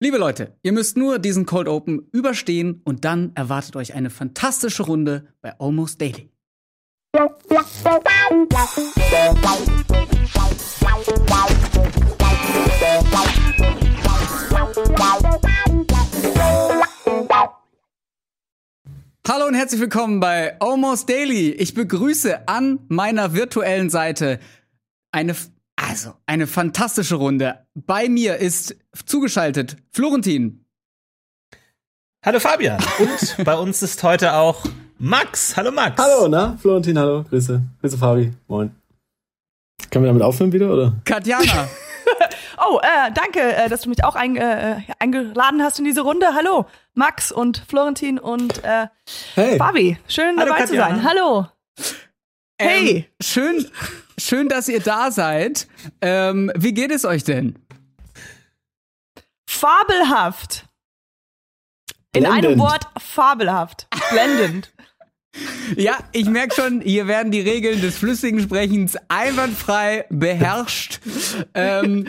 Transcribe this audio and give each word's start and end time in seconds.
Liebe 0.00 0.16
Leute, 0.16 0.56
ihr 0.62 0.70
müsst 0.70 0.96
nur 0.96 1.18
diesen 1.18 1.44
Cold 1.44 1.66
Open 1.66 2.06
überstehen 2.12 2.82
und 2.84 3.04
dann 3.04 3.32
erwartet 3.34 3.74
euch 3.74 3.94
eine 3.94 4.10
fantastische 4.10 4.84
Runde 4.84 5.26
bei 5.40 5.58
Almost 5.58 6.00
Daily. 6.00 6.30
Hallo 19.26 19.46
und 19.48 19.54
herzlich 19.54 19.80
willkommen 19.80 20.20
bei 20.20 20.60
Almost 20.60 21.08
Daily. 21.08 21.50
Ich 21.50 21.74
begrüße 21.74 22.46
an 22.46 22.78
meiner 22.86 23.34
virtuellen 23.34 23.90
Seite 23.90 24.38
eine 25.10 25.34
also, 25.88 26.14
eine 26.26 26.46
fantastische 26.46 27.14
Runde. 27.14 27.66
Bei 27.74 28.08
mir 28.08 28.36
ist 28.36 28.76
zugeschaltet 29.06 29.76
Florentin. 29.90 30.66
Hallo 32.24 32.40
Fabian. 32.40 32.78
Und 32.98 33.44
bei 33.44 33.56
uns 33.56 33.82
ist 33.82 34.02
heute 34.02 34.34
auch 34.34 34.64
Max. 34.98 35.56
Hallo 35.56 35.70
Max. 35.70 36.02
Hallo, 36.02 36.28
na? 36.28 36.58
Florentin, 36.60 36.98
hallo. 36.98 37.24
Grüße. 37.24 37.62
Grüße 37.80 37.96
Fabi. 37.96 38.32
Moin. 38.48 38.74
Können 39.90 40.04
wir 40.04 40.08
damit 40.08 40.22
aufhören 40.22 40.52
wieder, 40.52 40.70
oder? 40.70 40.92
Katjana. 41.04 41.68
oh, 42.66 42.80
äh, 42.82 43.10
danke, 43.14 43.40
äh, 43.40 43.68
dass 43.70 43.82
du 43.82 43.88
mich 43.88 44.04
auch 44.04 44.14
ein, 44.14 44.36
äh, 44.36 44.80
eingeladen 44.98 45.62
hast 45.62 45.78
in 45.78 45.86
diese 45.86 46.02
Runde. 46.02 46.34
Hallo, 46.34 46.66
Max 46.94 47.32
und 47.32 47.64
Florentin 47.66 48.18
und 48.18 48.62
äh, 48.62 48.88
hey. 49.36 49.56
Fabi. 49.56 49.96
Schön 50.06 50.36
Hallo, 50.36 50.48
dabei 50.48 50.60
Katjana. 50.60 50.96
zu 50.96 51.02
sein. 51.02 51.08
Hallo. 51.08 51.46
Hey. 52.60 52.96
Ähm, 52.96 53.04
schön, 53.22 53.66
schön, 54.18 54.48
dass 54.48 54.68
ihr 54.68 54.80
da 54.80 55.10
seid. 55.10 55.68
Ähm, 56.00 56.50
wie 56.56 56.74
geht 56.74 56.90
es 56.90 57.04
euch 57.04 57.24
denn? 57.24 57.58
Fabelhaft. 59.48 60.64
In 62.14 62.22
Blendend. 62.24 62.44
einem 62.46 62.58
Wort 62.58 62.84
fabelhaft. 62.98 63.86
Blendend. 64.10 64.72
Ja, 65.76 65.98
ich 66.10 66.24
merke 66.26 66.52
schon, 66.54 66.80
hier 66.80 67.06
werden 67.06 67.30
die 67.30 67.42
Regeln 67.42 67.80
des 67.80 67.98
flüssigen 67.98 68.40
Sprechens 68.40 68.96
einwandfrei 69.06 70.04
beherrscht. 70.08 70.98
ähm, 71.54 72.08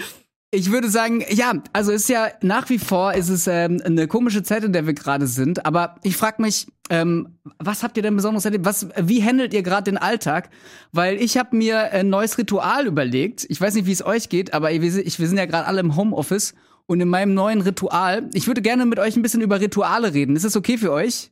ich 0.51 0.71
würde 0.71 0.89
sagen, 0.89 1.23
ja, 1.29 1.53
also 1.73 1.91
ist 1.91 2.09
ja 2.09 2.29
nach 2.41 2.69
wie 2.69 2.79
vor 2.79 3.13
ist 3.13 3.29
es 3.29 3.45
ähm, 3.45 3.81
eine 3.85 4.07
komische 4.07 4.41
Zeit, 4.41 4.63
in 4.63 4.73
der 4.73 4.87
wir 4.87 4.93
gerade 4.93 5.27
sind. 5.27 5.65
Aber 5.65 5.95
ich 6.01 6.17
frage 6.17 6.41
mich, 6.41 6.67
ähm, 6.89 7.37
was 7.59 7.83
habt 7.83 7.97
ihr 7.97 8.03
denn 8.03 8.15
besonders 8.15 8.45
erlebt? 8.45 8.65
Was, 8.65 8.87
wie 8.97 9.23
handelt 9.23 9.53
ihr 9.53 9.61
gerade 9.61 9.83
den 9.83 9.97
Alltag? 9.97 10.49
Weil 10.91 11.21
ich 11.21 11.37
habe 11.37 11.55
mir 11.55 11.91
ein 11.91 12.09
neues 12.09 12.37
Ritual 12.39 12.87
überlegt. 12.87 13.45
Ich 13.47 13.61
weiß 13.61 13.75
nicht, 13.75 13.85
wie 13.85 13.91
es 13.91 14.03
euch 14.03 14.29
geht, 14.29 14.53
aber 14.53 14.71
ich, 14.71 14.81
wir 15.19 15.27
sind 15.27 15.37
ja 15.37 15.45
gerade 15.45 15.67
alle 15.67 15.81
im 15.81 15.95
Homeoffice 15.95 16.55
und 16.87 16.99
in 16.99 17.09
meinem 17.09 17.35
neuen 17.35 17.61
Ritual. 17.61 18.27
Ich 18.33 18.47
würde 18.47 18.63
gerne 18.63 18.87
mit 18.87 18.97
euch 18.97 19.15
ein 19.15 19.21
bisschen 19.21 19.41
über 19.41 19.61
Rituale 19.61 20.15
reden. 20.15 20.35
Ist 20.35 20.45
das 20.45 20.55
okay 20.55 20.79
für 20.79 20.91
euch? 20.91 21.29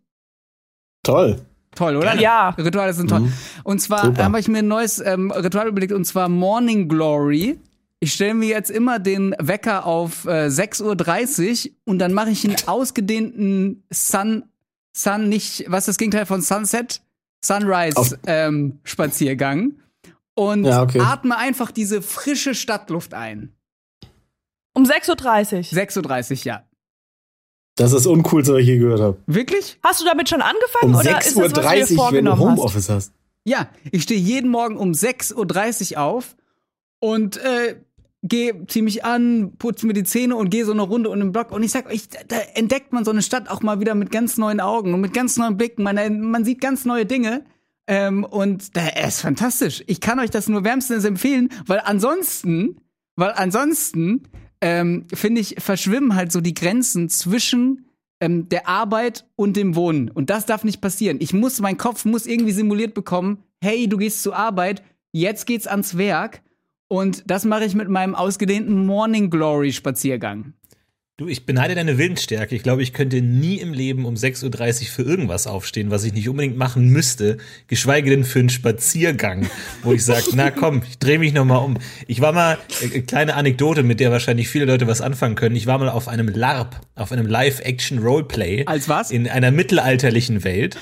Toll. 1.01 1.41
Toll, 1.73 1.95
oder? 1.95 2.15
Ja. 2.19 2.49
Rituale 2.49 2.93
sind 2.93 3.09
toll. 3.09 3.21
Mhm. 3.21 3.33
Und 3.63 3.79
zwar 3.81 4.15
habe 4.17 4.39
ich 4.39 4.47
mir 4.47 4.59
ein 4.59 4.67
neues 4.67 4.99
ähm, 4.99 5.31
Ritual 5.31 5.67
überlegt, 5.67 5.93
und 5.93 6.05
zwar 6.05 6.29
Morning 6.29 6.87
Glory. 6.87 7.59
Ich 7.99 8.13
stelle 8.13 8.35
mir 8.35 8.49
jetzt 8.49 8.69
immer 8.69 8.99
den 8.99 9.35
Wecker 9.39 9.85
auf 9.85 10.25
äh, 10.25 10.47
6.30 10.47 11.65
Uhr 11.65 11.75
und 11.85 11.99
dann 11.99 12.13
mache 12.13 12.29
ich 12.29 12.45
einen 12.45 12.57
ausgedehnten 12.67 13.83
Sun, 13.91 14.43
Sun 14.95 15.29
nicht, 15.29 15.65
was 15.67 15.83
ist 15.83 15.87
das 15.87 15.97
Gegenteil 15.97 16.25
von 16.25 16.41
Sunset? 16.41 17.01
Sunrise 17.43 18.19
ähm, 18.25 18.79
Spaziergang 18.83 19.79
und 20.35 20.65
ja, 20.65 20.83
okay. 20.83 20.99
atme 20.99 21.37
einfach 21.37 21.71
diese 21.71 22.01
frische 22.01 22.53
Stadtluft 22.53 23.13
ein. 23.13 23.55
Um 24.73 24.83
6.30 24.83 25.73
Uhr. 25.73 25.83
6.30 25.83 26.31
Uhr, 26.31 26.37
ja. 26.45 26.63
Das 27.75 27.91
ist 27.91 27.95
das 27.95 28.05
Uncoolste, 28.07 28.53
was 28.53 28.61
ich 28.61 28.67
je 28.67 28.77
gehört 28.77 29.01
habe. 29.01 29.17
Wirklich? 29.27 29.79
Hast 29.83 30.01
du 30.01 30.05
damit 30.05 30.29
schon 30.29 30.41
angefangen 30.41 30.93
um 30.93 30.99
oder 30.99 31.03
6 31.03 31.27
ist 31.27 31.37
das, 31.37 31.43
was 31.43 31.53
30, 31.53 31.97
du 31.97 32.09
dir 32.09 32.17
wenn 32.17 32.25
du 32.25 32.37
Homeoffice 32.37 32.89
hast? 32.89 32.95
hast? 32.95 33.13
Ja, 33.43 33.69
ich 33.91 34.03
stehe 34.03 34.19
jeden 34.19 34.49
Morgen 34.49 34.77
um 34.77 34.91
6.30 34.91 35.93
Uhr 35.93 36.01
auf 36.01 36.35
und 36.99 37.37
äh, 37.37 37.77
gehe 38.29 38.65
zieh 38.67 38.81
mich 38.81 39.05
an, 39.05 39.53
putze 39.57 39.85
mir 39.87 39.93
die 39.93 40.03
Zähne 40.03 40.35
und 40.35 40.49
gehe 40.49 40.65
so 40.65 40.71
eine 40.71 40.81
Runde 40.81 41.09
um 41.09 41.19
den 41.19 41.31
Block. 41.31 41.51
Und 41.51 41.63
ich 41.63 41.71
sag 41.71 41.87
euch, 41.87 42.07
da 42.27 42.37
entdeckt 42.55 42.93
man 42.93 43.05
so 43.05 43.11
eine 43.11 43.21
Stadt 43.21 43.49
auch 43.49 43.61
mal 43.61 43.79
wieder 43.79 43.95
mit 43.95 44.11
ganz 44.11 44.37
neuen 44.37 44.59
Augen 44.59 44.93
und 44.93 45.01
mit 45.01 45.13
ganz 45.13 45.37
neuen 45.37 45.57
Blicken. 45.57 45.83
Man, 45.83 46.21
man 46.21 46.45
sieht 46.45 46.61
ganz 46.61 46.85
neue 46.85 47.05
Dinge. 47.05 47.43
Ähm, 47.87 48.25
und 48.25 48.75
da 48.75 48.87
ist 48.87 49.21
fantastisch. 49.21 49.83
Ich 49.87 50.01
kann 50.01 50.19
euch 50.19 50.29
das 50.29 50.49
nur 50.49 50.63
wärmstens 50.63 51.05
empfehlen, 51.05 51.49
weil 51.65 51.81
ansonsten, 51.83 52.81
weil 53.15 53.31
ansonsten, 53.35 54.23
ähm, 54.59 55.05
finde 55.13 55.41
ich, 55.41 55.55
verschwimmen 55.59 56.15
halt 56.15 56.31
so 56.31 56.41
die 56.41 56.53
Grenzen 56.53 57.09
zwischen 57.09 57.85
ähm, 58.19 58.49
der 58.49 58.67
Arbeit 58.67 59.25
und 59.35 59.55
dem 59.55 59.75
Wohnen. 59.75 60.09
Und 60.09 60.29
das 60.29 60.45
darf 60.45 60.63
nicht 60.63 60.81
passieren. 60.81 61.17
Ich 61.21 61.33
muss, 61.33 61.61
mein 61.61 61.77
Kopf 61.77 62.03
muss 62.03 62.25
irgendwie 62.25 62.51
simuliert 62.51 62.93
bekommen, 62.93 63.43
hey, 63.61 63.87
du 63.87 63.97
gehst 63.97 64.21
zur 64.21 64.35
Arbeit, 64.35 64.83
jetzt 65.13 65.45
geht's 65.45 65.67
ans 65.67 65.97
Werk. 65.97 66.41
Und 66.87 67.23
das 67.29 67.43
mache 67.43 67.65
ich 67.65 67.75
mit 67.75 67.89
meinem 67.89 68.15
ausgedehnten 68.15 68.85
Morning 68.85 69.29
Glory 69.29 69.73
Spaziergang. 69.73 70.53
Du, 71.19 71.27
ich 71.27 71.47
beneide 71.47 71.73
deine 71.73 71.97
Willensstärke. 71.97 72.55
Ich 72.55 72.61
glaube, 72.61 72.83
ich 72.83 72.93
könnte 72.93 73.21
nie 73.21 73.55
im 73.55 73.73
Leben 73.73 74.05
um 74.05 74.13
6.30 74.13 74.81
Uhr 74.81 74.87
für 74.87 75.01
irgendwas 75.01 75.47
aufstehen, 75.47 75.89
was 75.89 76.03
ich 76.03 76.13
nicht 76.13 76.29
unbedingt 76.29 76.57
machen 76.57 76.89
müsste, 76.89 77.37
geschweige 77.65 78.11
denn 78.11 78.23
für 78.23 78.37
einen 78.37 78.49
Spaziergang, 78.49 79.49
wo 79.81 79.93
ich 79.93 80.05
sage, 80.05 80.25
na 80.35 80.51
komm, 80.51 80.83
ich 80.87 80.99
drehe 80.99 81.17
mich 81.17 81.33
nochmal 81.33 81.65
um. 81.65 81.79
Ich 82.05 82.21
war 82.21 82.33
mal, 82.33 82.59
äh, 82.81 83.01
kleine 83.01 83.33
Anekdote, 83.33 83.81
mit 83.81 83.99
der 83.99 84.11
wahrscheinlich 84.11 84.47
viele 84.47 84.65
Leute 84.65 84.85
was 84.85 85.01
anfangen 85.01 85.33
können. 85.33 85.55
Ich 85.55 85.65
war 85.65 85.79
mal 85.79 85.89
auf 85.89 86.07
einem 86.07 86.27
LARP, 86.27 86.79
auf 86.93 87.11
einem 87.11 87.25
Live-Action-Roleplay. 87.25 88.65
Als 88.67 88.87
was? 88.87 89.09
In 89.09 89.27
einer 89.27 89.49
mittelalterlichen 89.49 90.43
Welt. 90.43 90.77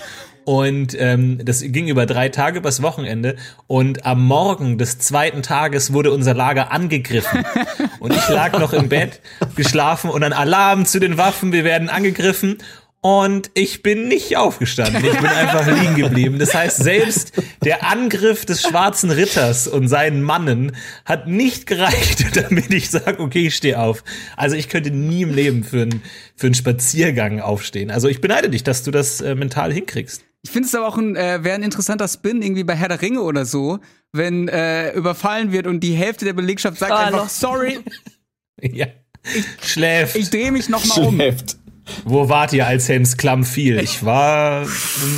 Und 0.45 0.95
ähm, 0.99 1.39
das 1.43 1.61
ging 1.61 1.87
über 1.87 2.05
drei 2.05 2.29
Tage 2.29 2.59
übers 2.59 2.83
Wochenende. 2.83 3.35
Und 3.65 4.05
am 4.05 4.23
Morgen 4.23 4.77
des 4.77 4.99
zweiten 4.99 5.41
Tages 5.41 5.91
wurde 5.91 6.11
unser 6.11 6.35
Lager 6.35 6.71
angegriffen. 6.71 7.43
Und 7.99 8.13
ich 8.13 8.29
lag 8.29 8.57
noch 8.59 8.71
im 8.71 8.87
Bett, 8.87 9.21
geschlafen 9.55 10.11
und 10.11 10.23
ein 10.23 10.33
Alarm 10.33 10.85
zu 10.85 10.99
den 10.99 11.17
Waffen, 11.17 11.51
wir 11.51 11.63
werden 11.63 11.89
angegriffen. 11.89 12.57
Und 13.01 13.51
ich 13.53 13.83
bin 13.83 14.07
nicht 14.07 14.35
aufgestanden. 14.35 15.05
Ich 15.05 15.15
bin 15.15 15.27
einfach 15.27 15.67
liegen 15.67 15.93
geblieben. 15.93 16.39
Das 16.39 16.55
heißt, 16.55 16.77
selbst 16.77 17.33
der 17.63 17.85
Angriff 17.85 18.45
des 18.45 18.63
schwarzen 18.63 19.11
Ritters 19.11 19.67
und 19.67 19.87
seinen 19.87 20.23
Mannen 20.23 20.75
hat 21.05 21.27
nicht 21.27 21.67
gereicht, 21.67 22.25
damit 22.35 22.73
ich 22.73 22.89
sage, 22.89 23.19
okay, 23.19 23.45
ich 23.45 23.55
stehe 23.55 23.79
auf. 23.79 24.03
Also 24.37 24.55
ich 24.55 24.69
könnte 24.69 24.89
nie 24.89 25.21
im 25.21 25.35
Leben 25.35 25.63
für 25.63 25.83
einen, 25.83 26.01
für 26.35 26.47
einen 26.47 26.55
Spaziergang 26.55 27.41
aufstehen. 27.41 27.91
Also 27.91 28.07
ich 28.07 28.21
beneide 28.21 28.49
dich, 28.49 28.63
dass 28.63 28.81
du 28.81 28.89
das 28.89 29.21
äh, 29.21 29.35
mental 29.35 29.71
hinkriegst. 29.71 30.23
Ich 30.45 30.51
finde 30.51 30.67
es 30.67 30.75
aber 30.75 30.87
auch 30.87 30.97
ein, 30.99 31.15
äh, 31.15 31.43
wäre 31.43 31.55
ein 31.55 31.63
interessanter 31.63 32.07
Spin 32.07 32.43
irgendwie 32.43 32.63
bei 32.63 32.75
Herr 32.75 32.87
der 32.87 33.01
Ringe 33.01 33.23
oder 33.23 33.45
so, 33.45 33.79
wenn 34.11 34.47
äh, 34.47 34.91
überfallen 34.93 35.51
wird 35.51 35.65
und 35.65 35.79
die 35.79 35.93
Hälfte 35.93 36.23
der 36.23 36.33
Belegschaft 36.33 36.77
sagt 36.77 36.91
ah, 36.91 37.05
einfach 37.05 37.29
sorry. 37.29 37.79
ja. 38.61 38.85
Ich, 39.23 39.71
Schläft. 39.71 40.15
Ich 40.15 40.29
drehe 40.29 40.51
mich 40.51 40.69
noch 40.69 40.85
mal 40.85 41.03
um. 41.03 41.15
Schläft. 41.15 41.57
Wo 42.03 42.29
wart 42.29 42.53
ihr, 42.53 42.67
als 42.67 42.87
Helms 42.87 43.17
Klamm 43.17 43.43
fiel? 43.43 43.79
Ich 43.79 44.05
war, 44.05 44.67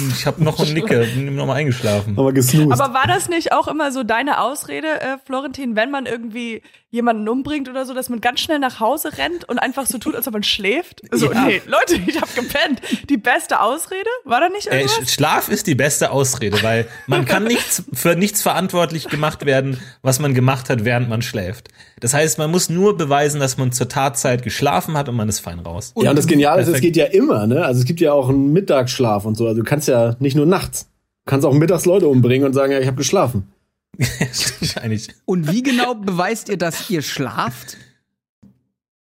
ich 0.09 0.25
habe 0.25 0.41
noch 0.41 0.59
einen 0.59 0.73
Nicke, 0.73 1.05
bin 1.15 1.35
noch 1.35 1.45
mal 1.45 1.55
eingeschlafen. 1.55 2.17
Aber 2.17 2.31
gesnoost. 2.31 2.79
Aber 2.79 2.93
war 2.93 3.05
das 3.05 3.27
nicht 3.27 3.51
auch 3.51 3.67
immer 3.67 3.91
so 3.91 4.03
deine 4.03 4.39
Ausrede, 4.39 5.01
äh, 5.01 5.17
Florentin, 5.25 5.75
wenn 5.75 5.91
man 5.91 6.05
irgendwie 6.05 6.61
jemanden 6.89 7.27
umbringt 7.27 7.67
oder 7.67 7.85
so, 7.85 7.93
dass 7.93 8.07
man 8.07 8.21
ganz 8.21 8.39
schnell 8.39 8.59
nach 8.59 8.79
Hause 8.79 9.17
rennt 9.17 9.47
und 9.49 9.59
einfach 9.59 9.85
so 9.85 9.97
tut, 9.97 10.15
als 10.15 10.27
ob 10.27 10.33
man 10.33 10.43
schläft? 10.43 11.01
So, 11.11 11.31
ja. 11.31 11.45
nee, 11.45 11.61
Leute, 11.65 12.01
ich 12.07 12.19
habe 12.21 12.31
gepennt. 12.33 12.81
Die 13.09 13.17
beste 13.17 13.59
Ausrede? 13.59 14.09
War 14.23 14.39
da 14.39 14.49
nicht 14.49 14.67
äh, 14.67 14.81
irgendwas? 14.81 14.99
Äh, 14.99 15.07
Schlaf 15.07 15.49
ist 15.49 15.67
die 15.67 15.75
beste 15.75 16.11
Ausrede, 16.11 16.61
weil 16.63 16.87
man 17.07 17.25
kann 17.25 17.43
nichts 17.43 17.83
für 17.93 18.15
nichts 18.15 18.41
verantwortlich 18.41 19.09
gemacht 19.09 19.45
werden, 19.45 19.79
was 20.01 20.19
man 20.19 20.33
gemacht 20.33 20.69
hat, 20.69 20.85
während 20.85 21.09
man 21.09 21.21
schläft. 21.21 21.69
Das 21.99 22.13
heißt, 22.13 22.37
man 22.37 22.51
muss 22.51 22.69
nur 22.69 22.95
beweisen, 22.95 23.39
dass 23.39 23.57
man 23.57 23.71
zur 23.71 23.89
Tatzeit 23.89 24.43
geschlafen 24.43 24.97
hat 24.97 25.09
und 25.09 25.15
man 25.15 25.27
ist 25.27 25.39
fein 25.39 25.59
raus. 25.59 25.93
Ja, 25.97 26.11
und 26.11 26.15
das 26.15 26.27
Geniale 26.27 26.61
ist, 26.61 26.69
es 26.69 26.81
geht 26.81 26.95
ja 26.95 27.05
immer, 27.05 27.47
ne? 27.47 27.65
Also 27.65 27.79
es 27.79 27.85
gibt 27.85 27.99
ja 27.99 28.13
auch 28.13 28.29
einen 28.29 28.53
Mittagsschlaf 28.53 29.25
und 29.25 29.35
so. 29.35 29.47
Also 29.47 29.61
du 29.61 29.67
kannst 29.67 29.87
ja 29.87 30.15
nicht 30.19 30.35
nur 30.35 30.45
nachts. 30.45 30.87
Du 31.25 31.31
kannst 31.31 31.45
auch 31.45 31.53
mittags 31.53 31.85
Leute 31.85 32.07
umbringen 32.07 32.47
und 32.47 32.53
sagen, 32.53 32.71
ja, 32.71 32.79
ich 32.79 32.87
habe 32.87 32.95
geschlafen. 32.95 33.51
Wahrscheinlich. 34.59 35.09
Und 35.25 35.51
wie 35.51 35.63
genau 35.63 35.95
beweist 35.95 36.49
ihr, 36.49 36.57
dass 36.57 36.89
ihr 36.89 37.01
schlaft? 37.01 37.77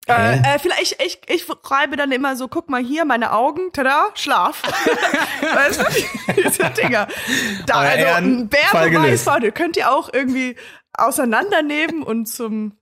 Äh, 0.07 0.39
äh, 0.39 0.59
vielleicht, 0.59 1.01
ich, 1.01 1.21
ich 1.27 1.45
schreibe 1.65 1.95
dann 1.95 2.11
immer 2.11 2.35
so, 2.35 2.49
guck 2.49 2.69
mal 2.69 2.83
hier, 2.83 3.05
meine 3.05 3.31
Augen, 3.31 3.71
tada, 3.71 4.09
Schlaf. 4.15 4.61
weißt 5.41 5.79
du, 5.79 6.33
diese 6.43 6.69
Dinger. 6.71 7.07
Da, 7.65 7.75
also, 7.75 8.07
ein 8.07 8.49
Bärbeweis, 8.49 9.25
könnt 9.53 9.77
ihr 9.77 9.91
auch 9.91 10.09
irgendwie 10.11 10.57
auseinandernehmen 10.93 12.03
und 12.03 12.27
zum 12.27 12.77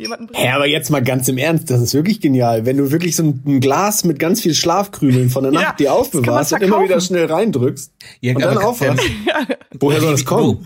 jemanden 0.00 0.26
bringen. 0.26 0.44
Ja, 0.44 0.56
aber 0.56 0.66
jetzt 0.66 0.90
mal 0.90 1.02
ganz 1.02 1.28
im 1.28 1.38
Ernst, 1.38 1.70
das 1.70 1.80
ist 1.80 1.94
wirklich 1.94 2.20
genial. 2.20 2.66
Wenn 2.66 2.76
du 2.76 2.90
wirklich 2.90 3.16
so 3.16 3.22
ein, 3.22 3.60
Glas 3.60 4.04
mit 4.04 4.18
ganz 4.18 4.40
viel 4.40 4.54
Schlafkrümeln 4.54 5.30
von 5.30 5.42
der 5.44 5.52
Nacht 5.52 5.64
ja, 5.64 5.72
dir 5.74 5.92
aufbewahrst 5.92 6.52
und 6.54 6.62
immer 6.62 6.82
wieder 6.82 7.00
schnell 7.00 7.26
reindrückst 7.26 7.92
ja, 8.20 8.34
und 8.34 8.42
dann 8.42 8.58
aufwachst. 8.58 9.04
Ähm, 9.04 9.56
Woher 9.80 10.00
soll 10.00 10.12
das 10.12 10.24
kommen? 10.24 10.64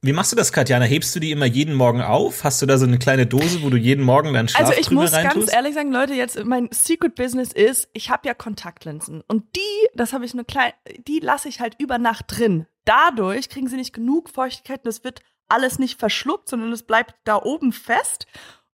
wie 0.00 0.12
machst 0.12 0.30
du 0.30 0.36
das, 0.36 0.52
Katjana? 0.52 0.84
Hebst 0.84 1.14
du 1.16 1.20
die 1.20 1.32
immer 1.32 1.46
jeden 1.46 1.74
Morgen 1.74 2.02
auf? 2.02 2.44
Hast 2.44 2.62
du 2.62 2.66
da 2.66 2.78
so 2.78 2.86
eine 2.86 2.98
kleine 2.98 3.26
Dose, 3.26 3.62
wo 3.62 3.70
du 3.70 3.76
jeden 3.76 4.04
Morgen 4.04 4.32
deinen 4.32 4.48
Schlaf 4.48 4.68
Also 4.68 4.80
ich 4.80 4.90
muss 4.90 5.12
reintust? 5.12 5.48
ganz 5.48 5.52
ehrlich 5.52 5.74
sagen, 5.74 5.90
Leute, 5.90 6.14
jetzt 6.14 6.42
mein 6.44 6.68
Secret 6.70 7.16
Business 7.16 7.52
ist, 7.52 7.88
ich 7.94 8.08
habe 8.10 8.28
ja 8.28 8.34
Kontaktlinsen 8.34 9.22
und 9.26 9.44
die, 9.56 9.88
das 9.94 10.12
habe 10.12 10.24
ich 10.24 10.34
eine 10.34 10.44
kleine, 10.44 10.72
die 11.06 11.18
lasse 11.18 11.48
ich 11.48 11.60
halt 11.60 11.74
über 11.78 11.98
Nacht 11.98 12.26
drin. 12.28 12.66
Dadurch 12.84 13.48
kriegen 13.48 13.68
sie 13.68 13.76
nicht 13.76 13.92
genug 13.92 14.30
Feuchtigkeit 14.30 14.84
und 14.84 14.88
es 14.88 15.02
wird 15.02 15.20
alles 15.48 15.78
nicht 15.78 15.98
verschluckt, 15.98 16.48
sondern 16.48 16.70
es 16.72 16.84
bleibt 16.84 17.14
da 17.24 17.36
oben 17.42 17.72
fest. 17.72 18.26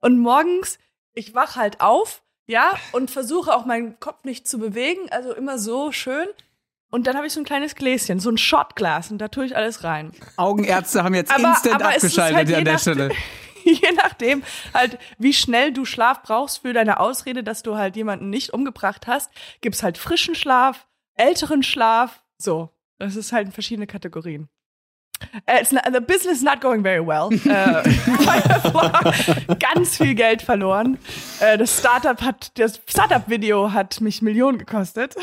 Und 0.04 0.20
morgens, 0.20 0.80
ich 1.14 1.34
wach 1.34 1.56
halt 1.56 1.80
auf, 1.80 2.24
ja, 2.46 2.74
und 2.92 3.10
versuche 3.10 3.56
auch 3.56 3.66
meinen 3.66 4.02
Kopf 4.02 4.26
nicht 4.26 4.46
zu 4.46 4.60
bewegen, 4.60 5.10
also 5.12 5.34
immer 5.34 5.58
so 5.58 5.94
schön. 5.94 6.28
Und 6.92 7.08
dann 7.08 7.16
habe 7.16 7.26
ich 7.26 7.32
so 7.32 7.40
ein 7.40 7.46
kleines 7.46 7.74
Gläschen, 7.74 8.20
so 8.20 8.30
ein 8.30 8.38
Shotglas 8.38 9.12
und 9.12 9.20
da 9.20 9.30
tue 9.30 9.46
ich 9.46 9.56
alles 9.56 9.86
rein. 9.86 10.12
Augenärzte 10.36 11.06
haben 11.06 11.16
jetzt 11.16 11.32
aber, 11.32 11.52
instant 11.52 11.76
aber 11.76 11.96
abgeschaltet 11.96 12.36
halt 12.36 12.54
an 12.54 12.66
der 12.66 12.78
Stelle. 12.78 13.12
Je 13.64 13.92
nachdem, 13.96 14.44
halt, 14.74 15.00
wie 15.20 15.32
schnell 15.32 15.72
du 15.72 15.86
Schlaf 15.86 16.22
brauchst 16.22 16.64
für 16.64 16.74
deine 16.74 17.00
Ausrede, 17.00 17.42
dass 17.42 17.64
du 17.64 17.78
halt 17.78 17.96
jemanden 17.96 18.30
nicht 18.30 18.52
umgebracht 18.52 19.08
hast, 19.08 19.32
gibt's 19.62 19.84
halt 19.84 19.98
frischen 19.98 20.36
Schlaf, 20.36 20.86
älteren 21.16 21.64
Schlaf, 21.64 22.22
so. 22.38 22.70
Das 23.00 23.16
ist 23.16 23.32
halt 23.32 23.48
in 23.48 23.54
verschiedene 23.54 23.88
Kategorien. 23.88 24.50
Uh, 25.48 25.64
not, 25.72 25.86
the 25.94 26.02
business 26.02 26.38
is 26.38 26.44
not 26.44 26.62
going 26.62 26.84
very 26.84 27.06
well. 27.06 27.30
Uh, 27.54 27.84
ganz 29.60 29.98
viel 29.98 30.16
Geld 30.16 30.42
verloren. 30.42 30.98
Uh, 31.40 31.58
das 31.58 31.78
Startup 31.78 32.22
hat, 32.22 32.52
das 32.58 32.82
Startup-Video 32.88 33.72
hat 33.72 34.02
mich 34.02 34.22
Millionen 34.22 34.58
gekostet. 34.58 35.16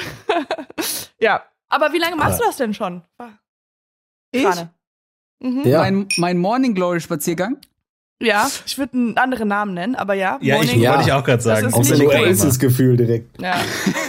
ja, 1.20 1.42
aber 1.68 1.92
wie 1.92 1.98
lange 1.98 2.16
machst 2.16 2.40
du 2.40 2.44
das 2.44 2.56
denn 2.56 2.74
schon? 2.74 3.02
Ich? 4.32 4.46
Mhm. 5.40 5.66
Ja. 5.66 5.78
Mein, 5.80 6.08
mein 6.16 6.38
Morning 6.38 6.74
Glory 6.74 7.00
Spaziergang? 7.00 7.58
Ja, 8.22 8.50
ich 8.66 8.76
würde 8.76 8.92
einen 8.92 9.16
anderen 9.16 9.48
Namen 9.48 9.72
nennen, 9.72 9.94
aber 9.94 10.12
ja. 10.12 10.38
Ja, 10.42 10.56
Morning, 10.56 10.82
ich 10.82 10.88
wollte 10.88 11.04
ich 11.04 11.12
auch 11.12 11.24
gerade 11.24 11.42
sagen. 11.42 11.70
So 11.70 11.94
ein 11.94 12.06
Oasis-Gefühl 12.06 12.98
direkt. 12.98 13.40
Ja. 13.40 13.56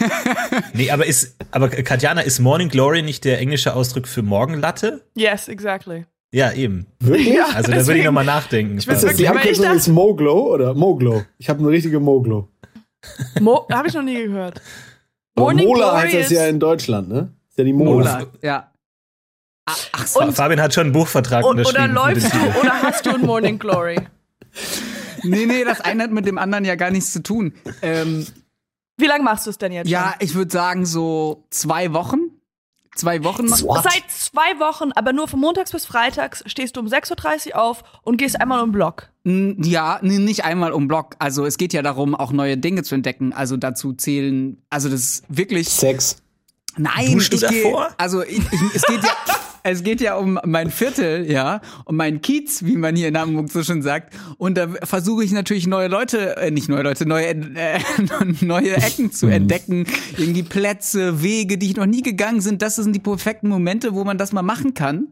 nee, 0.74 0.92
aber 0.92 1.06
ist, 1.06 1.38
aber 1.52 1.70
Katjana, 1.70 2.22
ist 2.22 2.40
Morning 2.40 2.68
Glory 2.68 3.04
nicht 3.04 3.24
der 3.24 3.40
englische 3.40 3.74
Ausdruck 3.74 4.08
für 4.08 4.22
Morgenlatte? 4.22 5.02
Yes, 5.16 5.48
exactly. 5.48 6.06
Ja, 6.34 6.52
eben. 6.52 6.88
Wirklich? 7.00 7.36
Ja, 7.36 7.48
also 7.54 7.72
da 7.72 7.86
würde 7.88 8.00
ich 8.00 8.06
nochmal 8.06 8.26
nachdenken. 8.26 8.78
Ich 8.78 8.88
ist 8.88 9.04
das 9.04 9.16
die 9.16 9.28
Abkürzung 9.28 9.72
ist 9.72 9.88
Moglow 9.88 10.54
oder 10.54 10.74
Moglow? 10.74 11.24
Ich 11.38 11.50
habe 11.50 11.60
eine 11.60 11.70
richtige 11.70 12.00
Moglow. 12.00 12.48
Mo 13.40 13.66
habe 13.72 13.88
ich 13.88 13.94
noch 13.94 14.04
nie 14.04 14.24
gehört. 14.24 14.62
Morning 15.36 15.68
Mola 15.68 15.98
heißt 15.98 16.16
das 16.16 16.30
ja 16.32 16.48
in 16.48 16.60
Deutschland, 16.60 17.10
ne? 17.10 17.34
Ist 17.50 17.58
ja 17.58 17.64
die 17.64 17.74
Mola. 17.74 18.20
Mola 18.20 18.28
ja. 18.42 18.71
Ach 19.66 20.08
so. 20.08 20.22
Und, 20.22 20.34
Fabian 20.34 20.62
hat 20.62 20.74
schon 20.74 20.86
einen 20.86 20.94
Buchvertrag 20.94 21.44
und, 21.44 21.60
unterschrieben. 21.60 21.92
Oder 21.92 22.14
läufst 22.14 22.34
du 22.34 22.60
oder 22.60 22.82
hast 22.82 23.06
du 23.06 23.12
ein 23.12 23.22
Morning 23.22 23.60
Glory? 23.60 24.00
nee, 25.24 25.46
nee, 25.46 25.64
das 25.64 25.82
eine 25.82 26.04
hat 26.04 26.12
mit 26.12 26.26
dem 26.26 26.38
anderen 26.38 26.66
ja 26.66 26.76
gar 26.76 26.92
nichts 26.92 27.14
zu 27.14 27.24
tun. 27.24 27.54
Ähm, 27.82 28.26
Wie 28.98 29.06
lange 29.06 29.24
machst 29.24 29.46
du 29.46 29.50
es 29.50 29.58
denn 29.58 29.72
jetzt? 29.72 29.88
Ja, 29.88 30.16
ich 30.20 30.36
würde 30.36 30.52
sagen 30.52 30.86
so 30.86 31.46
zwei 31.50 31.94
Wochen. 31.94 32.20
Zwei 32.96 33.24
Wochen. 33.24 33.50
What? 33.50 33.84
Seit 33.84 34.04
zwei 34.10 34.60
Wochen, 34.60 34.92
aber 34.92 35.14
nur 35.14 35.30
von 35.30 35.40
montags 35.40 35.72
bis 35.72 35.86
freitags 35.86 36.44
stehst 36.46 36.76
du 36.76 36.82
um 36.82 36.88
6.30 36.88 37.52
Uhr 37.52 37.62
auf 37.62 37.84
und 38.02 38.18
gehst 38.18 38.40
einmal 38.42 38.62
um 38.62 38.74
Block. 38.74 39.10
Ja, 39.24 40.00
nicht 40.02 40.44
einmal 40.44 40.74
um 40.74 40.90
Block. 40.90 41.16
Also 41.18 41.46
es 41.46 41.58
geht 41.58 41.72
ja 41.72 41.84
darum, 41.84 42.16
auch 42.16 42.34
neue 42.34 42.58
Dinge 42.58 42.84
zu 42.84 42.96
entdecken. 42.96 43.32
Also 43.32 43.56
dazu 43.56 43.94
zählen, 43.94 44.62
also 44.70 44.90
das 44.90 45.00
ist 45.00 45.24
wirklich. 45.30 45.70
Sex. 45.70 46.18
Nein, 46.76 47.14
Duschst 47.14 47.32
du 47.32 47.38
ich 47.38 47.42
davor? 47.42 47.88
Geh, 47.90 47.96
also 47.98 48.24
ich, 48.24 48.40
ich, 48.40 48.76
es 48.76 48.82
geht 48.84 49.04
ja. 49.04 49.12
es 49.64 49.84
geht 49.84 50.02
ja 50.02 50.16
um 50.16 50.40
mein 50.46 50.72
Viertel, 50.72 51.30
ja, 51.30 51.62
um 51.86 51.96
meinen 51.96 52.22
Kiez, 52.22 52.64
wie 52.64 52.76
man 52.76 52.96
hier 52.96 53.08
in 53.08 53.18
Hamburg 53.18 53.52
so 53.52 53.64
schon 53.64 53.82
sagt. 53.82 54.14
Und 54.38 54.58
da 54.58 54.68
versuche 54.84 55.24
ich 55.24 55.32
natürlich 55.32 55.68
neue 55.68 55.88
Leute, 55.88 56.38
äh, 56.38 56.52
nicht 56.52 56.70
neue 56.70 56.84
Leute, 56.84 57.08
neue, 57.08 57.28
äh, 57.28 57.80
neue 58.42 58.76
Ecken 58.78 59.12
zu 59.12 59.28
mhm. 59.28 59.34
entdecken. 59.34 59.86
Irgendwie 60.18 60.44
Plätze, 60.44 61.22
Wege, 61.22 61.58
die 61.58 61.68
ich 61.68 61.76
noch 61.76 61.86
nie 61.86 62.02
gegangen 62.02 62.42
sind. 62.42 62.62
Das 62.62 62.76
sind 62.76 62.94
die 62.94 63.00
perfekten 63.00 63.48
Momente, 63.48 63.94
wo 63.94 64.04
man 64.04 64.18
das 64.18 64.32
mal 64.32 64.42
machen 64.42 64.74
kann. 64.74 65.08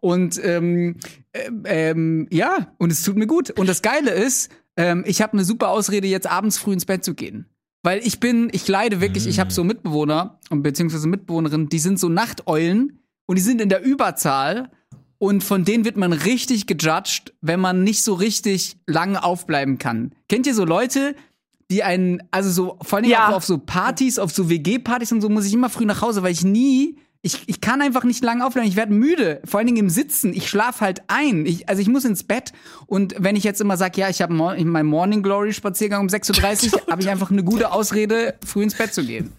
Und 0.00 0.40
ähm, 0.44 0.96
äh, 1.32 1.50
ähm, 1.64 2.26
ja, 2.30 2.68
und 2.78 2.92
es 2.92 3.02
tut 3.02 3.16
mir 3.16 3.26
gut. 3.26 3.50
Und 3.50 3.68
das 3.68 3.82
Geile 3.82 4.10
ist, 4.10 4.50
ähm, 4.76 5.04
ich 5.06 5.22
habe 5.22 5.34
eine 5.34 5.44
super 5.44 5.70
Ausrede, 5.70 6.06
jetzt 6.06 6.30
abends 6.30 6.58
früh 6.58 6.72
ins 6.72 6.84
Bett 6.84 7.04
zu 7.04 7.14
gehen. 7.14 7.46
Weil 7.82 8.00
ich 8.04 8.18
bin, 8.18 8.48
ich 8.52 8.66
leide 8.66 9.00
wirklich, 9.00 9.28
ich 9.28 9.38
habe 9.38 9.52
so 9.52 9.62
Mitbewohner 9.62 10.40
beziehungsweise 10.50 11.06
Mitbewohnerinnen, 11.06 11.68
die 11.68 11.78
sind 11.78 12.00
so 12.00 12.08
Nachteulen 12.08 12.98
und 13.26 13.36
die 13.36 13.42
sind 13.42 13.60
in 13.60 13.68
der 13.68 13.82
Überzahl 13.82 14.70
und 15.18 15.42
von 15.42 15.64
denen 15.64 15.84
wird 15.84 15.96
man 15.96 16.12
richtig 16.12 16.66
gejudged, 16.66 17.32
wenn 17.40 17.60
man 17.60 17.84
nicht 17.84 18.02
so 18.02 18.14
richtig 18.14 18.76
lange 18.86 19.22
aufbleiben 19.22 19.78
kann. 19.78 20.12
Kennt 20.28 20.46
ihr 20.46 20.54
so 20.54 20.64
Leute, 20.64 21.14
die 21.70 21.82
einen, 21.82 22.22
also 22.30 22.50
so, 22.50 22.78
vor 22.82 22.98
allem 22.98 23.08
ja. 23.08 23.28
auch 23.28 23.34
auf 23.34 23.44
so 23.44 23.58
Partys, 23.58 24.18
auf 24.18 24.30
so 24.30 24.48
WG-Partys 24.48 25.12
und 25.12 25.20
so, 25.20 25.28
muss 25.28 25.46
ich 25.46 25.54
immer 25.54 25.70
früh 25.70 25.84
nach 25.84 26.00
Hause, 26.00 26.22
weil 26.22 26.32
ich 26.32 26.44
nie, 26.44 26.98
ich, 27.22 27.42
ich 27.46 27.60
kann 27.60 27.82
einfach 27.82 28.04
nicht 28.04 28.22
lange 28.22 28.46
aufbleiben, 28.46 28.68
ich 28.68 28.76
werde 28.76 28.92
müde, 28.92 29.40
vor 29.44 29.58
allen 29.58 29.66
Dingen 29.66 29.78
im 29.78 29.90
Sitzen, 29.90 30.32
ich 30.32 30.48
schlafe 30.48 30.82
halt 30.82 31.02
ein, 31.08 31.44
ich, 31.44 31.68
also 31.68 31.82
ich 31.82 31.88
muss 31.88 32.04
ins 32.04 32.22
Bett 32.22 32.52
und 32.86 33.16
wenn 33.18 33.34
ich 33.34 33.42
jetzt 33.42 33.60
immer 33.60 33.76
sage, 33.76 34.00
ja, 34.00 34.08
ich 34.08 34.22
habe 34.22 34.32
meinen 34.32 34.86
Morning 34.86 35.22
Glory 35.22 35.52
Spaziergang 35.52 36.02
um 36.02 36.06
6.30 36.06 36.72
Uhr, 36.72 36.82
habe 36.90 37.02
ich 37.02 37.08
einfach 37.08 37.30
eine 37.30 37.42
gute 37.42 37.72
Ausrede, 37.72 38.34
früh 38.44 38.62
ins 38.62 38.76
Bett 38.76 38.94
zu 38.94 39.04
gehen. 39.04 39.32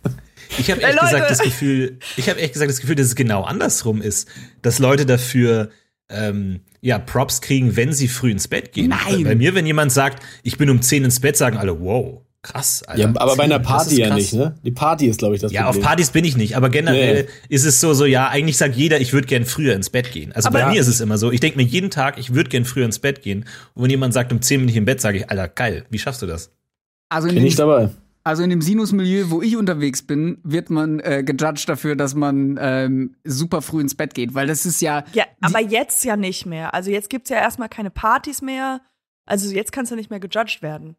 Ich 0.58 0.72
habe 0.72 0.82
echt 0.82 1.00
gesagt 1.00 1.30
das 1.30 1.40
Gefühl, 1.40 2.00
ich 2.16 2.30
habe 2.30 2.40
echt 2.40 2.54
gesagt 2.54 2.72
das 2.72 2.80
Gefühl, 2.80 2.96
dass 2.96 3.08
es 3.08 3.16
genau 3.16 3.44
andersrum 3.44 4.02
ist, 4.02 4.28
dass 4.62 4.80
Leute 4.80 5.06
dafür 5.06 5.70
ähm, 6.10 6.62
ja 6.82 7.00
Props 7.00 7.42
kriegen, 7.42 7.76
wenn 7.76 7.94
sie 7.94 8.08
früh 8.08 8.32
ins 8.32 8.48
Bett 8.48 8.72
gehen. 8.72 8.90
Nein. 8.90 9.24
Bei 9.24 9.36
mir, 9.36 9.56
wenn 9.56 9.66
jemand 9.66 9.92
sagt, 9.92 10.24
ich 10.44 10.58
bin 10.58 10.70
um 10.70 10.82
10 10.82 11.06
ins 11.06 11.20
Bett, 11.20 11.38
sagen 11.38 11.58
alle, 11.58 11.80
wow, 11.82 12.22
krass. 12.42 12.84
Alter, 12.84 13.02
ja, 13.02 13.08
aber 13.16 13.32
10, 13.32 13.38
bei 13.38 13.44
einer 13.44 13.60
Party 13.60 14.00
ja 14.00 14.14
nicht, 14.14 14.34
ne? 14.34 14.56
Die 14.64 14.72
Party 14.72 15.08
ist, 15.08 15.20
glaube 15.20 15.36
ich, 15.36 15.42
das 15.42 15.52
Ja, 15.52 15.64
Problem. 15.64 15.82
auf 15.82 15.88
Partys 15.88 16.12
bin 16.12 16.24
ich 16.24 16.38
nicht, 16.38 16.56
aber 16.56 16.70
generell 16.70 17.24
nee. 17.24 17.30
ist 17.50 17.66
es 17.66 17.82
so, 17.82 17.94
so, 17.94 18.06
ja, 18.06 18.30
eigentlich 18.30 18.58
sagt 18.58 18.76
jeder, 18.76 19.02
ich 19.02 19.14
würde 19.14 19.28
gern 19.28 19.46
früher 19.46 19.74
ins 19.76 19.90
Bett 19.90 20.12
gehen. 20.12 20.32
Also 20.32 20.48
aber 20.48 20.60
bei 20.60 20.66
ja. 20.66 20.70
mir 20.70 20.82
ist 20.82 20.88
es 20.88 21.02
immer 21.02 21.18
so, 21.18 21.32
ich 21.32 21.40
denke 21.40 21.58
mir 21.58 21.64
jeden 21.64 21.90
Tag, 21.90 22.18
ich 22.18 22.34
würde 22.34 22.50
gern 22.50 22.66
früher 22.66 22.86
ins 22.86 23.00
Bett 23.00 23.22
gehen. 23.22 23.46
Und 23.74 23.84
wenn 23.84 23.90
jemand 23.90 24.14
sagt, 24.14 24.32
um 24.32 24.42
10 24.42 24.62
bin 24.62 24.70
ich 24.70 24.76
im 24.76 24.86
Bett, 24.86 25.02
sage 25.02 25.18
ich, 25.18 25.30
Alter, 25.30 25.48
geil, 25.48 25.86
wie 25.90 26.00
schaffst 26.00 26.22
du 26.22 26.26
das? 26.26 26.52
Also 27.10 27.28
bin 27.28 27.46
ich 27.46 27.56
dabei. 27.56 27.90
Also 28.28 28.44
in 28.44 28.50
dem 28.50 28.62
Sinus-Milieu, 28.62 29.30
wo 29.30 29.42
ich 29.42 29.56
unterwegs 29.56 30.02
bin, 30.02 30.40
wird 30.44 30.70
man 30.70 31.00
äh, 31.00 31.24
gejudged 31.24 31.70
dafür, 31.70 31.96
dass 31.96 32.14
man 32.14 32.60
ähm, 32.62 33.16
super 33.24 33.62
früh 33.62 33.80
ins 33.80 33.96
Bett 33.96 34.14
geht, 34.14 34.36
weil 34.36 34.48
das 34.48 34.66
ist 34.66 34.82
ja. 34.82 35.06
Ja, 35.14 35.24
aber 35.40 35.62
jetzt 35.62 36.04
ja 36.04 36.18
nicht 36.18 36.46
mehr. 36.46 36.74
Also 36.74 36.92
jetzt 36.92 37.10
gibt's 37.10 37.30
ja 37.30 37.38
erstmal 37.38 37.70
keine 37.70 37.90
Partys 37.90 38.42
mehr. 38.42 38.82
Also 39.26 39.50
jetzt 39.50 39.72
kannst 39.72 39.94
du 39.94 39.96
nicht 39.96 40.10
mehr 40.10 40.20
gejudged 40.20 40.62
werden. 40.62 40.98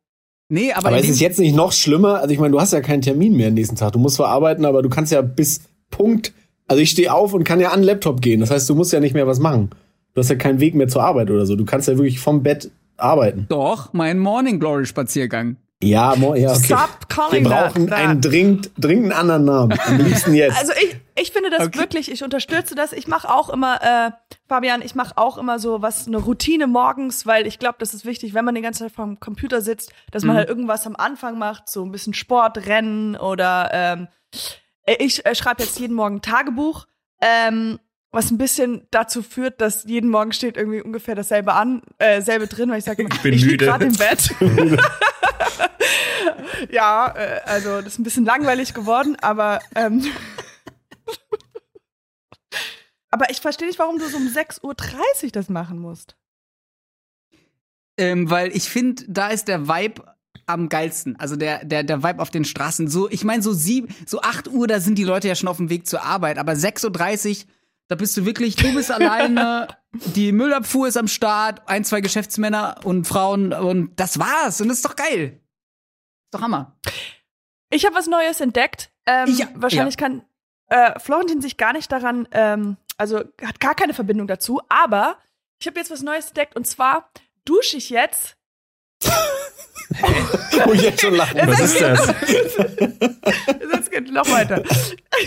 Nee, 0.48 0.72
aber. 0.72 0.88
Aber 0.88 0.98
ist 1.00 1.10
es 1.10 1.20
jetzt 1.20 1.38
nicht 1.38 1.54
noch 1.54 1.72
schlimmer? 1.72 2.20
Also 2.20 2.30
ich 2.32 2.38
meine, 2.38 2.52
du 2.52 2.60
hast 2.62 2.72
ja 2.72 2.80
keinen 2.80 3.02
Termin 3.02 3.36
mehr 3.36 3.49
am 3.49 3.54
nächsten 3.54 3.76
Tag. 3.76 3.92
Du 3.92 3.99
musst 3.99 4.16
zwar 4.16 4.28
arbeiten, 4.28 4.64
aber 4.64 4.80
du 4.80 4.88
kannst 4.88 5.12
ja 5.12 5.20
bis 5.20 5.61
Punkt. 5.90 6.32
Also 6.66 6.80
ich 6.82 6.90
stehe 6.90 7.12
auf 7.12 7.35
und 7.35 7.44
kann 7.44 7.61
ja 7.61 7.73
an 7.73 7.80
den 7.80 7.87
Laptop 7.87 8.23
gehen. 8.23 8.40
Das 8.40 8.50
heißt, 8.50 8.70
du 8.70 8.75
musst 8.75 8.90
ja 8.94 9.00
nicht 9.00 9.12
mehr 9.12 9.26
was 9.26 9.38
machen. 9.38 9.68
Du 10.14 10.23
hast 10.23 10.30
ja 10.30 10.37
keinen 10.37 10.61
Weg 10.61 10.75
mehr 10.75 10.88
zur 10.88 11.02
Arbeit 11.02 11.30
oder 11.30 11.44
so. 11.44 11.56
Du 11.56 11.66
kannst 11.66 11.88
ja 11.88 11.99
wirklich 11.99 12.20
vom 12.20 12.42
Bett 12.42 12.70
arbeiten. 12.97 13.44
Doch, 13.50 13.92
mein 13.92 14.18
Morning 14.18 14.58
Glory 14.58 14.87
Spaziergang. 14.87 15.56
Ja, 15.82 16.16
mo 16.16 16.35
ja 16.35 16.50
okay. 16.50 16.64
Stop 16.64 17.08
calling 17.08 17.44
Wir 17.44 17.50
brauchen 17.50 17.87
that. 17.87 17.99
einen 17.99 18.20
dringend, 18.20 18.73
dringend 18.76 19.12
anderen 19.12 19.44
Namen. 19.44 19.78
Am 19.78 19.99
liebsten 19.99 20.35
jetzt. 20.35 20.58
Also 20.58 20.73
ich, 20.73 20.97
ich 21.14 21.30
finde 21.30 21.50
das 21.50 21.66
okay. 21.66 21.78
wirklich, 21.78 22.11
ich 22.11 22.25
unterstütze 22.25 22.75
das. 22.75 22.92
Ich 22.92 23.06
mache 23.06 23.32
auch 23.32 23.49
immer, 23.49 23.80
äh, 23.82 24.11
Fabian, 24.49 24.82
ich 24.82 24.97
mache 24.97 25.16
auch 25.16 25.38
immer 25.38 25.61
so 25.61 25.80
was, 25.80 26.08
eine 26.08 26.16
Routine 26.16 26.66
morgens, 26.66 27.26
weil 27.26 27.47
ich 27.47 27.61
glaube, 27.61 27.76
das 27.78 27.94
ist 27.94 28.04
wichtig, 28.04 28.35
wenn 28.35 28.44
man 28.44 28.56
die 28.56 28.61
ganze 28.61 28.80
Zeit 28.85 28.92
vorm 28.92 29.20
Computer 29.20 29.61
sitzt, 29.61 29.92
dass 30.11 30.25
man 30.25 30.35
mhm. 30.35 30.38
halt 30.38 30.49
irgendwas 30.49 30.85
am 30.85 30.97
Anfang 30.97 31.38
macht, 31.38 31.68
so 31.68 31.85
ein 31.85 31.92
bisschen 31.92 32.14
Sport, 32.14 32.66
Rennen 32.66 33.14
oder 33.14 33.70
ähm, 33.73 34.08
ich 34.85 35.25
äh, 35.25 35.35
schreibe 35.37 35.62
jetzt 35.62 35.78
jeden 35.78 35.94
Morgen 35.94 36.23
Tagebuch. 36.23 36.87
Ähm, 37.20 37.78
was 38.11 38.30
ein 38.30 38.38
bisschen 38.38 38.87
dazu 38.90 39.23
führt, 39.23 39.61
dass 39.61 39.85
jeden 39.85 40.11
Morgen 40.11 40.32
steht 40.32 40.56
irgendwie 40.56 40.80
ungefähr 40.80 41.14
dasselbe 41.14 41.52
an, 41.52 41.82
äh, 41.99 42.23
selbe 42.23 42.47
drin, 42.47 42.70
weil 42.70 42.78
ich 42.78 42.85
sage, 42.85 43.02
ich, 43.06 43.25
ich 43.25 43.44
liege 43.44 43.66
gerade 43.66 43.85
im 43.85 43.97
Bett. 43.97 44.35
ja, 46.71 47.15
äh, 47.17 47.41
also 47.45 47.81
das 47.81 47.95
ist 47.95 47.99
ein 47.99 48.05
bisschen 48.05 48.25
langweilig 48.25 48.75
geworden, 48.75 49.17
aber 49.21 49.61
ähm, 49.75 50.05
aber 53.11 53.31
ich 53.31 53.41
verstehe 53.41 53.69
nicht, 53.69 53.79
warum 53.79 53.99
du 53.99 54.09
so 54.09 54.17
um 54.17 54.27
6.30 54.27 54.62
Uhr 54.62 55.31
das 55.33 55.49
machen 55.49 55.79
musst. 55.79 56.17
Ähm, 57.97 58.31
weil 58.31 58.55
ich 58.57 58.69
finde, 58.71 59.05
da 59.09 59.29
ist 59.29 59.49
der 59.49 59.67
Vibe 59.67 60.05
am 60.47 60.69
geilsten. 60.69 61.17
Also 61.19 61.37
der, 61.37 61.65
der, 61.65 61.83
der 61.83 62.03
Vibe 62.03 62.23
auf 62.23 62.31
den 62.31 62.45
Straßen. 62.45 62.88
So, 62.88 63.11
ich 63.11 63.25
meine, 63.25 63.43
so 63.43 63.53
sieben, 63.53 63.95
so 64.07 64.23
8 64.23 64.49
Uhr, 64.49 64.67
da 64.67 64.81
sind 64.81 64.97
die 64.97 65.05
Leute 65.05 65.29
ja 65.29 65.35
schon 65.35 65.49
auf 65.49 65.59
dem 65.59 65.69
Weg 65.69 65.87
zur 65.87 66.03
Arbeit, 66.03 66.38
aber 66.38 66.53
6.30 66.53 67.45
Uhr 67.47 67.53
da 67.88 67.95
bist 67.95 68.17
du 68.19 68.27
wirklich, 68.27 68.55
du 68.55 68.75
bist 68.75 68.91
alleine, 68.91 69.67
die 70.15 70.33
Müllabfuhr 70.33 70.88
ist 70.88 70.99
am 70.99 71.09
Start, 71.09 71.62
ein, 71.67 71.85
zwei 71.85 72.03
Geschäftsmänner 72.03 72.81
und 72.85 73.07
Frauen 73.07 73.55
und 73.55 73.99
das 73.99 74.19
war's. 74.19 74.61
Und 74.61 74.69
das 74.69 74.79
ist 74.79 74.85
doch 74.85 74.97
geil. 74.97 75.41
Ist 76.28 76.35
doch 76.35 76.42
Hammer. 76.42 76.76
Ich 77.70 77.87
habe 77.87 77.94
was 77.94 78.06
Neues 78.06 78.42
entdeckt. 78.42 78.90
Ähm, 79.06 79.28
ich, 79.30 79.47
wahrscheinlich 79.54 79.94
ja. 79.99 80.06
kann 80.08 80.25
äh, 80.68 81.00
Florentin 81.00 81.40
sich 81.40 81.56
gar 81.56 81.73
nicht 81.73 81.90
daran, 81.90 82.28
ähm, 82.32 82.76
also 82.99 83.20
hat 83.42 83.61
gar 83.61 83.75
keine 83.75 83.94
Verbindung 83.94 84.26
dazu, 84.26 84.61
aber 84.68 85.16
ich 85.58 85.66
habe 85.66 85.78
jetzt 85.78 85.90
was 85.90 86.02
Neues 86.02 86.26
entdeckt 86.28 86.54
und 86.54 86.66
zwar 86.66 87.08
dusche 87.47 87.78
ich 87.78 87.88
jetzt. 87.88 88.37
Ich 90.75 90.82
jetzt 90.82 91.00
schon 91.00 91.14
lachen. 91.14 91.40
Was 91.47 91.61
ist 91.61 91.80
das? 91.80 92.06
Jetzt 92.78 93.90
geht 93.90 94.12
noch 94.12 94.30
weiter. 94.30 94.62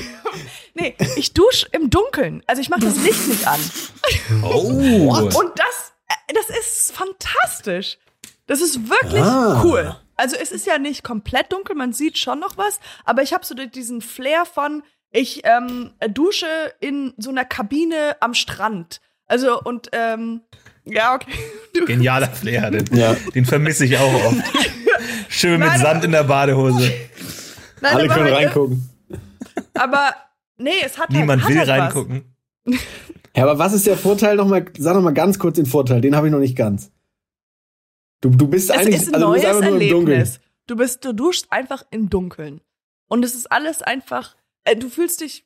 nee, 0.76 0.96
ich 1.16 1.34
dusche 1.34 1.68
im 1.72 1.90
Dunkeln. 1.90 2.44
Also 2.46 2.62
ich 2.62 2.70
mache 2.70 2.82
das 2.82 2.96
Licht 2.98 3.28
nicht 3.28 3.48
an. 3.48 3.60
Oh. 4.44 5.18
Und 5.18 5.52
das, 5.58 5.94
äh, 6.08 6.34
das 6.36 6.56
ist 6.56 6.92
fantastisch. 6.92 7.98
Das 8.46 8.62
ist 8.62 8.88
wirklich 8.88 9.24
Ah. 9.24 9.62
cool. 9.64 9.96
Also 10.16 10.36
es 10.36 10.52
ist 10.52 10.66
ja 10.68 10.78
nicht 10.78 11.04
komplett 11.04 11.52
dunkel, 11.52 11.76
man 11.76 11.94
sieht 11.94 12.18
schon 12.18 12.40
noch 12.40 12.58
was, 12.58 12.80
aber 13.06 13.22
ich 13.24 13.34
habe 13.34 13.46
so 13.46 13.56
diesen 13.56 14.02
Flair 14.02 14.46
von, 14.46 14.84
ich 15.12 15.42
ähm, 15.46 15.92
dusche 16.10 16.46
in 16.80 17.14
so 17.18 17.30
einer 17.30 17.46
Kabine 17.46 18.18
am 18.20 18.34
Strand. 18.34 19.02
Also 19.26 19.62
und 19.62 19.90
ähm, 19.94 20.42
ja, 20.86 21.16
okay. 21.16 21.32
Du, 21.74 21.86
Genialer 21.86 22.28
Flair, 22.30 22.70
den, 22.70 22.86
Ja. 22.98 23.16
den 23.34 23.46
vermisse 23.46 23.86
ich 23.86 23.98
auch 23.98 24.14
oft. 24.26 24.38
Schön 25.30 25.60
mit 25.60 25.70
Nein, 25.70 25.80
Sand 25.80 26.04
in 26.04 26.12
der 26.12 26.24
Badehose. 26.26 26.92
Nein, 27.82 27.96
Alle 27.96 28.04
aber, 28.06 28.14
können 28.14 28.26
halt, 28.26 28.46
reingucken. 28.46 28.90
aber 29.74 30.14
nee, 30.58 30.72
es 30.86 30.98
hat 30.98 31.10
Niemand 31.12 31.44
halt, 31.44 31.54
will 31.54 31.62
hat 31.62 31.70
halt 31.70 31.82
reingucken. 31.82 32.36
Ja, 33.34 33.44
aber 33.44 33.58
was 33.58 33.72
ist 33.72 33.88
der 33.88 33.96
Vorteil 33.96 34.36
nochmal? 34.36 34.66
Sag 34.78 34.94
noch 34.94 35.02
mal 35.02 35.14
ganz 35.14 35.40
kurz 35.40 35.56
den 35.56 35.66
Vorteil, 35.66 36.02
den 36.02 36.18
habe 36.18 36.28
ich 36.28 36.34
noch 36.34 36.40
nicht 36.40 36.58
ganz. 36.58 36.92
Du, 38.22 38.30
du 38.30 38.48
bist. 38.48 38.70
Es 38.70 38.78
eigentlich, 38.78 38.96
ist 39.02 39.08
ein 39.10 39.16
also 39.16 39.28
du 39.28 39.34
bist 39.34 39.46
neues 39.46 39.56
im 39.58 39.62
Dunkeln. 39.90 39.92
Erlebnis. 40.20 40.40
Du 40.68 40.76
bist, 40.76 41.04
du 41.06 41.14
duschst 41.14 41.52
einfach 41.52 41.84
im 41.92 42.10
Dunkeln. 42.10 42.62
Und 43.08 43.26
es 43.26 43.36
ist 43.36 43.52
alles 43.52 43.82
einfach, 43.82 44.36
äh, 44.64 44.76
du 44.76 44.90
fühlst 44.90 45.20
dich, 45.22 45.44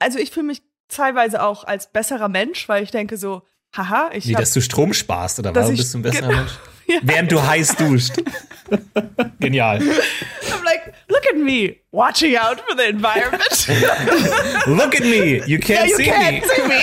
also 0.00 0.18
ich 0.18 0.30
fühle 0.30 0.46
mich 0.46 0.62
teilweise 0.88 1.42
auch 1.42 1.64
als 1.64 1.92
besserer 1.92 2.28
Mensch, 2.28 2.68
weil 2.68 2.82
ich 2.82 2.90
denke 2.90 3.16
so, 3.16 3.42
haha, 3.76 4.10
ich 4.12 4.26
Wie, 4.26 4.34
hab, 4.34 4.40
dass 4.40 4.52
du 4.52 4.60
Strom 4.60 4.92
sparst, 4.94 5.38
oder 5.38 5.54
warum 5.54 5.72
ich- 5.74 5.78
bist 5.78 5.94
du 5.94 5.98
ein 5.98 6.02
besserer 6.02 6.26
genau. 6.28 6.38
Mensch? 6.40 6.52
Ja. 6.88 6.98
Während 7.02 7.30
du 7.30 7.40
heiß 7.40 7.76
duscht. 7.76 8.14
Genial. 9.38 9.78
I'm 9.78 10.64
like, 10.64 10.92
look 11.08 11.22
at 11.30 11.36
me, 11.38 11.76
watching 11.92 12.36
out 12.36 12.60
for 12.68 12.76
the 12.76 12.88
environment. 12.88 13.68
Look 14.66 14.96
at 14.96 15.04
me, 15.04 15.40
you 15.46 15.60
can't 15.60 15.88
you 15.88 15.96
see 15.96 16.04
can't 16.06 16.32
me. 16.32 16.42
see 16.42 16.66
me. 16.66 16.82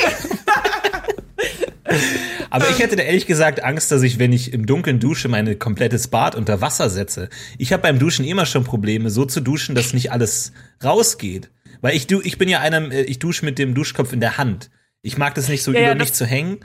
Aber 2.50 2.70
ich 2.70 2.80
hätte 2.80 2.96
da 2.96 3.04
ehrlich 3.04 3.28
gesagt 3.28 3.64
Angst, 3.64 3.92
dass 3.92 4.02
ich, 4.02 4.20
wenn 4.20 4.34
ich 4.34 4.54
im 4.54 4.66
Dunkeln 4.66 5.00
dusche, 5.00 5.28
mein 5.28 5.60
komplettes 5.60 6.08
Bad 6.08 6.36
unter 6.36 6.62
Wasser 6.62 6.90
setze. 6.90 7.30
Ich 7.58 7.74
habe 7.74 7.84
beim 7.84 8.00
Duschen 8.00 8.26
immer 8.26 8.46
schon 8.46 8.64
Probleme, 8.64 9.10
so 9.10 9.26
zu 9.26 9.42
duschen, 9.42 9.76
dass 9.76 9.94
nicht 9.94 10.12
alles 10.12 10.52
rausgeht. 10.84 11.50
Weil 11.82 11.96
ich, 11.96 12.08
du, 12.08 12.22
ich 12.22 12.38
bin 12.38 12.50
ja 12.50 12.60
einer, 12.60 12.92
äh, 12.92 13.04
ich 13.04 13.20
dusche 13.20 13.46
mit 13.46 13.60
dem 13.60 13.74
Duschkopf 13.74 14.14
in 14.14 14.20
der 14.20 14.38
Hand. 14.38 14.70
Ich 15.02 15.18
mag 15.18 15.34
das 15.36 15.48
nicht 15.48 15.64
so 15.64 15.72
Ja, 15.72 15.92
über 15.92 15.96
mich 15.96 16.14
zu 16.14 16.26
hängen. 16.26 16.60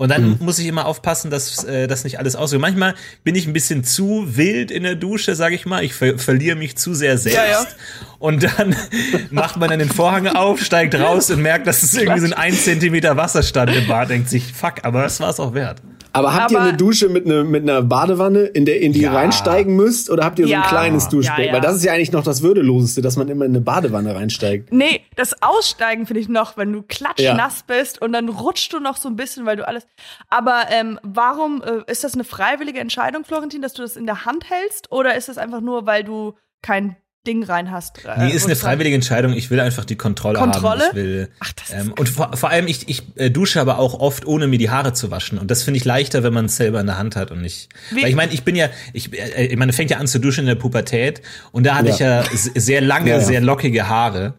Und 0.00 0.08
dann 0.08 0.38
muss 0.40 0.58
ich 0.58 0.66
immer 0.66 0.86
aufpassen, 0.86 1.30
dass 1.30 1.62
äh, 1.64 1.86
das 1.86 2.04
nicht 2.04 2.18
alles 2.18 2.34
ausgeht. 2.34 2.58
Manchmal 2.58 2.94
bin 3.22 3.34
ich 3.34 3.46
ein 3.46 3.52
bisschen 3.52 3.84
zu 3.84 4.34
wild 4.34 4.70
in 4.70 4.82
der 4.82 4.94
Dusche, 4.94 5.34
sage 5.34 5.54
ich 5.54 5.66
mal. 5.66 5.84
Ich 5.84 5.92
ver 5.92 6.18
verliere 6.18 6.56
mich 6.56 6.74
zu 6.78 6.94
sehr 6.94 7.18
selbst. 7.18 7.36
Ja, 7.36 7.44
ja. 7.46 7.66
Und 8.18 8.42
dann 8.44 8.74
macht 9.30 9.58
man 9.58 9.68
dann 9.68 9.78
den 9.78 9.90
Vorhang 9.90 10.26
auf, 10.26 10.64
steigt 10.64 10.94
raus 10.94 11.30
und 11.30 11.42
merkt, 11.42 11.66
dass 11.66 11.82
es 11.82 11.92
irgendwie 11.92 12.20
so 12.20 12.26
ein 12.28 12.32
1 12.32 12.64
Zentimeter 12.64 13.18
Wasserstand 13.18 13.76
im 13.76 13.86
Bad. 13.88 14.08
Denkt 14.08 14.30
sich, 14.30 14.50
fuck, 14.54 14.76
aber 14.84 15.04
es 15.04 15.20
war 15.20 15.28
es 15.28 15.38
auch 15.38 15.52
wert. 15.52 15.82
Aber 16.12 16.34
habt 16.34 16.50
ihr 16.50 16.58
Aber- 16.58 16.68
eine 16.68 16.76
Dusche 16.76 17.08
mit, 17.08 17.26
ne, 17.26 17.44
mit 17.44 17.62
einer 17.62 17.82
Badewanne, 17.82 18.40
in 18.42 18.64
der 18.64 18.80
in 18.80 18.92
die 18.92 19.00
Ja. 19.00 19.12
ihr 19.12 19.16
reinsteigen 19.18 19.76
müsst? 19.76 20.10
Oder 20.10 20.24
habt 20.24 20.38
ihr 20.38 20.46
so 20.46 20.52
Ja. 20.52 20.62
ein 20.62 20.68
kleines 20.68 21.08
Duschbecken? 21.08 21.42
Ja, 21.42 21.46
ja. 21.48 21.52
Weil 21.54 21.60
das 21.60 21.76
ist 21.76 21.84
ja 21.84 21.92
eigentlich 21.92 22.12
noch 22.12 22.24
das 22.24 22.42
Würdeloseste, 22.42 23.00
dass 23.02 23.16
man 23.16 23.28
immer 23.28 23.44
in 23.44 23.52
eine 23.52 23.60
Badewanne 23.60 24.14
reinsteigt. 24.14 24.72
Nee, 24.72 25.02
das 25.16 25.42
Aussteigen 25.42 26.06
finde 26.06 26.20
ich 26.20 26.28
noch, 26.28 26.56
wenn 26.56 26.72
du 26.72 26.82
klatschnass 26.82 27.64
Ja. 27.68 27.74
bist 27.76 28.02
und 28.02 28.12
dann 28.12 28.28
rutschst 28.28 28.72
du 28.72 28.80
noch 28.80 28.96
so 28.96 29.08
ein 29.08 29.16
bisschen, 29.16 29.46
weil 29.46 29.56
du 29.56 29.66
alles. 29.68 29.86
Aber 30.28 30.64
ähm, 30.70 30.98
warum 31.02 31.62
äh, 31.62 31.90
ist 31.90 32.04
das 32.04 32.14
eine 32.14 32.24
freiwillige 32.24 32.80
Entscheidung, 32.80 33.24
Florentin, 33.24 33.62
dass 33.62 33.74
du 33.74 33.82
das 33.82 33.96
in 33.96 34.06
der 34.06 34.24
Hand 34.24 34.50
hältst? 34.50 34.90
Oder 34.92 35.14
ist 35.16 35.28
das 35.28 35.38
einfach 35.38 35.60
nur, 35.60 35.86
weil 35.86 36.04
du 36.04 36.34
kein 36.62 36.96
Ding 37.26 37.42
rein 37.44 37.70
hast? 37.70 38.02
Äh, 38.06 38.18
Nee, 38.18 38.30
ist 38.32 38.46
eine 38.46 38.56
freiwillige 38.56 38.94
Entscheidung. 38.94 39.34
Ich 39.34 39.50
will 39.50 39.60
einfach 39.60 39.84
die 39.84 39.96
Kontrolle, 39.96 40.38
Kontrolle? 40.38 40.84
haben. 40.84 40.88
Ich 40.90 40.94
will, 40.94 41.28
Ach, 41.40 41.52
das 41.52 41.68
ist 41.68 41.74
ähm, 41.86 41.92
und 41.98 42.08
vor, 42.08 42.34
vor 42.34 42.48
allem, 42.48 42.66
ich, 42.66 42.88
ich 42.88 43.02
äh, 43.16 43.30
dusche 43.30 43.60
aber 43.60 43.78
auch 43.78 43.92
oft, 44.00 44.24
ohne 44.26 44.46
mir 44.46 44.58
die 44.58 44.70
Haare 44.70 44.94
zu 44.94 45.10
waschen. 45.10 45.38
Und 45.38 45.50
das 45.50 45.62
finde 45.62 45.76
ich 45.76 45.84
leichter, 45.84 46.22
wenn 46.22 46.32
man 46.32 46.46
es 46.46 46.56
selber 46.56 46.80
in 46.80 46.86
der 46.86 46.96
Hand 46.96 47.16
hat 47.16 47.30
und 47.30 47.42
nicht. 47.42 47.68
Wie- 47.90 48.02
Weil 48.02 48.08
ich 48.08 48.16
meine, 48.16 48.32
ich 48.32 48.42
bin 48.42 48.56
ja, 48.56 48.70
ich, 48.94 49.12
äh, 49.12 49.46
ich 49.46 49.56
meine, 49.58 49.74
fängt 49.74 49.90
ja 49.90 49.98
an 49.98 50.06
zu 50.06 50.18
duschen 50.18 50.40
in 50.40 50.46
der 50.46 50.54
Pubertät 50.54 51.20
und 51.52 51.64
da 51.66 51.74
hatte 51.74 51.88
Ja. 51.88 51.94
ich 51.94 52.00
ja 52.00 52.24
sehr 52.54 52.80
lange, 52.80 53.10
Ja, 53.10 53.16
ja. 53.18 53.22
sehr 53.22 53.42
lockige 53.42 53.86
Haare. 53.86 54.34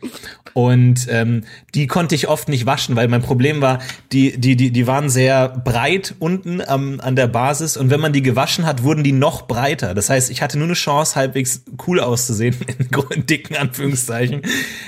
Und 0.53 1.07
ähm, 1.09 1.43
die 1.75 1.87
konnte 1.87 2.15
ich 2.15 2.27
oft 2.27 2.49
nicht 2.49 2.65
waschen, 2.65 2.95
weil 2.95 3.07
mein 3.07 3.21
Problem 3.21 3.61
war, 3.61 3.79
die, 4.11 4.37
die, 4.37 4.55
die, 4.55 4.71
die 4.71 4.87
waren 4.87 5.09
sehr 5.09 5.49
breit 5.49 6.15
unten 6.19 6.61
am, 6.61 6.99
an 6.99 7.15
der 7.15 7.27
Basis 7.27 7.77
und 7.77 7.89
wenn 7.89 7.99
man 7.99 8.13
die 8.13 8.21
gewaschen 8.21 8.65
hat, 8.65 8.83
wurden 8.83 9.03
die 9.03 9.11
noch 9.11 9.43
breiter. 9.47 9.93
Das 9.93 10.09
heißt, 10.09 10.29
ich 10.29 10.41
hatte 10.41 10.57
nur 10.57 10.67
eine 10.67 10.73
Chance, 10.73 11.15
halbwegs 11.15 11.63
cool 11.87 11.99
auszusehen, 11.99 12.55
in, 13.11 13.25
dicken 13.25 13.55
Anführungszeichen, 13.55 14.41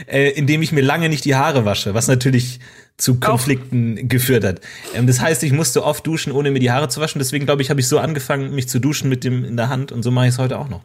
äh, 0.07 0.29
indem 0.31 0.61
ich 0.61 0.71
mir 0.71 0.81
lange 0.81 1.09
nicht 1.09 1.25
die 1.25 1.35
Haare 1.35 1.65
wasche, 1.65 1.93
was 1.93 2.07
natürlich 2.07 2.59
zu 2.97 3.19
Konflikten 3.19 4.07
geführt 4.07 4.43
hat. 4.43 4.61
Ähm, 4.93 5.07
das 5.07 5.19
heißt, 5.19 5.43
ich 5.43 5.51
musste 5.51 5.83
oft 5.83 6.05
duschen, 6.05 6.31
ohne 6.31 6.51
mir 6.51 6.59
die 6.59 6.71
Haare 6.71 6.89
zu 6.89 7.01
waschen. 7.01 7.19
Deswegen 7.19 7.45
glaube 7.45 7.61
ich, 7.61 7.69
habe 7.69 7.79
ich 7.79 7.87
so 7.87 7.99
angefangen, 7.99 8.53
mich 8.53 8.69
zu 8.69 8.79
duschen 8.79 9.09
mit 9.09 9.23
dem 9.23 9.43
in 9.43 9.57
der 9.57 9.69
Hand 9.69 9.91
und 9.91 10.03
so 10.03 10.11
mache 10.11 10.27
ich 10.27 10.33
es 10.33 10.39
heute 10.39 10.59
auch 10.59 10.69
noch. 10.69 10.83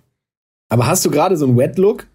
Aber 0.71 0.87
hast 0.87 1.05
du 1.05 1.11
gerade 1.11 1.37
so 1.37 1.47
einen 1.47 1.57
Wet-Look? 1.57 2.07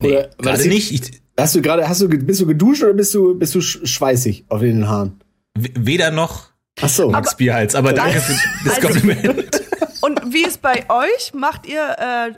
Nee, 0.00 0.08
Oder- 0.16 0.30
weil 0.38 0.56
gerade 0.56 0.68
nicht. 0.68 0.92
Ich, 0.92 1.20
Hast 1.38 1.54
du 1.54 1.62
gerade, 1.62 1.88
hast 1.88 2.02
du, 2.02 2.08
bist 2.08 2.40
du 2.40 2.46
geduscht 2.46 2.82
oder 2.82 2.92
bist 2.92 3.14
du, 3.14 3.34
bist 3.34 3.54
du 3.54 3.60
sch- 3.60 3.86
schweißig 3.86 4.44
auf 4.48 4.60
den 4.60 4.86
Haaren? 4.88 5.20
weder 5.56 6.10
noch 6.10 6.50
Ach 6.82 6.88
so. 6.88 7.08
Max 7.10 7.34
Bierhals, 7.36 7.74
aber 7.74 7.92
danke 7.94 8.20
für 8.20 8.34
das 8.68 8.76
Also- 8.84 8.88
Kompliment. 8.88 9.62
Und 10.02 10.32
wie 10.34 10.44
ist 10.44 10.60
bei 10.62 10.84
euch? 10.90 11.32
Macht 11.34 11.66
ihr, 11.66 11.82
äh, 11.98 12.32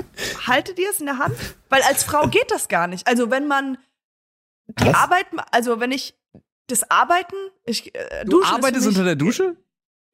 haltet 0.47 0.78
ihr 0.78 0.88
es 0.90 0.99
in 1.00 1.07
der 1.07 1.19
Hand? 1.19 1.35
Weil 1.69 1.83
als 1.83 2.02
Frau 2.04 2.26
geht 2.28 2.50
das 2.50 2.69
gar 2.69 2.87
nicht. 2.87 3.07
Also 3.09 3.31
wenn 3.31 3.47
man 3.49 3.78
die 4.81 4.87
Was? 4.87 4.95
Arbeit, 4.95 5.26
also 5.52 5.78
wenn 5.81 5.90
ich 5.92 6.14
das 6.69 6.88
Arbeiten, 6.90 7.35
ich 7.64 7.95
äh, 7.95 8.25
Du 8.25 8.42
arbeitest 8.45 8.87
unter 8.88 9.04
der 9.04 9.16
Dusche? 9.16 9.57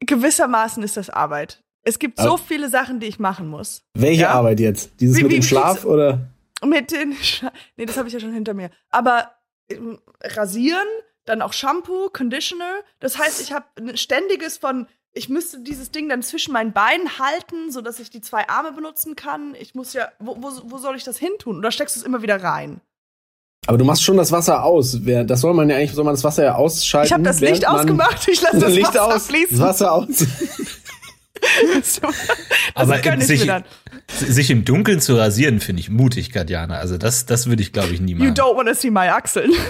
gewissermaßen 0.00 0.82
ist 0.82 0.96
das 0.96 1.10
Arbeit. 1.10 1.62
Es 1.82 1.98
gibt 1.98 2.18
so 2.18 2.34
Aber- 2.34 2.38
viele 2.38 2.68
Sachen, 2.68 3.00
die 3.00 3.06
ich 3.06 3.18
machen 3.18 3.48
muss. 3.48 3.82
Welche 3.94 4.22
Ja? 4.22 4.30
Arbeit 4.30 4.60
jetzt? 4.60 4.92
Dieses 5.00 5.16
Wie- 5.18 5.22
mit 5.24 5.32
wie- 5.32 5.36
dem 5.36 5.42
Schlaf 5.42 5.84
oder? 5.84 6.28
Mit 6.64 6.90
den, 6.90 7.14
Sch- 7.14 7.50
nee, 7.76 7.86
das 7.86 7.96
habe 7.96 8.08
ich 8.08 8.14
ja 8.14 8.20
schon 8.20 8.32
hinter 8.32 8.54
mir. 8.54 8.70
Aber 8.90 9.32
ähm, 9.68 9.98
rasieren, 10.22 10.86
dann 11.24 11.42
auch 11.42 11.52
Shampoo, 11.52 12.08
Conditioner. 12.10 12.80
Das 13.00 13.18
heißt, 13.18 13.40
ich 13.40 13.52
habe 13.52 13.66
ein 13.78 13.96
ständiges 13.96 14.58
von, 14.58 14.86
ich 15.12 15.28
müsste 15.28 15.60
dieses 15.60 15.90
Ding 15.90 16.08
dann 16.08 16.22
zwischen 16.22 16.52
meinen 16.52 16.72
Beinen 16.72 17.18
halten, 17.18 17.70
so 17.70 17.80
dass 17.80 18.00
ich 18.00 18.10
die 18.10 18.20
zwei 18.20 18.48
Arme 18.48 18.72
benutzen 18.72 19.14
kann. 19.14 19.54
Ich 19.58 19.74
muss 19.74 19.92
ja, 19.92 20.08
wo, 20.18 20.36
wo, 20.42 20.50
wo 20.64 20.78
soll 20.78 20.96
ich 20.96 21.04
das 21.04 21.18
hin 21.18 21.32
tun? 21.38 21.58
Oder 21.58 21.70
steckst 21.70 21.96
du 21.96 22.00
es 22.00 22.06
immer 22.06 22.22
wieder 22.22 22.42
rein? 22.42 22.80
Aber 23.66 23.76
du 23.76 23.84
machst 23.84 24.02
schon 24.02 24.16
das 24.16 24.32
Wasser 24.32 24.64
aus. 24.64 24.98
Das 25.02 25.40
soll 25.42 25.52
man 25.52 25.68
ja 25.68 25.76
eigentlich, 25.76 25.92
soll 25.92 26.04
man 26.04 26.14
das 26.14 26.24
Wasser 26.24 26.44
ja 26.44 26.54
ausschalten. 26.54 27.06
Ich 27.06 27.12
habe 27.12 27.22
das 27.22 27.40
Licht 27.40 27.68
ausgemacht, 27.68 28.26
ich 28.26 28.40
lasse 28.40 28.58
das 28.60 28.72
Licht 28.72 28.88
Wasser 28.88 29.04
aus, 29.04 29.12
das 29.14 29.26
fließen. 29.26 29.58
Wasser 29.60 29.92
aus. 29.92 30.06
So, 31.82 32.00
Aber 32.74 32.98
sich, 33.20 33.40
mir 33.40 33.46
dann. 33.46 33.64
sich 34.08 34.50
im 34.50 34.64
Dunkeln 34.64 35.00
zu 35.00 35.16
rasieren, 35.16 35.60
finde 35.60 35.80
ich 35.80 35.90
mutig, 35.90 36.30
Katjana. 36.32 36.76
Also 36.78 36.98
das, 36.98 37.26
das 37.26 37.46
würde 37.46 37.62
ich, 37.62 37.72
glaube 37.72 37.90
ich, 37.94 38.00
nie 38.00 38.12
You 38.12 38.18
machen. 38.18 38.34
don't 38.34 38.56
wanna 38.56 38.74
see 38.74 38.90
my 38.90 39.08
Achseln. 39.08 39.52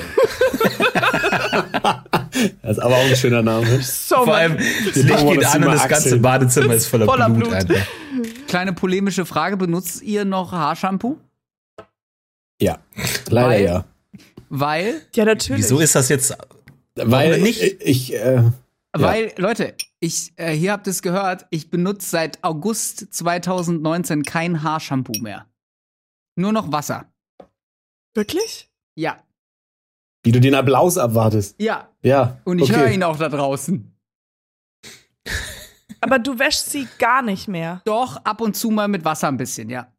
Das 2.62 2.76
ist 2.76 2.78
aber 2.78 2.96
auch 2.96 3.04
ein 3.04 3.16
schöner 3.16 3.42
Name. 3.42 3.80
So 3.82 4.16
Vor 4.24 4.34
allem, 4.34 4.56
das 4.56 4.96
You 4.96 5.02
Licht 5.02 5.26
geht 5.28 5.44
an 5.46 5.64
und 5.64 5.72
das 5.72 5.88
ganze 5.88 5.94
Achseln. 6.08 6.22
Badezimmer 6.22 6.74
ist 6.74 6.86
voller, 6.86 7.06
Voller 7.06 7.28
Blut, 7.30 7.48
Blut. 7.50 7.54
einfach. 7.54 7.86
Kleine 8.46 8.72
polemische 8.72 9.26
Frage: 9.26 9.56
Benutzt 9.56 10.02
ihr 10.02 10.24
noch 10.24 10.52
Haarshampoo? 10.52 11.18
Ja, 12.60 12.78
leider 13.28 13.48
Weil- 13.48 13.64
ja. 13.64 13.84
Weil, 14.50 15.02
Ja, 15.14 15.24
natürlich. 15.24 15.62
Wieso 15.64 15.78
ist 15.80 15.94
das 15.94 16.08
jetzt 16.08 16.34
Weil 16.94 17.46
ich, 17.46 17.80
ich 17.82 18.14
äh, 18.14 18.42
weil, 19.00 19.32
Leute, 19.36 19.74
ich, 20.00 20.32
äh, 20.36 20.52
hier 20.52 20.72
habt 20.72 20.86
es 20.86 21.02
gehört, 21.02 21.46
ich 21.50 21.70
benutze 21.70 22.08
seit 22.08 22.42
August 22.44 23.12
2019 23.12 24.22
kein 24.22 24.62
Haarshampoo 24.62 25.20
mehr. 25.20 25.46
Nur 26.36 26.52
noch 26.52 26.70
Wasser. 26.72 27.12
Wirklich? 28.14 28.70
Ja. 28.96 29.22
wie 30.24 30.32
du 30.32 30.40
den 30.40 30.54
Applaus 30.54 30.98
abwartest. 30.98 31.54
Ja. 31.60 31.88
Ja. 32.02 32.40
Und 32.44 32.58
ich 32.58 32.70
okay. 32.70 32.80
höre 32.80 32.90
ihn 32.90 33.02
auch 33.02 33.16
da 33.16 33.28
draußen. 33.28 33.96
Aber 36.00 36.18
du 36.18 36.38
wäschst 36.38 36.70
sie 36.70 36.88
gar 36.98 37.22
nicht 37.22 37.48
mehr. 37.48 37.82
Doch, 37.84 38.16
ab 38.24 38.40
und 38.40 38.54
zu 38.54 38.70
mal 38.70 38.88
mit 38.88 39.04
Wasser 39.04 39.28
ein 39.28 39.36
bisschen, 39.36 39.70
ja. 39.70 39.92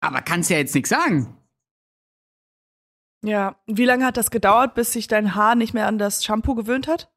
Aber 0.00 0.22
kannst 0.22 0.50
ja 0.50 0.58
jetzt 0.58 0.74
nichts 0.74 0.90
sagen. 0.90 1.36
Ja. 3.24 3.60
Wie 3.66 3.84
lange 3.84 4.04
hat 4.04 4.16
das 4.16 4.30
gedauert, 4.30 4.74
bis 4.74 4.92
sich 4.92 5.08
dein 5.08 5.34
Haar 5.34 5.54
nicht 5.54 5.74
mehr 5.74 5.86
an 5.86 5.98
das 5.98 6.24
Shampoo 6.24 6.54
gewöhnt 6.54 6.86
hat? 6.86 7.12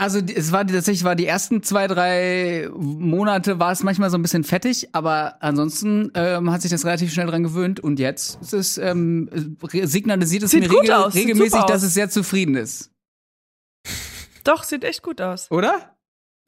Also 0.00 0.22
die- 0.22 0.34
es 0.34 0.50
war 0.50 0.66
tatsächlich 0.66 1.04
war 1.04 1.14
die 1.14 1.26
ersten 1.26 1.62
zwei 1.62 1.86
drei 1.86 2.70
Monate 2.74 3.58
war 3.58 3.70
es 3.70 3.82
manchmal 3.82 4.08
so 4.08 4.16
ein 4.16 4.22
bisschen 4.22 4.44
fettig, 4.44 4.88
aber 4.92 5.42
ansonsten 5.42 6.10
ähm, 6.14 6.50
hat 6.50 6.62
sich 6.62 6.70
das 6.70 6.86
relativ 6.86 7.12
schnell 7.12 7.26
dran 7.26 7.42
gewöhnt 7.42 7.80
und 7.80 7.98
jetzt 8.00 8.40
ist 8.40 8.54
es 8.54 8.78
ähm, 8.78 9.28
signalisiert 9.82 10.42
es 10.44 10.52
Sieht 10.52 10.60
mir 10.62 10.68
gut 10.68 10.80
regel 10.84 10.94
aus, 10.94 11.12
sieht 11.12 11.24
regelmäßig, 11.28 11.60
dass 11.64 11.82
aus. 11.82 11.82
es 11.82 11.94
sehr 11.94 12.08
zufrieden 12.08 12.54
ist. 12.56 12.90
Doch, 14.44 14.64
sieht 14.64 14.84
echt 14.84 15.02
gut 15.02 15.20
aus. 15.20 15.50
Oder? 15.50 15.96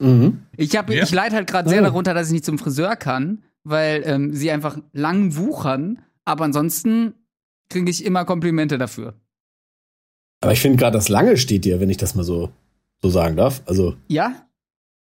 Mhm. 0.01 0.47
Ich, 0.57 0.75
hab, 0.75 0.89
Ja. 0.89 1.03
ich 1.03 1.11
leide 1.11 1.35
halt 1.35 1.47
gerade 1.47 1.69
sehr 1.69 1.81
Ja. 1.81 1.83
darunter, 1.87 2.15
dass 2.15 2.27
ich 2.27 2.33
nicht 2.33 2.45
zum 2.45 2.57
Friseur 2.57 2.95
kann, 2.95 3.43
weil 3.63 4.01
ähm, 4.05 4.33
sie 4.33 4.49
einfach 4.49 4.79
lang 4.93 5.35
wuchern. 5.37 6.01
Aber 6.25 6.43
ansonsten 6.45 7.13
kriege 7.69 7.91
ich 7.91 8.03
immer 8.03 8.25
Komplimente 8.25 8.79
dafür. 8.79 9.13
Aber 10.41 10.53
ich 10.53 10.59
finde 10.59 10.77
gerade 10.77 10.97
das 10.97 11.07
Lange 11.09 11.37
steht 11.37 11.65
dir, 11.65 11.79
wenn 11.79 11.91
ich 11.91 11.97
das 11.97 12.15
mal 12.15 12.23
so, 12.23 12.49
so 13.03 13.09
sagen 13.09 13.35
darf. 13.35 13.61
Also, 13.67 13.95
Ja? 14.07 14.33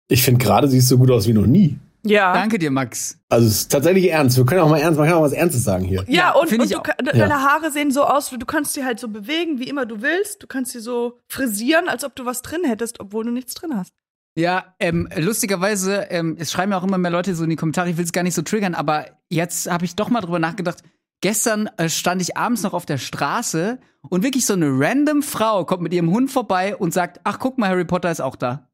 ich 0.09 0.23
finde 0.23 0.45
gerade 0.45 0.69
siehst 0.69 0.89
du 0.91 0.95
so 0.95 0.99
gut 0.99 1.11
aus 1.11 1.27
wie 1.27 1.33
noch 1.33 1.47
nie. 1.47 1.79
Ja. 2.05 2.33
Danke 2.33 2.59
dir, 2.59 2.71
Max. 2.71 3.19
Also, 3.29 3.49
es 3.49 3.63
ist 3.63 3.73
tatsächlich 3.73 4.13
ernst. 4.13 4.37
Wir 4.37 4.47
können 4.47 4.61
auch 4.61 4.69
mal 4.69 4.79
ernst, 4.79 4.97
man 4.99 5.09
kann 5.09 5.19
auch 5.19 5.23
was 5.23 5.33
Ernstes 5.33 5.65
sagen 5.65 5.85
hier. 5.85 6.05
Ja, 6.07 6.15
Ja, 6.15 6.33
und, 6.35 6.53
und 6.53 6.63
ich 6.65 6.71
du, 6.71 6.81
deine 7.03 7.43
Haare 7.43 7.73
sehen 7.73 7.91
so 7.91 8.05
aus, 8.05 8.31
du 8.31 8.47
kannst 8.47 8.77
die 8.77 8.85
halt 8.85 9.01
so 9.01 9.09
bewegen, 9.09 9.59
wie 9.59 9.69
immer 9.69 9.87
du 9.87 10.03
willst. 10.03 10.43
Du 10.43 10.47
kannst 10.47 10.71
sie 10.71 10.79
so 10.79 11.19
frisieren, 11.27 11.89
als 11.89 12.05
ob 12.05 12.15
du 12.15 12.25
was 12.25 12.43
drin 12.43 12.61
hättest, 12.65 13.01
obwohl 13.01 13.25
du 13.25 13.33
nichts 13.33 13.55
drin 13.55 13.77
hast. 13.77 13.93
Ja, 14.39 14.75
ähm, 14.79 15.09
lustigerweise, 15.17 16.03
ähm, 16.11 16.37
es 16.39 16.53
schreiben 16.53 16.71
ja 16.71 16.79
auch 16.79 16.85
immer 16.85 16.99
mehr 16.99 17.11
Leute 17.11 17.35
so 17.35 17.43
in 17.45 17.51
die 17.51 17.57
Kommentare, 17.57 17.89
ich 17.91 17.97
will 17.97 18.05
es 18.05 18.13
gar 18.13 18.23
nicht 18.23 18.35
so 18.35 18.43
triggern, 18.43 18.75
aber 18.75 19.07
jetzt 19.31 19.69
habe 19.69 19.87
ich 19.87 19.97
doch 19.97 20.11
mal 20.11 20.21
drüber 20.21 20.39
nachgedacht. 20.39 20.83
Gestern 21.23 21.69
äh, 21.79 21.89
stand 21.89 22.21
ich 22.23 22.37
abends 22.37 22.63
noch 22.63 22.75
auf 22.75 22.87
der 22.87 22.99
Straße 22.99 23.79
und 24.09 24.23
wirklich 24.23 24.45
so 24.47 24.53
eine 24.53 24.69
random 24.71 25.23
Frau 25.23 25.65
kommt 25.65 25.83
mit 25.83 25.93
ihrem 25.95 26.11
Hund 26.11 26.31
vorbei 26.31 26.77
und 26.77 26.93
sagt, 26.93 27.21
ach 27.25 27.39
guck 27.39 27.59
mal, 27.59 27.69
Harry 27.71 27.85
Potter 27.85 28.11
ist 28.11 28.21
auch 28.21 28.37
da. 28.37 28.69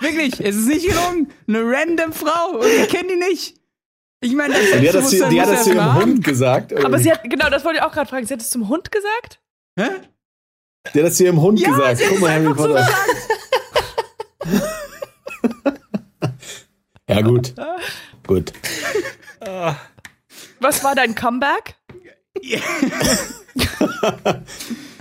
wirklich, 0.01 0.41
es 0.41 0.57
ist 0.57 0.67
nicht 0.67 0.87
gelungen. 0.89 1.33
Eine 1.47 1.63
random 1.65 2.13
Frau 2.13 2.59
und 2.59 2.67
ich 2.67 2.89
kenne 2.89 3.09
die 3.09 3.17
nicht. 3.17 3.57
Ich 4.21 4.35
meine, 4.35 4.55
das 4.55 4.63
die 4.81 4.89
hat 4.89 4.95
das, 4.95 5.11
zu- 5.11 5.29
die 5.29 5.41
hat 5.41 5.49
das 5.51 5.65
zu 5.65 5.75
ihrem. 5.75 5.95
Hund 5.95 6.25
gesagt. 6.25 6.73
Aber 6.73 6.83
irgendwie. 6.83 7.03
sie 7.03 7.13
hat, 7.13 7.23
genau, 7.25 7.51
das 7.51 7.65
wollte 7.65 7.79
ich 7.79 7.85
auch 7.85 7.93
gerade 7.93 8.09
fragen. 8.09 8.27
Sie 8.27 8.33
hat 8.33 8.41
es 8.41 8.49
zum 8.51 8.69
Hund 8.69 8.91
gesagt? 8.91 9.41
Hä? 9.79 9.89
Die 10.95 10.99
hat 11.01 11.07
das 11.07 11.17
zu 11.17 11.25
ihrem 11.25 11.41
Hund 11.41 11.61
Ja, 11.61 11.69
gesagt. 11.71 11.99
sie 11.99 12.05
hat 12.05 12.11
Guck 12.13 12.21
mal, 12.21 12.29
es 12.29 12.33
Harry 12.35 12.47
einfach 12.49 12.63
so 12.63 12.69
Potter. 12.73 12.89
ja, 17.09 17.21
gut. 17.23 17.55
Gut. 18.27 18.53
Was 20.61 20.83
war 20.83 20.95
dein 20.95 21.15
Comeback? 21.15 21.75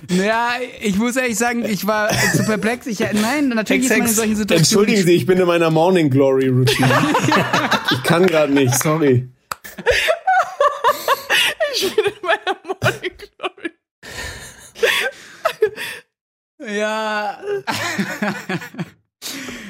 Naja, 0.09 0.55
ich 0.81 0.97
muss 0.97 1.15
ehrlich 1.15 1.37
sagen, 1.37 1.63
ich 1.63 1.87
war 1.87 2.09
zu 2.09 2.43
perplex. 2.43 2.85
Ich, 2.87 2.99
nein, 2.99 3.47
natürlich 3.49 3.85
ist 3.85 3.97
man 3.97 4.07
in 4.07 4.13
solchen 4.13 4.35
Situationen. 4.35 4.59
Entschuldigen 4.59 5.07
Sie, 5.07 5.15
ich 5.15 5.25
bin 5.25 5.39
in 5.39 5.47
meiner 5.47 5.69
Morning 5.69 6.09
Glory 6.09 6.49
Routine. 6.49 6.89
ich 7.91 8.03
kann 8.03 8.27
gerade 8.27 8.51
nicht, 8.51 8.75
sorry. 8.75 9.29
Ich 11.73 11.95
bin 11.95 12.05
in 12.05 12.11
meiner 12.21 12.57
Morning 12.65 13.11
Glory. 16.59 16.77
Ja. 16.77 17.37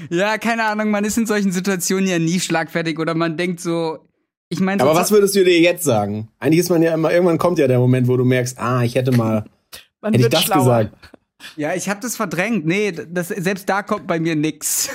Ja, 0.10 0.38
keine 0.38 0.64
Ahnung, 0.66 0.90
man 0.92 1.06
ist 1.06 1.18
in 1.18 1.26
solchen 1.26 1.52
Situationen 1.52 2.08
ja 2.08 2.20
nie 2.20 2.40
schlagfertig 2.40 3.00
oder 3.00 3.14
man 3.16 3.38
denkt 3.38 3.60
so, 3.60 4.08
ich 4.50 4.60
meine, 4.60 4.84
Aber 4.84 4.96
was 4.96 5.12
würdest 5.12 5.36
du 5.36 5.44
dir 5.44 5.60
jetzt 5.60 5.84
sagen? 5.84 6.30
Eigentlich 6.40 6.60
ist 6.60 6.70
man 6.70 6.82
ja 6.84 6.94
immer, 6.94 7.12
irgendwann 7.12 7.38
kommt 7.38 7.58
ja 7.60 7.68
der 7.68 7.80
Moment, 7.80 8.08
wo 8.08 8.18
du 8.18 8.26
merkst, 8.26 8.60
ah, 8.60 8.84
ich 8.84 8.96
hätte 8.96 9.12
mal, 9.12 9.46
Man 10.02 10.14
hätte 10.14 10.18
ich 10.18 10.24
wird 10.24 10.34
das 10.34 10.44
schlauer. 10.44 10.84
gesagt. 10.84 10.98
ja, 11.56 11.74
ich 11.74 11.90
habe 11.90 12.00
das 12.02 12.16
verdrängt. 12.16 12.66
Nee, 12.66 12.92
das, 12.92 13.30
selbst 13.30 13.68
da 13.70 13.82
kommt 13.84 14.06
bei 14.08 14.20
mir 14.20 14.36
nix. 14.36 14.90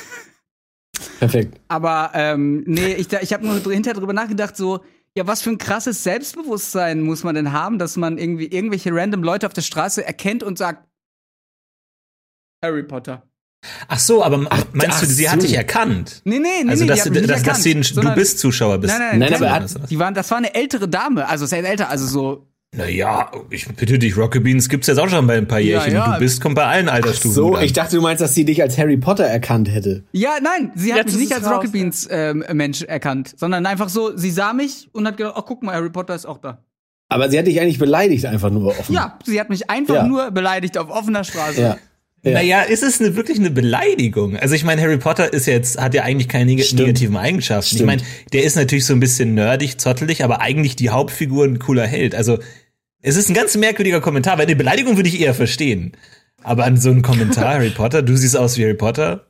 Perfekt. 1.19 1.59
Aber 1.69 2.11
ähm, 2.15 2.63
nee, 2.67 2.95
ich, 2.95 3.09
da- 3.09 3.21
ich 3.21 3.33
habe 3.33 3.45
nur 3.47 3.55
hinterher 3.73 3.95
drüber 3.99 4.13
nachgedacht, 4.13 4.57
so, 4.57 4.81
ja, 5.17 5.27
was 5.27 5.43
für 5.43 5.51
ein 5.51 5.59
krasses 5.59 6.05
Selbstbewusstsein 6.05 7.01
muss 7.01 7.25
man 7.25 7.35
denn 7.35 7.53
haben, 7.53 7.79
dass 7.79 7.97
man 7.97 8.19
irgendwie 8.19 8.47
irgendwelche 8.47 8.95
random 8.95 9.23
Leute 9.25 9.47
auf 9.47 9.53
der 9.53 9.63
Straße 9.63 10.05
erkennt 10.05 10.43
und 10.43 10.59
sagt, 10.59 10.87
Harry 12.63 12.83
Potter. 12.83 13.23
Ach 13.89 13.99
so, 13.99 14.23
aber 14.23 14.39
meinst 14.39 14.63
ach 14.89 15.01
du, 15.01 15.07
sie 15.07 15.25
so. 15.25 15.31
hat 15.31 15.43
dich 15.43 15.55
erkannt? 15.55 16.23
Nee, 16.25 16.39
nee, 16.39 16.49
nee, 16.65 16.71
Also, 16.71 16.85
nee, 16.85 16.89
dass, 16.89 17.03
die 17.03 17.11
hat 17.11 17.17
du, 17.17 17.21
dass, 17.23 17.29
dass 17.29 17.39
erkannt, 17.43 17.63
sie 17.63 17.75
ein, 18.01 18.05
du 18.05 18.15
bist 18.15 18.39
Zuschauer 18.39 18.79
bist. 18.79 18.95
Nein, 18.97 19.09
nein, 19.11 19.19
Nein, 19.19 19.33
keine 19.33 19.37
aber 19.37 19.47
er 19.47 19.65
hat- 19.83 19.91
die 19.91 19.99
waren, 19.99 20.15
das 20.15 20.31
war 20.31 20.39
eine 20.39 20.55
ältere 20.55 20.89
Dame, 20.89 21.29
also 21.29 21.45
sehr 21.47 21.65
älter, 21.69 21.91
also 21.91 22.07
so. 22.07 22.45
Naja, 22.77 23.33
ich 23.51 23.67
bitte 23.67 23.99
dich, 23.99 24.17
Rocket 24.17 24.45
Beans 24.45 24.69
gibt's 24.69 24.87
jetzt 24.89 24.99
auch 24.99 25.09
schon 25.09 25.27
bei 25.27 25.39
ein 25.39 25.49
paar 25.49 25.59
Jährchen. 25.59 25.95
ja. 25.95 26.05
Und 26.05 26.15
du 26.15 26.19
bist, 26.19 26.41
kommt 26.43 26.55
bei 26.55 26.67
allen 26.67 26.89
Altersstufen. 26.91 27.35
So, 27.35 27.49
gut 27.49 27.59
an. 27.59 27.65
ich 27.65 27.73
dachte, 27.73 27.97
du 27.97 28.03
meinst, 28.03 28.21
dass 28.21 28.35
sie 28.35 28.45
dich 28.45 28.61
als 28.63 28.77
Harry 28.77 28.99
Potter 28.99 29.25
erkannt 29.25 29.71
hätte. 29.73 30.05
Ja, 30.13 30.33
nein, 30.43 30.71
sie 30.75 30.93
hat 30.93 30.99
Jetzt 30.99 31.13
mich 31.13 31.23
nicht 31.23 31.33
als 31.35 31.47
raus, 31.47 31.55
Rocket 31.57 31.73
Beans 31.73 32.07
ähm, 32.11 32.45
Mensch 32.53 32.83
erkannt, 32.83 33.33
sondern 33.37 33.65
einfach 33.65 33.89
so, 33.89 34.15
sie 34.17 34.31
sah 34.31 34.53
mich 34.53 34.89
und 34.93 35.07
hat 35.07 35.17
gedacht, 35.17 35.35
ach 35.37 35.45
guck 35.47 35.63
mal, 35.63 35.75
Harry 35.75 35.89
Potter 35.91 36.15
ist 36.15 36.27
auch 36.27 36.39
da. 36.39 36.63
Aber 37.09 37.31
sie 37.31 37.39
hat 37.39 37.47
dich 37.47 37.59
eigentlich 37.59 37.79
beleidigt, 37.79 38.27
einfach 38.27 38.51
nur 38.51 38.67
offen. 38.79 38.95
Ja, 38.95 39.19
sie 39.25 39.41
hat 39.41 39.49
mich 39.49 39.71
einfach 39.71 39.95
Ja. 39.95 40.03
nur 40.07 40.31
beleidigt 40.31 40.77
auf 40.77 40.91
offener 40.91 41.25
Straße. 41.25 41.61
Ja. 41.63 41.77
Ja. 42.23 42.33
Naja, 42.33 42.63
ist 42.63 42.83
es 42.83 43.01
eine, 43.01 43.15
wirklich 43.15 43.39
eine 43.39 43.51
Beleidigung? 43.51 44.37
Also 44.37 44.55
ich 44.55 44.65
meine, 44.65 44.83
Harry 44.83 44.99
Potter 44.99 45.33
ist 45.33 45.47
jetzt, 45.47 45.81
hat 45.81 45.95
ja 45.95 46.03
eigentlich 46.03 46.29
keine 46.29 46.47
neg 46.47 46.65
Stimmt. 46.65 46.81
negativen 46.81 47.17
Eigenschaften. 47.17 47.77
Stimmt. 47.77 47.81
Ich 47.81 47.87
meine, 47.87 48.03
der 48.33 48.43
ist 48.43 48.57
natürlich 48.57 48.87
so 48.87 48.93
ein 48.93 49.01
bisschen 49.01 49.35
nerdig, 49.35 49.81
zottelig, 49.81 50.25
aber 50.25 50.41
eigentlich 50.41 50.75
die 50.75 50.91
Hauptfigur 50.91 51.45
ein 51.45 51.59
cooler 51.61 51.87
Held. 51.87 52.15
Also 52.15 52.39
es 53.03 53.17
ist 53.17 53.29
ein 53.29 53.35
ganz 53.35 53.57
merkwürdiger 53.57 54.01
Kommentar, 54.01 54.37
weil 54.39 54.47
eine 54.47 54.57
Beleidigung 54.57 54.97
würde 54.97 55.09
ich 55.09 55.21
eher 55.21 55.35
verstehen. 55.35 55.93
Aber 56.43 56.65
an 56.65 56.77
so 56.77 56.91
einen 56.91 57.03
Kommentar, 57.03 57.55
Harry 57.55 57.71
Potter, 57.71 58.03
du 58.03 58.17
siehst 58.17 58.37
aus 58.37 58.59
wie 58.59 58.65
Harry 58.65 58.75
Potter. 58.75 59.27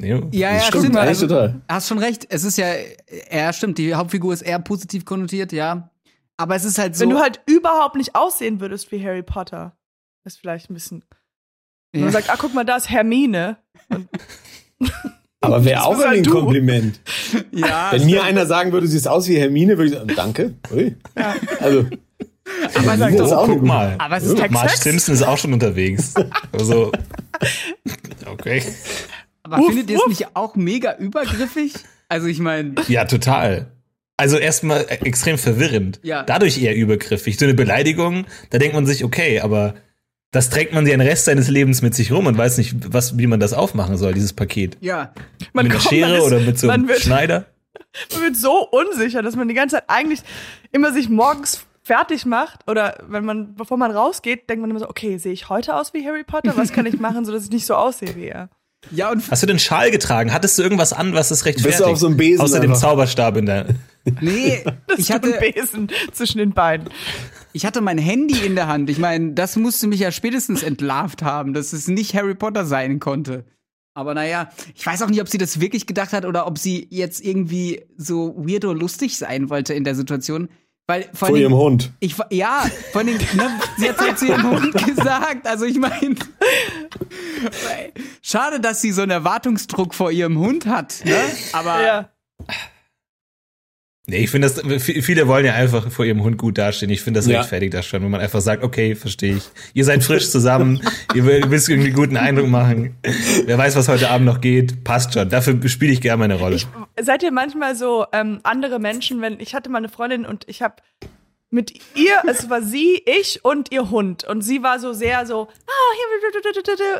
Jo. 0.00 0.28
Ja, 0.32 0.54
ja, 0.54 0.60
Stimmt, 0.60 0.84
stimmt. 0.84 0.96
Also, 0.96 1.26
total. 1.26 1.60
hast 1.68 1.88
schon 1.88 1.98
recht. 1.98 2.26
Es 2.30 2.44
ist 2.44 2.56
ja, 2.58 2.66
ja, 3.30 3.52
stimmt. 3.52 3.78
Die 3.78 3.94
Hauptfigur 3.94 4.32
ist 4.32 4.42
eher 4.42 4.58
positiv 4.58 5.04
konnotiert, 5.04 5.52
ja. 5.52 5.90
Aber 6.36 6.56
es 6.56 6.64
ist 6.64 6.78
halt 6.78 6.96
so. 6.96 7.02
Wenn 7.02 7.10
du 7.10 7.18
halt 7.18 7.40
überhaupt 7.46 7.96
nicht 7.96 8.14
aussehen 8.16 8.60
würdest 8.60 8.90
wie 8.90 9.04
Harry 9.04 9.22
Potter, 9.22 9.76
ist 10.24 10.40
vielleicht 10.40 10.70
ein 10.70 10.74
bisschen. 10.74 11.04
Wenn 11.92 12.00
ja. 12.00 12.04
man 12.06 12.12
sagt, 12.12 12.30
ah, 12.30 12.36
guck 12.38 12.54
mal, 12.54 12.64
da 12.64 12.76
ist 12.76 12.90
Hermine. 12.90 13.58
Aber 15.40 15.64
wäre 15.64 15.84
auch 15.84 15.98
ein. 16.00 16.24
Kompliment. 16.24 17.00
ja, 17.52 17.88
Wenn 17.92 18.06
mir 18.06 18.22
einer 18.22 18.46
sagen 18.46 18.72
würde, 18.72 18.86
du 18.86 18.92
siehst 18.92 19.08
aus 19.08 19.28
wie 19.28 19.36
Hermine, 19.36 19.76
würde 19.76 19.90
ich 19.90 19.94
sagen, 19.96 20.12
danke. 20.14 20.54
Ui. 20.72 20.96
Also, 21.60 21.86
aber, 22.74 23.08
ist 23.08 23.20
ist 23.20 23.32
auch 23.32 23.46
Guck 23.46 23.62
mal. 23.62 23.96
aber 23.98 24.16
es 24.16 24.24
ist 24.24 24.40
Hex, 24.40 24.52
Marge. 24.52 24.76
Simpson 24.76 25.14
ist 25.14 25.22
auch 25.22 25.38
schon 25.38 25.52
unterwegs. 25.52 26.14
Also, 26.52 26.92
okay. 28.26 28.62
aber 29.42 29.58
Uff, 29.58 29.68
findet 29.68 29.90
ihr 29.90 29.98
es 29.98 30.06
nicht 30.08 30.34
auch 30.36 30.54
mega 30.54 30.96
übergriffig? 30.96 31.74
Also 32.08 32.26
ich 32.26 32.40
meine, 32.40 32.74
Ja, 32.88 33.04
total. 33.04 33.72
Also 34.16 34.36
erstmal 34.36 34.86
extrem 34.88 35.38
verwirrend. 35.38 35.98
Ja. 36.02 36.22
Dadurch 36.22 36.62
eher 36.62 36.74
übergriffig. 36.76 37.38
So 37.38 37.46
eine 37.46 37.54
Beleidigung, 37.54 38.26
da 38.50 38.58
denkt 38.58 38.74
man 38.74 38.86
sich, 38.86 39.04
okay, 39.04 39.40
aber 39.40 39.74
das 40.32 40.50
trägt 40.50 40.72
man 40.74 40.84
den 40.84 41.00
Rest 41.00 41.26
seines 41.26 41.48
Lebens 41.48 41.80
mit 41.82 41.94
sich 41.94 42.10
rum 42.10 42.26
und 42.26 42.36
weiß 42.36 42.58
nicht, 42.58 42.92
was, 42.92 43.16
wie 43.18 43.26
man 43.28 43.38
das 43.38 43.52
aufmachen 43.52 43.96
soll, 43.96 44.12
dieses 44.14 44.32
Paket. 44.32 44.76
ja. 44.80 45.12
Man 45.52 45.66
mit 45.66 45.72
einer 45.72 45.80
kommt- 45.80 45.88
Schere 45.94 46.16
ist- 46.18 46.24
oder 46.24 46.40
mit 46.40 46.58
so 46.58 46.68
einem 46.68 46.88
wird, 46.88 47.00
Schneider? 47.00 47.46
man 48.12 48.22
wird 48.22 48.36
so 48.36 48.66
unsicher, 48.70 49.22
dass 49.22 49.36
man 49.36 49.46
die 49.48 49.54
ganze 49.54 49.76
Zeit 49.76 49.84
eigentlich 49.88 50.22
immer 50.72 50.92
sich 50.92 51.08
morgens 51.08 51.64
fertig 51.84 52.26
macht 52.26 52.68
oder 52.70 52.96
wenn 53.08 53.24
man, 53.24 53.54
bevor 53.56 53.76
man 53.76 53.90
rausgeht, 53.90 54.48
denkt 54.48 54.60
man 54.60 54.70
immer 54.70 54.78
so, 54.80 54.88
okay, 54.88 55.18
sehe 55.18 55.32
ich 55.32 55.48
heute 55.48 55.74
aus 55.76 55.92
wie 55.94 56.06
Harry 56.06 56.22
Potter? 56.24 56.56
Was 56.56 56.72
kann 56.72 56.86
ich 56.86 56.98
machen, 57.00 57.24
sodass 57.24 57.44
ich 57.44 57.50
nicht 57.50 57.66
so 57.66 57.74
aussehe 57.74 58.14
wie 58.16 58.26
er? 58.26 58.48
Ja, 58.90 59.10
und 59.10 59.30
Hast 59.30 59.42
du 59.42 59.46
den 59.46 59.58
Schal 59.58 59.90
getragen? 59.90 60.32
Hattest 60.32 60.58
du 60.58 60.62
irgendwas 60.62 60.92
an, 60.92 61.14
was 61.14 61.30
es 61.30 61.44
rechtfertigt? 61.44 61.78
Bist 61.78 61.80
du 61.80 61.90
auf 61.90 61.98
so 61.98 62.06
einem 62.08 62.16
Besen 62.16 62.40
Außer 62.42 62.60
dem 62.60 62.72
einfach? 62.72 62.82
Zauberstab 62.82 63.36
in 63.36 63.46
der. 63.46 63.66
nee, 64.20 64.64
Das 64.88 64.98
ich 64.98 65.12
hatte, 65.12 65.38
ein 65.38 65.52
Besen 65.52 65.88
zwischen 66.12 66.38
den 66.38 66.52
Beinen. 66.52 66.88
ich 67.52 67.64
hatte 67.64 67.80
mein 67.80 67.98
Handy 67.98 68.44
in 68.44 68.54
der 68.54 68.66
Hand. 68.66 68.90
Ich 68.90 68.98
meine, 68.98 69.32
das 69.32 69.56
musste 69.56 69.86
mich 69.86 70.00
ja 70.00 70.10
spätestens 70.10 70.62
entlarvt 70.62 71.22
haben, 71.22 71.54
dass 71.54 71.72
es 71.72 71.88
nicht 71.88 72.14
Harry 72.14 72.34
Potter 72.34 72.64
sein 72.66 72.98
konnte. 73.00 73.44
Aber 73.94 74.14
naja, 74.14 74.48
ich 74.74 74.84
weiß 74.86 75.02
auch 75.02 75.08
nicht, 75.10 75.20
ob 75.20 75.28
sie 75.28 75.36
das 75.38 75.60
wirklich 75.60 75.86
gedacht 75.86 76.12
hat 76.12 76.24
oder 76.24 76.46
ob 76.46 76.58
sie 76.58 76.86
jetzt 76.90 77.22
irgendwie 77.22 77.82
so 77.96 78.34
weirdo 78.38 78.72
lustig 78.72 79.16
sein 79.18 79.50
wollte 79.50 79.74
in 79.74 79.84
der 79.84 79.94
Situation. 79.94 80.48
Weil 80.88 81.08
vor 81.14 81.28
vor 81.28 81.36
ihrem 81.36 81.54
Hund. 81.54 81.92
Ich, 82.00 82.16
ja, 82.30 82.64
vor 82.90 83.00
allem, 83.02 83.16
ne, 83.16 83.60
sie 83.78 83.88
hat 83.88 83.98
halt 83.98 84.18
zu 84.18 84.26
ihrem 84.26 84.50
Hund 84.50 84.72
gesagt. 84.86 85.46
Also 85.46 85.64
ich 85.64 85.78
meine, 85.78 86.16
schade, 88.20 88.60
dass 88.60 88.80
sie 88.80 88.92
so 88.92 89.02
einen 89.02 89.12
Erwartungsdruck 89.12 89.94
vor 89.94 90.10
ihrem 90.10 90.38
Hund 90.38 90.66
hat. 90.66 91.02
Ne? 91.04 91.20
Aber 91.52 91.82
Ja. 91.82 92.08
Nee, 94.08 94.24
ich 94.24 94.30
finde 94.30 94.48
das, 94.48 94.82
viele 94.82 95.28
wollen 95.28 95.46
ja 95.46 95.54
einfach 95.54 95.88
vor 95.92 96.04
ihrem 96.04 96.24
Hund 96.24 96.36
gut 96.36 96.58
dastehen. 96.58 96.90
Ich 96.90 97.02
finde 97.02 97.18
das 97.18 97.28
Ja. 97.28 97.38
rechtfertigt 97.38 97.72
das 97.72 97.86
schon, 97.86 98.02
wenn 98.02 98.10
man 98.10 98.20
einfach 98.20 98.40
sagt, 98.40 98.64
okay, 98.64 98.96
verstehe 98.96 99.36
ich. 99.36 99.44
Ihr 99.74 99.84
seid 99.84 100.02
frisch 100.02 100.28
zusammen, 100.28 100.82
ihr 101.14 101.24
wisst 101.24 101.68
irgendwie 101.68 101.88
einen 101.90 101.96
guten 101.96 102.16
Eindruck 102.16 102.48
machen. 102.48 102.96
Wer 103.46 103.56
weiß, 103.56 103.76
was 103.76 103.86
heute 103.86 104.10
Abend 104.10 104.26
noch 104.26 104.40
geht, 104.40 104.82
passt 104.82 105.14
schon. 105.14 105.28
Dafür 105.28 105.56
spiele 105.68 105.92
ich 105.92 106.00
gerne 106.00 106.18
meine 106.18 106.34
Rolle. 106.34 106.56
Ich, 106.56 106.66
seid 107.00 107.22
ihr 107.22 107.30
manchmal 107.30 107.76
so 107.76 108.04
ähm, 108.12 108.40
andere 108.42 108.80
Menschen, 108.80 109.20
wenn 109.20 109.38
ich 109.38 109.54
hatte 109.54 109.70
mal 109.70 109.78
eine 109.78 109.88
Freundin 109.88 110.26
und 110.26 110.48
ich 110.48 110.62
habe 110.62 110.74
mit 111.50 111.70
ihr, 111.94 112.14
es 112.28 112.50
war 112.50 112.62
sie, 112.62 113.02
ich 113.04 113.44
und 113.44 113.70
ihr 113.70 113.90
Hund 113.90 114.24
und 114.24 114.40
sie 114.40 114.62
war 114.62 114.80
so 114.80 114.94
sehr 114.94 115.26
so, 115.26 115.48
ah, 115.48 115.94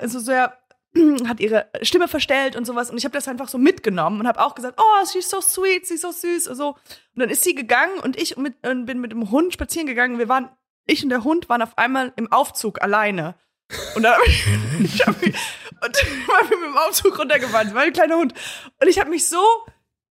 hier, 0.03 0.09
so 0.09 0.19
sehr 0.21 0.53
hat 1.27 1.41
ihre 1.41 1.69
Stimme 1.83 2.09
verstellt 2.09 2.57
und 2.57 2.67
sowas 2.67 2.91
und 2.91 2.99
ich 2.99 3.05
habe 3.05 3.15
das 3.15 3.29
einfach 3.29 3.49
so 3.49 3.59
mitgenommen 3.59 4.21
und 4.21 4.27
habe 4.27 4.41
auch 4.41 4.55
gesagt, 4.55 4.79
oh, 4.81 5.07
she's 5.11 5.31
so 5.31 5.41
sweet, 5.41 5.87
sie 5.87 5.95
ist 5.95 6.03
so 6.03 6.11
süß 6.11 6.49
und 6.49 6.57
so. 6.57 6.69
Und 6.69 6.77
dann 7.17 7.31
ist 7.31 7.45
sie 7.45 7.55
gegangen 7.55 7.99
und 8.01 8.21
ich 8.21 8.37
mit, 8.37 8.67
und 8.67 8.87
bin 8.87 9.01
mit 9.01 9.13
dem 9.13 9.31
Hund 9.31 9.53
spazieren 9.53 9.87
gegangen. 9.87 10.19
Wir 10.19 10.29
waren 10.29 10.51
ich 10.87 11.03
und 11.03 11.11
der 11.11 11.25
Hund 11.25 11.49
waren 11.49 11.63
auf 11.63 11.79
einmal 11.79 12.13
im 12.17 12.31
Aufzug 12.33 12.83
alleine. 12.83 13.35
Und 13.95 14.03
dann 14.03 14.15
habe 14.15 14.27
ich, 14.27 14.47
ich 14.83 15.07
hab 15.07 15.21
mich, 15.23 15.35
und 15.85 15.97
war 16.29 16.43
mit 16.45 16.53
dem 16.53 16.77
Aufzug 16.77 17.19
runtergefahren, 17.19 17.75
war 17.75 17.83
ein 17.83 17.93
kleiner 17.93 18.17
Hund. 18.17 18.35
Und 18.81 18.89
ich 18.89 18.99
habe 18.99 19.11
mich 19.11 19.27
so 19.27 19.43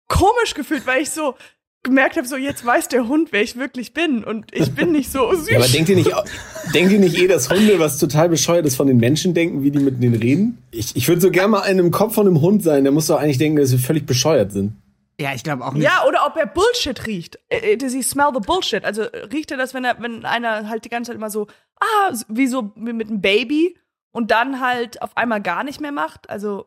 komisch 0.07 0.53
gefühlt, 0.53 0.85
weil 0.85 1.01
ich 1.01 1.11
so 1.11 1.35
gemerkt 1.83 2.15
habe, 2.15 2.27
so 2.27 2.37
jetzt 2.37 2.65
weiß 2.65 2.87
der 2.87 3.07
Hund, 3.07 3.31
wer 3.31 3.41
ich 3.41 3.57
wirklich 3.57 3.93
bin 3.93 4.23
und 4.23 4.53
ich 4.53 4.73
bin 4.73 4.91
nicht 4.91 5.11
so 5.11 5.31
süß. 5.35 5.49
Ja, 5.49 5.57
aber 5.57 5.67
denkt 5.67 5.89
ihr 5.89 5.97
nicht, 5.97 6.11
denkt 6.73 6.91
ihr 6.91 6.99
nicht 6.99 7.17
eh, 7.17 7.27
dass 7.27 7.49
Hunde 7.49 7.77
was 7.79 7.99
total 7.99 8.29
bescheuertes 8.29 8.75
von 8.75 8.87
den 8.87 8.97
Menschen 8.97 9.33
denken, 9.33 9.63
wie 9.63 9.71
die 9.71 9.79
mit 9.79 10.01
denen 10.01 10.15
reden? 10.15 10.57
Ich, 10.71 10.95
ich 10.95 11.07
würde 11.07 11.21
so 11.21 11.29
gerne 11.29 11.49
mal 11.49 11.63
in 11.65 11.79
einem 11.79 11.91
Kopf 11.91 12.15
von 12.15 12.25
einem 12.25 12.41
Hund 12.41 12.63
sein, 12.63 12.83
der 12.83 12.93
muss 12.93 13.07
doch 13.07 13.19
eigentlich 13.19 13.37
denken, 13.37 13.57
dass 13.57 13.71
wir 13.71 13.79
völlig 13.79 14.05
bescheuert 14.05 14.51
sind. 14.51 14.73
Ja, 15.19 15.33
ich 15.33 15.43
glaube 15.43 15.63
auch 15.63 15.73
nicht. 15.73 15.83
Ja, 15.83 16.05
oder 16.07 16.25
ob 16.25 16.37
er 16.37 16.47
Bullshit 16.47 17.05
riecht. 17.05 17.37
Äh, 17.49 17.73
äh, 17.73 17.77
does 17.77 17.93
he 17.93 18.01
smell 18.01 18.31
the 18.33 18.39
bullshit? 18.39 18.83
Also 18.83 19.03
riecht 19.03 19.51
er 19.51 19.57
das, 19.57 19.73
wenn 19.73 19.85
er, 19.85 20.01
wenn 20.01 20.25
einer 20.25 20.69
halt 20.69 20.85
die 20.85 20.89
ganze 20.89 21.09
Zeit 21.09 21.17
immer 21.17 21.29
so, 21.29 21.47
ah, 21.79 22.13
wie 22.27 22.47
so 22.47 22.71
mit 22.75 23.09
einem 23.09 23.21
Baby 23.21 23.77
und 24.11 24.31
dann 24.31 24.59
halt 24.59 25.01
auf 25.01 25.15
einmal 25.15 25.41
gar 25.41 25.63
nicht 25.63 25.81
mehr 25.81 25.91
macht? 25.91 26.29
Also 26.29 26.65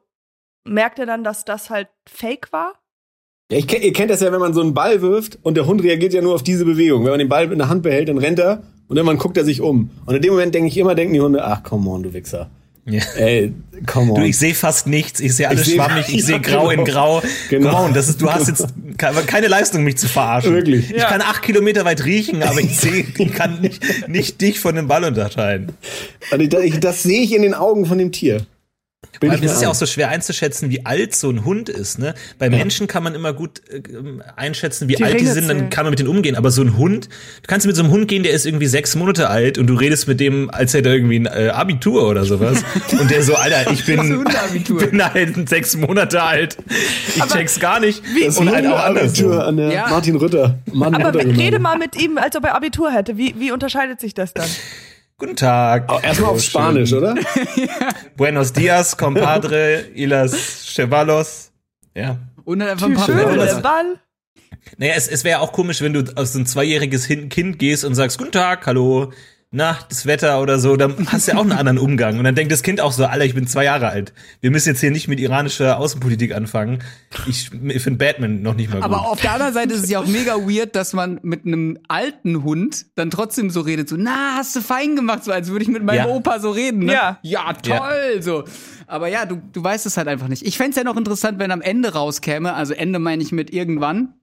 merkt 0.64 0.98
er 0.98 1.07
dann, 1.07 1.24
dass 1.24 1.44
das 1.44 1.70
halt 1.70 1.88
fake 2.09 2.52
war? 2.52 2.74
Ja, 3.50 3.59
ich, 3.59 3.72
ihr 3.72 3.92
kennt 3.92 4.11
das 4.11 4.20
ja, 4.20 4.32
wenn 4.32 4.40
man 4.40 4.54
so 4.54 4.61
einen 4.61 4.74
Ball 4.74 5.02
wirft 5.02 5.38
und 5.42 5.56
der 5.56 5.66
Hund 5.66 5.82
reagiert 5.82 6.12
ja 6.12 6.20
nur 6.20 6.35
auf 6.35 6.42
diese 6.42 6.64
Bewegung. 6.64 7.04
Wenn 7.04 7.11
man 7.11 7.20
den 7.20 7.28
Ball 7.28 7.50
in 7.52 7.59
der 7.59 7.68
Hand 7.68 7.85
behält, 7.85 8.09
dann 8.09 8.18
rennt 8.18 8.40
er 8.40 8.64
und 8.88 8.96
irgendwann 8.96 9.18
guckt 9.18 9.37
er 9.37 9.44
sich 9.44 9.61
um. 9.61 9.90
Und 10.04 10.16
in 10.16 10.22
dem 10.22 10.32
Moment 10.32 10.52
denke 10.52 10.68
ich 10.68 10.76
immer, 10.76 10.96
denken 10.96 11.14
die 11.14 11.20
Hunde, 11.20 11.44
ach, 11.44 11.62
come 11.62 11.88
on, 11.88 12.02
du 12.02 12.12
Wichser. 12.12 12.50
Ja. 12.87 13.02
Ey, 13.16 13.52
come 13.87 14.12
on. 14.12 14.20
Du, 14.20 14.26
ich 14.26 14.37
sehe 14.37 14.54
fast 14.54 14.88
nichts, 14.88 15.20
ich 15.20 15.35
sehe 15.35 15.48
alles 15.48 15.68
ich 15.68 15.74
schwammig, 15.74 16.09
ich 16.09 16.24
sehe 16.26 16.40
grau 16.40 16.70
in 16.70 16.85
grau. 16.85 17.22
Genau. 17.48 17.70
Come 17.70 17.85
on, 17.85 17.94
das 17.94 18.09
ist, 18.09 18.20
du 18.20 18.28
hast 18.28 18.48
jetzt 18.48 18.66
keine 19.28 19.46
Leistung, 19.46 19.85
mich 19.85 19.96
zu 19.96 20.09
verarschen. 20.09 20.52
Wirklich. 20.52 20.90
Ich 20.90 20.96
ja. 20.96 21.09
kann 21.09 21.20
acht 21.20 21.42
Kilometer 21.42 21.85
weit 21.85 22.04
riechen, 22.04 22.42
aber 22.42 22.61
ich 22.61 22.76
sehe, 22.80 23.04
ich 23.16 23.32
kann 23.32 23.61
nicht, 23.61 24.09
nicht 24.09 24.40
dich 24.40 24.59
von 24.59 24.74
dem 24.74 24.88
Ball 24.88 25.04
unterscheiden. 25.04 25.68
Das, 26.30 26.80
das 26.80 27.02
sehe 27.04 27.22
ich 27.22 27.32
in 27.32 27.42
den 27.42 27.54
Augen 27.54 27.87
von 27.87 27.98
dem 27.98 28.11
Tier. 28.11 28.44
Bin 29.20 29.33
es 29.33 29.52
ist 29.52 29.62
ja 29.62 29.68
auch 29.68 29.74
so 29.74 29.87
schwer 29.87 30.09
einzuschätzen, 30.09 30.70
wie 30.70 30.85
alt 30.85 31.14
so 31.14 31.31
ein 31.31 31.44
Hund 31.44 31.68
ist. 31.68 31.98
Ne? 31.98 32.14
Bei 32.38 32.46
ja. 32.46 32.50
Menschen 32.50 32.87
kann 32.87 33.02
man 33.02 33.14
immer 33.14 33.33
gut 33.33 33.62
äh, 33.68 33.81
einschätzen, 34.37 34.88
wie 34.88 34.94
die 34.94 35.05
alt 35.05 35.20
die 35.20 35.26
sind, 35.26 35.48
dann 35.48 35.70
kann 35.70 35.85
man 35.85 35.90
mit 35.90 35.98
denen 35.98 36.09
umgehen. 36.09 36.37
Aber 36.37 36.50
so 36.50 36.62
ein 36.62 36.76
Hund, 36.76 37.07
du 37.07 37.46
kannst 37.46 37.66
mit 37.66 37.76
so 37.76 37.83
einem 37.83 37.92
Hund 37.92 38.09
gehen, 38.09 38.22
der 38.22 38.33
ist 38.33 38.46
irgendwie 38.46 38.66
sechs 38.66 38.94
Monate 38.96 39.29
alt 39.31 39.59
und 39.59 39.66
du 39.66 39.74
redest 39.74 40.09
mit 40.09 40.20
dem, 40.20 40.50
als 40.50 40.74
hätte 40.74 40.88
er 40.90 40.94
irgendwie 40.94 41.20
ein 41.20 41.26
äh, 41.26 41.48
Abitur 41.48 42.09
oder 42.09 42.24
sowas. 42.24 42.62
und 43.00 43.11
der 43.11 43.22
so, 43.22 43.35
Alter, 43.35 43.70
ich 43.70 43.85
bin, 43.85 44.24
bin 44.90 45.05
halt 45.05 45.48
sechs 45.48 45.76
Monate 45.76 46.22
alt. 46.22 46.57
Ich 47.14 47.22
aber 47.22 47.33
check's 47.33 47.59
gar 47.61 47.81
nicht. 47.81 48.02
Wie, 48.14 48.26
und 48.26 48.50
halt 48.50 48.66
auch 48.66 48.79
Abitur 48.79 49.44
an 49.44 49.57
der 49.57 49.72
ja. 49.72 49.88
Martin 49.88 50.16
Rütter. 50.16 50.59
Martin 50.72 51.02
aber 51.02 51.18
Rütter 51.18 51.37
rede 51.37 51.59
mal 51.59 51.79
mit 51.79 52.00
ihm, 52.00 52.18
als 52.18 52.37
ob 52.37 52.44
er 52.44 52.55
Abitur 52.55 52.92
hätte. 52.92 53.16
Wie, 53.16 53.35
wie 53.38 53.52
unterscheidet 53.52 54.00
sich 54.00 54.14
das 54.14 54.35
dann? 54.35 54.48
Guten 55.18 55.37
Tag. 55.37 55.90
Oh, 55.90 55.98
erstmal 56.02 56.31
auf 56.31 56.42
Spanisch, 56.42 56.92
oder? 56.92 57.14
ja. 57.57 57.88
Buenos 58.16 58.52
dias, 58.52 58.98
compadre, 58.98 59.87
y 59.94 60.05
las 60.05 60.66
chevalos. 60.74 61.52
Ja. 61.94 62.18
Und 62.44 62.59
dann 62.59 62.68
einfach 62.68 62.87
ein 62.87 62.94
paar 62.94 63.07
Ball. 63.62 64.00
Naja, 64.76 64.92
es, 64.94 65.09
es 65.09 65.24
wäre 65.24 65.40
auch 65.40 65.52
komisch, 65.52 65.81
wenn 65.81 65.94
du 65.94 66.05
aus 66.16 66.35
so 66.35 66.38
ein 66.38 66.44
zweijähriges 66.44 67.09
Kind 67.09 67.59
gehst 67.59 67.87
und 67.87 67.94
sagst, 67.94 68.18
Guten 68.18 68.33
Tag, 68.33 68.66
hallo, 68.66 69.12
na, 69.52 69.78
das 69.88 70.06
Wetter 70.06 70.42
oder 70.42 70.59
so, 70.59 70.76
dann 70.76 71.06
hast 71.11 71.28
du 71.28 71.32
ja 71.32 71.38
auch 71.38 71.42
einen 71.42 71.52
anderen 71.52 71.78
Umgang. 71.78 72.18
Und 72.18 72.24
dann 72.24 72.35
denkt 72.35 72.52
das 72.52 72.62
Kind 72.62 72.80
auch 72.80 72.92
so, 72.92 73.06
Alter, 73.06 73.24
ich 73.24 73.35
bin 73.35 73.46
zwei 73.46 73.64
Jahre 73.64 73.88
alt. 73.88 74.12
Wir 74.40 74.50
müssen 74.50 74.70
jetzt 74.70 74.80
hier 74.80 74.90
nicht 74.90 75.06
mit 75.06 75.20
iranischer 75.20 75.78
Außenpolitik 75.78 76.35
anfangen. 76.35 76.80
Ich, 77.28 77.50
ich 77.52 77.82
finde 77.82 78.04
Batman 78.04 78.42
noch 78.42 78.54
nicht 78.54 78.70
mal 78.70 78.76
gut. 78.76 78.85
Aber 78.85 79.09
auf 79.09 79.20
der 79.20 79.32
anderen 79.32 79.54
Seite 79.54 79.74
ist 79.74 79.85
es 79.85 79.90
ja 79.90 80.00
auch 80.00 80.06
mega 80.06 80.35
weird, 80.35 80.74
dass 80.74 80.92
man 80.92 81.20
mit 81.22 81.46
einem 81.46 81.78
alten 81.87 82.42
Hund 82.42 82.87
dann 82.96 83.11
trotzdem 83.11 83.50
so 83.50 83.61
redet, 83.61 83.88
so, 83.88 83.96
na, 83.96 84.35
hast 84.37 84.56
du 84.56 84.61
fein 84.61 84.96
gemacht, 84.96 85.24
so 85.24 85.30
als 85.30 85.48
würde 85.48 85.62
ich 85.62 85.70
mit 85.70 85.85
meinem 85.85 85.96
ja. 85.96 86.06
Opa 86.06 86.40
so 86.40 86.50
reden. 86.50 86.80
Ne? 86.80 86.92
Ja. 86.92 87.18
Ja, 87.22 87.52
toll, 87.52 88.12
ja. 88.16 88.22
so. 88.22 88.44
Aber 88.88 89.09
ja, 89.09 89.26
du, 89.26 89.40
du 89.52 89.62
weißt 89.62 89.87
es 89.87 89.96
halt 89.96 90.09
einfach 90.09 90.28
nicht. 90.28 90.44
Ich 90.44 90.56
fände 90.56 90.76
ja 90.76 90.85
noch 90.85 90.96
interessant, 90.96 91.38
wenn 91.38 91.52
am 91.52 91.61
Ende 91.61 91.92
rauskäme, 91.92 92.52
also 92.54 92.74
Ende 92.74 92.98
meine 92.98 93.22
ich 93.22 93.32
mit 93.32 93.52
irgendwann, 93.52 94.14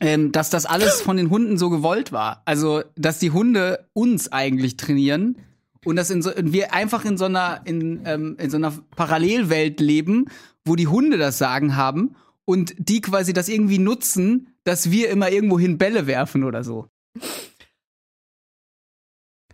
ähm, 0.00 0.32
dass 0.32 0.50
das 0.50 0.66
alles 0.66 1.00
von 1.02 1.16
den 1.16 1.30
Hunden 1.30 1.58
so 1.58 1.70
gewollt 1.70 2.12
war. 2.12 2.42
Also, 2.44 2.82
dass 2.96 3.18
die 3.18 3.30
Hunde 3.30 3.86
uns 3.92 4.30
eigentlich 4.32 4.76
trainieren 4.76 5.36
und 5.84 5.96
dass 5.96 6.10
in 6.10 6.22
so, 6.22 6.30
wir 6.36 6.74
einfach 6.74 7.04
in 7.04 7.16
so 7.16 7.26
einer, 7.26 7.60
in, 7.64 8.02
ähm, 8.04 8.36
in 8.38 8.50
so 8.50 8.56
einer 8.56 8.72
Parallelwelt 8.96 9.80
leben, 9.80 10.26
wo 10.64 10.76
die 10.76 10.88
Hunde 10.88 11.16
das 11.16 11.38
Sagen 11.38 11.76
haben 11.76 12.16
und 12.44 12.74
die 12.78 13.00
quasi 13.00 13.32
das 13.32 13.48
irgendwie 13.48 13.78
nutzen, 13.78 14.48
dass 14.64 14.90
wir 14.90 15.10
immer 15.10 15.30
irgendwohin 15.30 15.78
Bälle 15.78 16.06
werfen 16.06 16.44
oder 16.44 16.64
so. 16.64 16.88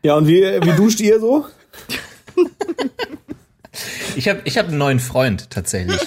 Ja, 0.02 0.16
und 0.16 0.26
wie, 0.26 0.40
wie 0.40 0.72
duscht 0.76 1.00
ihr 1.00 1.20
so? 1.20 1.46
ich 4.16 4.28
habe 4.28 4.40
ich 4.44 4.58
hab 4.58 4.68
einen 4.68 4.78
neuen 4.78 5.00
Freund 5.00 5.50
tatsächlich. 5.50 6.00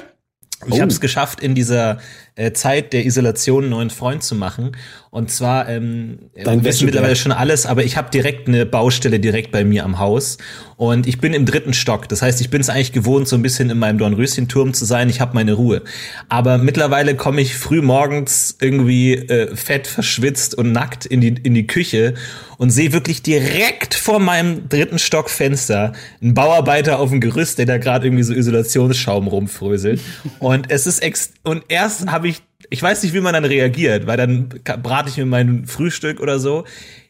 Ich 0.68 0.74
oh. 0.74 0.82
habe 0.82 0.92
es 0.92 1.00
geschafft, 1.00 1.42
in 1.42 1.54
dieser 1.56 2.00
äh, 2.36 2.52
Zeit 2.52 2.94
der 2.94 3.06
Isolation 3.06 3.64
einen 3.64 3.72
neuen 3.72 3.90
Freund 3.90 4.24
zu 4.24 4.36
machen. 4.36 4.76
Und 5.10 5.32
zwar, 5.32 5.70
ähm, 5.70 6.20
Dein 6.44 6.66
wissen 6.66 6.86
mittlerweile 6.86 7.16
schon 7.16 7.32
alles, 7.32 7.66
aber 7.66 7.86
ich 7.86 7.96
habe 7.96 8.12
direkt 8.12 8.50
eine 8.50 8.66
Baustelle 8.66 9.22
direkt 9.22 9.52
bei 9.52 9.64
mir 9.64 9.86
am 9.86 9.98
Haus. 9.98 10.38
Und 10.76 11.08
ich 11.08 11.20
bin 11.20 11.34
im 11.34 11.46
dritten 11.46 11.74
Stock. 11.74 12.10
Das 12.10 12.22
heißt, 12.22 12.42
ich 12.42 12.50
bin 12.50 12.60
es 12.60 12.70
eigentlich 12.70 12.92
gewohnt, 12.92 13.30
so 13.30 13.38
ein 13.38 13.42
bisschen 13.42 13.70
in 13.70 13.80
meinem 13.80 13.98
Dornröschenturm 13.98 14.74
zu 14.74 14.84
sein. 14.84 15.10
Ich 15.10 15.22
habe 15.22 15.34
meine 15.34 15.54
Ruhe. 15.54 15.84
Aber 16.28 16.58
mittlerweile 16.58 17.16
komme 17.16 17.40
ich 17.40 17.56
früh 17.56 17.82
morgens 17.82 18.58
irgendwie 18.60 19.14
äh, 19.14 19.56
fett, 19.56 19.88
verschwitzt 19.88 20.56
und 20.56 20.74
nackt 20.74 21.06
in 21.06 21.22
die, 21.22 21.30
in 21.30 21.54
die 21.54 21.66
Küche 21.66 22.16
und 22.58 22.70
sehe 22.70 22.94
wirklich 22.94 23.22
direkt 23.22 23.94
vor 23.94 24.20
meinem 24.20 24.68
dritten 24.70 25.00
Stockfenster 25.00 25.94
einen 26.22 26.34
Bauarbeiter 26.34 27.00
auf 27.00 27.10
dem 27.10 27.22
Gerüst, 27.22 27.58
der 27.58 27.66
da 27.66 27.78
gerade 27.78 28.08
irgendwie 28.08 28.24
so 28.24 28.34
Isolationsschaum 28.34 29.28
rumfröselt. 29.28 30.02
Und 30.40 30.72
es 30.72 30.88
ist 30.88 31.00
ex 31.02 31.32
und 31.44 31.64
erst 31.70 32.08
habe 32.08 32.25
ich, 32.70 32.82
weiß 32.82 33.04
nicht, 33.04 33.14
wie 33.14 33.22
man 33.22 33.34
dann 33.34 33.46
reagiert, 33.46 34.08
weil 34.08 34.18
dann 34.18 34.50
brate 34.82 35.10
ich 35.10 35.18
mir 35.18 35.26
mein 35.26 35.66
Frühstück 35.66 36.20
oder 36.20 36.40
so. 36.40 36.66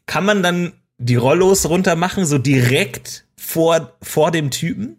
Kann 0.05 0.25
man 0.25 0.43
dann 0.43 0.73
die 0.97 1.15
Rollos 1.15 1.67
runter 1.67 1.95
machen, 1.95 2.25
so 2.25 2.37
direkt 2.37 3.25
vor, 3.37 3.93
vor 4.01 4.31
dem 4.31 4.51
Typen? 4.51 4.97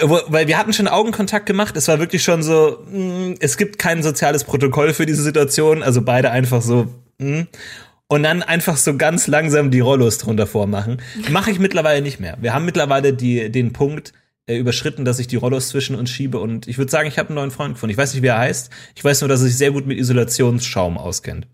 Weil 0.00 0.48
wir 0.48 0.58
hatten 0.58 0.72
schon 0.72 0.88
Augenkontakt 0.88 1.46
gemacht, 1.46 1.76
es 1.76 1.86
war 1.86 1.98
wirklich 1.98 2.22
schon 2.22 2.42
so, 2.42 2.82
mh, 2.90 2.98
mm, 2.98 3.34
es 3.40 3.58
gibt 3.58 3.78
kein 3.78 4.02
soziales 4.02 4.44
Protokoll 4.44 4.94
für 4.94 5.04
diese 5.04 5.22
Situation, 5.22 5.82
also 5.82 6.00
beide 6.00 6.30
einfach 6.30 6.62
so, 6.62 6.88
mh. 7.18 7.42
Mm. 7.42 7.46
und 8.08 8.22
dann 8.22 8.42
einfach 8.42 8.78
so 8.78 8.96
ganz 8.96 9.26
langsam 9.26 9.70
die 9.70 9.80
Rollos 9.80 10.18
drunter 10.18 10.46
vormachen. 10.46 11.02
Mache 11.30 11.50
ich 11.50 11.58
mittlerweile 11.58 12.00
nicht 12.00 12.20
mehr. 12.20 12.38
Wir 12.40 12.54
haben 12.54 12.64
mittlerweile 12.64 13.12
die, 13.12 13.50
den 13.50 13.74
Punkt, 13.74 14.14
äh, 14.46 14.56
überschritten, 14.56 15.04
dass 15.04 15.18
ich 15.18 15.26
die 15.26 15.36
Rollos 15.36 15.68
zwischen 15.68 15.94
uns 15.96 16.10
schiebe. 16.10 16.38
Und 16.38 16.66
ich 16.66 16.78
würde 16.78 16.90
sagen, 16.90 17.08
ich 17.08 17.18
habe 17.18 17.28
einen 17.28 17.36
neuen 17.36 17.50
Freund 17.50 17.74
gefunden. 17.74 17.92
Ich 17.92 17.98
weiß 17.98 18.12
nicht, 18.14 18.22
wie 18.22 18.28
er 18.28 18.38
heißt. 18.38 18.70
Ich 18.94 19.04
weiß 19.04 19.20
nur, 19.20 19.28
dass 19.28 19.40
er 19.40 19.46
sich 19.46 19.56
sehr 19.56 19.70
gut 19.70 19.86
mit 19.86 19.98
Isolationsschaum 19.98 20.98
auskennt. 20.98 21.46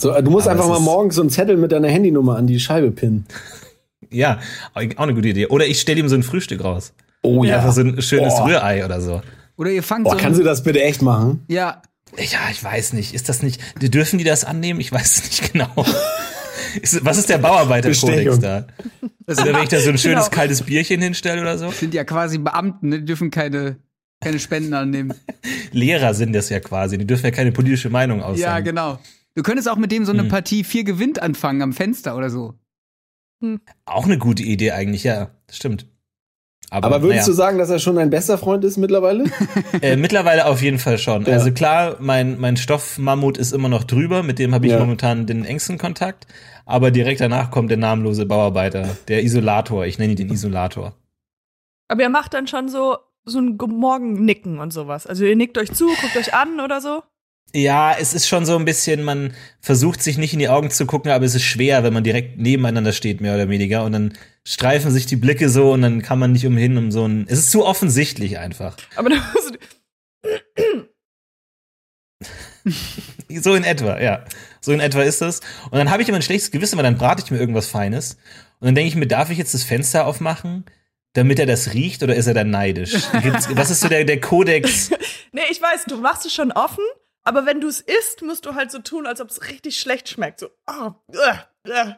So, 0.00 0.18
du 0.18 0.30
musst 0.30 0.48
Aber 0.48 0.56
einfach 0.56 0.68
mal 0.68 0.80
morgens 0.80 1.16
so 1.16 1.20
einen 1.20 1.28
Zettel 1.28 1.58
mit 1.58 1.72
deiner 1.72 1.88
Handynummer 1.88 2.36
an 2.36 2.46
die 2.46 2.58
Scheibe 2.58 2.90
pinnen. 2.90 3.26
ja, 4.10 4.40
auch 4.72 4.82
eine 4.96 5.14
gute 5.14 5.28
Idee. 5.28 5.46
Oder 5.48 5.66
ich 5.66 5.78
stelle 5.78 6.00
ihm 6.00 6.08
so 6.08 6.14
ein 6.14 6.22
Frühstück 6.22 6.64
raus. 6.64 6.94
Oh 7.22 7.44
ja. 7.44 7.56
Einfach 7.56 7.72
so 7.72 7.82
ein 7.82 8.00
schönes 8.00 8.32
oh. 8.38 8.44
Rührei 8.44 8.84
oder 8.84 9.00
so. 9.02 9.20
Oder 9.58 9.70
ihr 9.72 9.82
fangt 9.82 10.04
Boah, 10.04 10.12
so 10.12 10.16
kannst 10.16 10.40
du 10.40 10.44
das 10.44 10.62
bitte 10.62 10.82
echt 10.82 11.02
machen? 11.02 11.44
Ja. 11.48 11.82
Ja, 12.16 12.38
ich 12.50 12.64
weiß 12.64 12.94
nicht. 12.94 13.14
Ist 13.14 13.28
das 13.28 13.42
nicht, 13.42 13.60
dürfen 13.78 14.18
die 14.18 14.24
das 14.24 14.44
annehmen? 14.44 14.80
Ich 14.80 14.90
weiß 14.90 15.18
es 15.18 15.24
nicht 15.24 15.52
genau. 15.52 15.68
was 17.02 17.18
ist 17.18 17.28
der 17.28 17.38
Bauarbeiterkodex 17.38 18.38
da? 18.38 18.66
Also, 19.26 19.44
wenn 19.44 19.62
ich 19.62 19.68
da 19.68 19.80
so 19.80 19.90
ein 19.90 19.98
schönes 19.98 20.24
genau. 20.24 20.36
kaltes 20.36 20.62
Bierchen 20.62 21.00
hinstelle 21.00 21.40
oder 21.40 21.58
so? 21.58 21.66
Das 21.66 21.78
sind 21.78 21.94
ja 21.94 22.04
quasi 22.04 22.38
Beamten, 22.38 22.88
ne? 22.88 22.98
die 23.00 23.04
dürfen 23.04 23.30
keine, 23.30 23.76
keine 24.20 24.38
Spenden 24.38 24.74
annehmen. 24.74 25.14
Lehrer 25.72 26.14
sind 26.14 26.32
das 26.32 26.48
ja 26.48 26.60
quasi, 26.60 26.98
die 26.98 27.06
dürfen 27.06 27.26
ja 27.26 27.30
keine 27.30 27.52
politische 27.52 27.90
Meinung 27.90 28.22
aussagen. 28.22 28.40
Ja, 28.40 28.60
genau. 28.60 28.98
Du 29.34 29.42
könntest 29.42 29.68
auch 29.68 29.76
mit 29.76 29.92
dem 29.92 30.04
so 30.04 30.12
eine 30.12 30.22
hm. 30.22 30.28
Partie 30.28 30.64
vier 30.64 30.84
gewinnt 30.84 31.22
anfangen 31.22 31.62
am 31.62 31.72
Fenster 31.72 32.16
oder 32.16 32.30
so. 32.30 32.54
Hm. 33.40 33.60
Auch 33.84 34.04
eine 34.04 34.18
gute 34.18 34.42
Idee 34.42 34.72
eigentlich, 34.72 35.04
ja. 35.04 35.30
Das 35.46 35.56
stimmt. 35.56 35.86
Aber, 36.72 36.86
Aber 36.86 37.02
würdest 37.02 37.26
naja. 37.26 37.26
du 37.26 37.32
sagen, 37.32 37.58
dass 37.58 37.68
er 37.68 37.80
schon 37.80 37.98
ein 37.98 38.10
bester 38.10 38.38
Freund 38.38 38.64
ist 38.64 38.76
mittlerweile? 38.76 39.24
äh, 39.82 39.96
mittlerweile 39.96 40.46
auf 40.46 40.62
jeden 40.62 40.78
Fall 40.78 40.98
schon. 40.98 41.24
Ja. 41.24 41.32
Also 41.32 41.50
klar, 41.50 41.96
mein, 41.98 42.38
mein 42.38 42.56
Stoffmammut 42.56 43.38
ist 43.38 43.52
immer 43.52 43.68
noch 43.68 43.82
drüber, 43.82 44.22
mit 44.22 44.38
dem 44.38 44.54
habe 44.54 44.66
ich 44.66 44.72
ja. 44.72 44.78
momentan 44.78 45.26
den 45.26 45.44
engsten 45.44 45.78
Kontakt. 45.78 46.28
Aber 46.66 46.92
direkt 46.92 47.20
danach 47.20 47.50
kommt 47.50 47.70
der 47.70 47.76
namenlose 47.76 48.24
Bauarbeiter, 48.24 48.96
der 49.08 49.24
Isolator. 49.24 49.84
Ich 49.86 49.98
nenne 49.98 50.12
ihn 50.12 50.16
den 50.16 50.30
Isolator. 50.30 50.94
Aber 51.88 52.02
ihr 52.02 52.08
macht 52.08 52.34
dann 52.34 52.46
schon 52.46 52.68
so, 52.68 52.98
so 53.24 53.40
ein 53.40 53.56
Morgen-Nicken 53.56 54.60
und 54.60 54.72
sowas. 54.72 55.08
Also 55.08 55.24
ihr 55.24 55.34
nickt 55.34 55.58
euch 55.58 55.72
zu, 55.72 55.86
guckt 55.86 56.16
euch 56.16 56.34
an 56.34 56.60
oder 56.60 56.80
so? 56.80 57.02
Ja, 57.52 57.96
es 57.98 58.14
ist 58.14 58.28
schon 58.28 58.46
so 58.46 58.56
ein 58.56 58.64
bisschen, 58.64 59.02
man 59.02 59.34
versucht 59.60 60.02
sich 60.02 60.18
nicht 60.18 60.32
in 60.32 60.38
die 60.38 60.48
Augen 60.48 60.70
zu 60.70 60.86
gucken, 60.86 61.10
aber 61.10 61.24
es 61.24 61.34
ist 61.34 61.42
schwer, 61.42 61.82
wenn 61.82 61.92
man 61.92 62.04
direkt 62.04 62.38
nebeneinander 62.38 62.92
steht, 62.92 63.20
mehr 63.20 63.34
oder 63.34 63.48
weniger. 63.48 63.84
Und 63.84 63.92
dann 63.92 64.12
streifen 64.44 64.90
sich 64.90 65.06
die 65.06 65.16
Blicke 65.16 65.48
so 65.48 65.72
und 65.72 65.82
dann 65.82 66.02
kann 66.02 66.18
man 66.18 66.32
nicht 66.32 66.46
umhin 66.46 66.76
um 66.78 66.92
so 66.92 67.06
ein. 67.06 67.26
Es 67.28 67.38
ist 67.38 67.50
zu 67.50 67.64
offensichtlich 67.64 68.38
einfach. 68.38 68.76
Aber 68.94 69.10
dann 69.10 69.22
musst 69.34 69.54
du. 69.54 69.58
so 73.40 73.54
in 73.54 73.64
etwa, 73.64 74.00
ja. 74.00 74.24
So 74.60 74.72
in 74.72 74.80
etwa 74.80 75.02
ist 75.02 75.20
das. 75.20 75.40
Und 75.70 75.78
dann 75.78 75.90
habe 75.90 76.02
ich 76.02 76.08
immer 76.08 76.18
ein 76.18 76.22
schlechtes 76.22 76.52
Gewissen, 76.52 76.76
weil 76.76 76.84
dann 76.84 76.98
brate 76.98 77.22
ich 77.24 77.30
mir 77.30 77.38
irgendwas 77.38 77.66
Feines. 77.66 78.14
Und 78.60 78.66
dann 78.66 78.74
denke 78.74 78.88
ich 78.88 78.96
mir, 78.96 79.06
darf 79.06 79.30
ich 79.30 79.38
jetzt 79.38 79.54
das 79.54 79.64
Fenster 79.64 80.06
aufmachen? 80.06 80.64
damit 81.12 81.38
er 81.38 81.46
das 81.46 81.74
riecht 81.74 82.02
oder 82.02 82.14
ist 82.14 82.26
er 82.26 82.34
dann 82.34 82.50
neidisch? 82.50 82.92
was 82.92 83.70
ist 83.70 83.80
so 83.80 83.88
der, 83.88 84.04
der 84.04 84.20
Kodex? 84.20 84.90
nee, 85.32 85.42
ich 85.50 85.60
weiß, 85.60 85.84
du 85.86 85.96
machst 85.96 86.24
es 86.26 86.32
schon 86.32 86.52
offen, 86.52 86.84
aber 87.24 87.46
wenn 87.46 87.60
du 87.60 87.68
es 87.68 87.80
isst, 87.80 88.22
musst 88.22 88.46
du 88.46 88.54
halt 88.54 88.70
so 88.70 88.78
tun, 88.78 89.06
als 89.06 89.20
ob 89.20 89.30
es 89.30 89.48
richtig 89.48 89.78
schlecht 89.78 90.08
schmeckt. 90.08 90.40
So, 90.40 90.48
oh, 90.66 90.92
uh, 91.12 91.68
uh. 91.68 91.92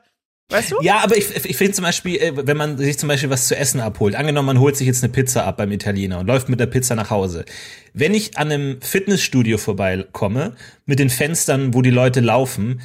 Weißt 0.52 0.72
du? 0.72 0.82
Ja, 0.82 0.98
aber 0.98 1.16
ich, 1.16 1.34
ich 1.44 1.56
finde 1.56 1.72
zum 1.72 1.84
Beispiel, 1.84 2.16
äh, 2.16 2.46
wenn 2.46 2.56
man 2.56 2.76
sich 2.76 2.98
zum 2.98 3.08
Beispiel 3.08 3.30
was 3.30 3.48
zu 3.48 3.56
essen 3.56 3.80
abholt, 3.80 4.14
angenommen, 4.14 4.46
man 4.46 4.60
holt 4.60 4.76
sich 4.76 4.86
jetzt 4.86 5.02
eine 5.02 5.12
Pizza 5.12 5.44
ab 5.44 5.56
beim 5.56 5.72
Italiener 5.72 6.18
und 6.18 6.26
läuft 6.26 6.48
mit 6.48 6.60
der 6.60 6.66
Pizza 6.66 6.94
nach 6.94 7.10
Hause. 7.10 7.44
Wenn 7.94 8.12
ich 8.12 8.36
an 8.36 8.52
einem 8.52 8.82
Fitnessstudio 8.82 9.56
vorbeikomme, 9.56 10.56
mit 10.84 10.98
den 10.98 11.10
Fenstern, 11.10 11.74
wo 11.74 11.80
die 11.80 11.90
Leute 11.90 12.20
laufen, 12.20 12.82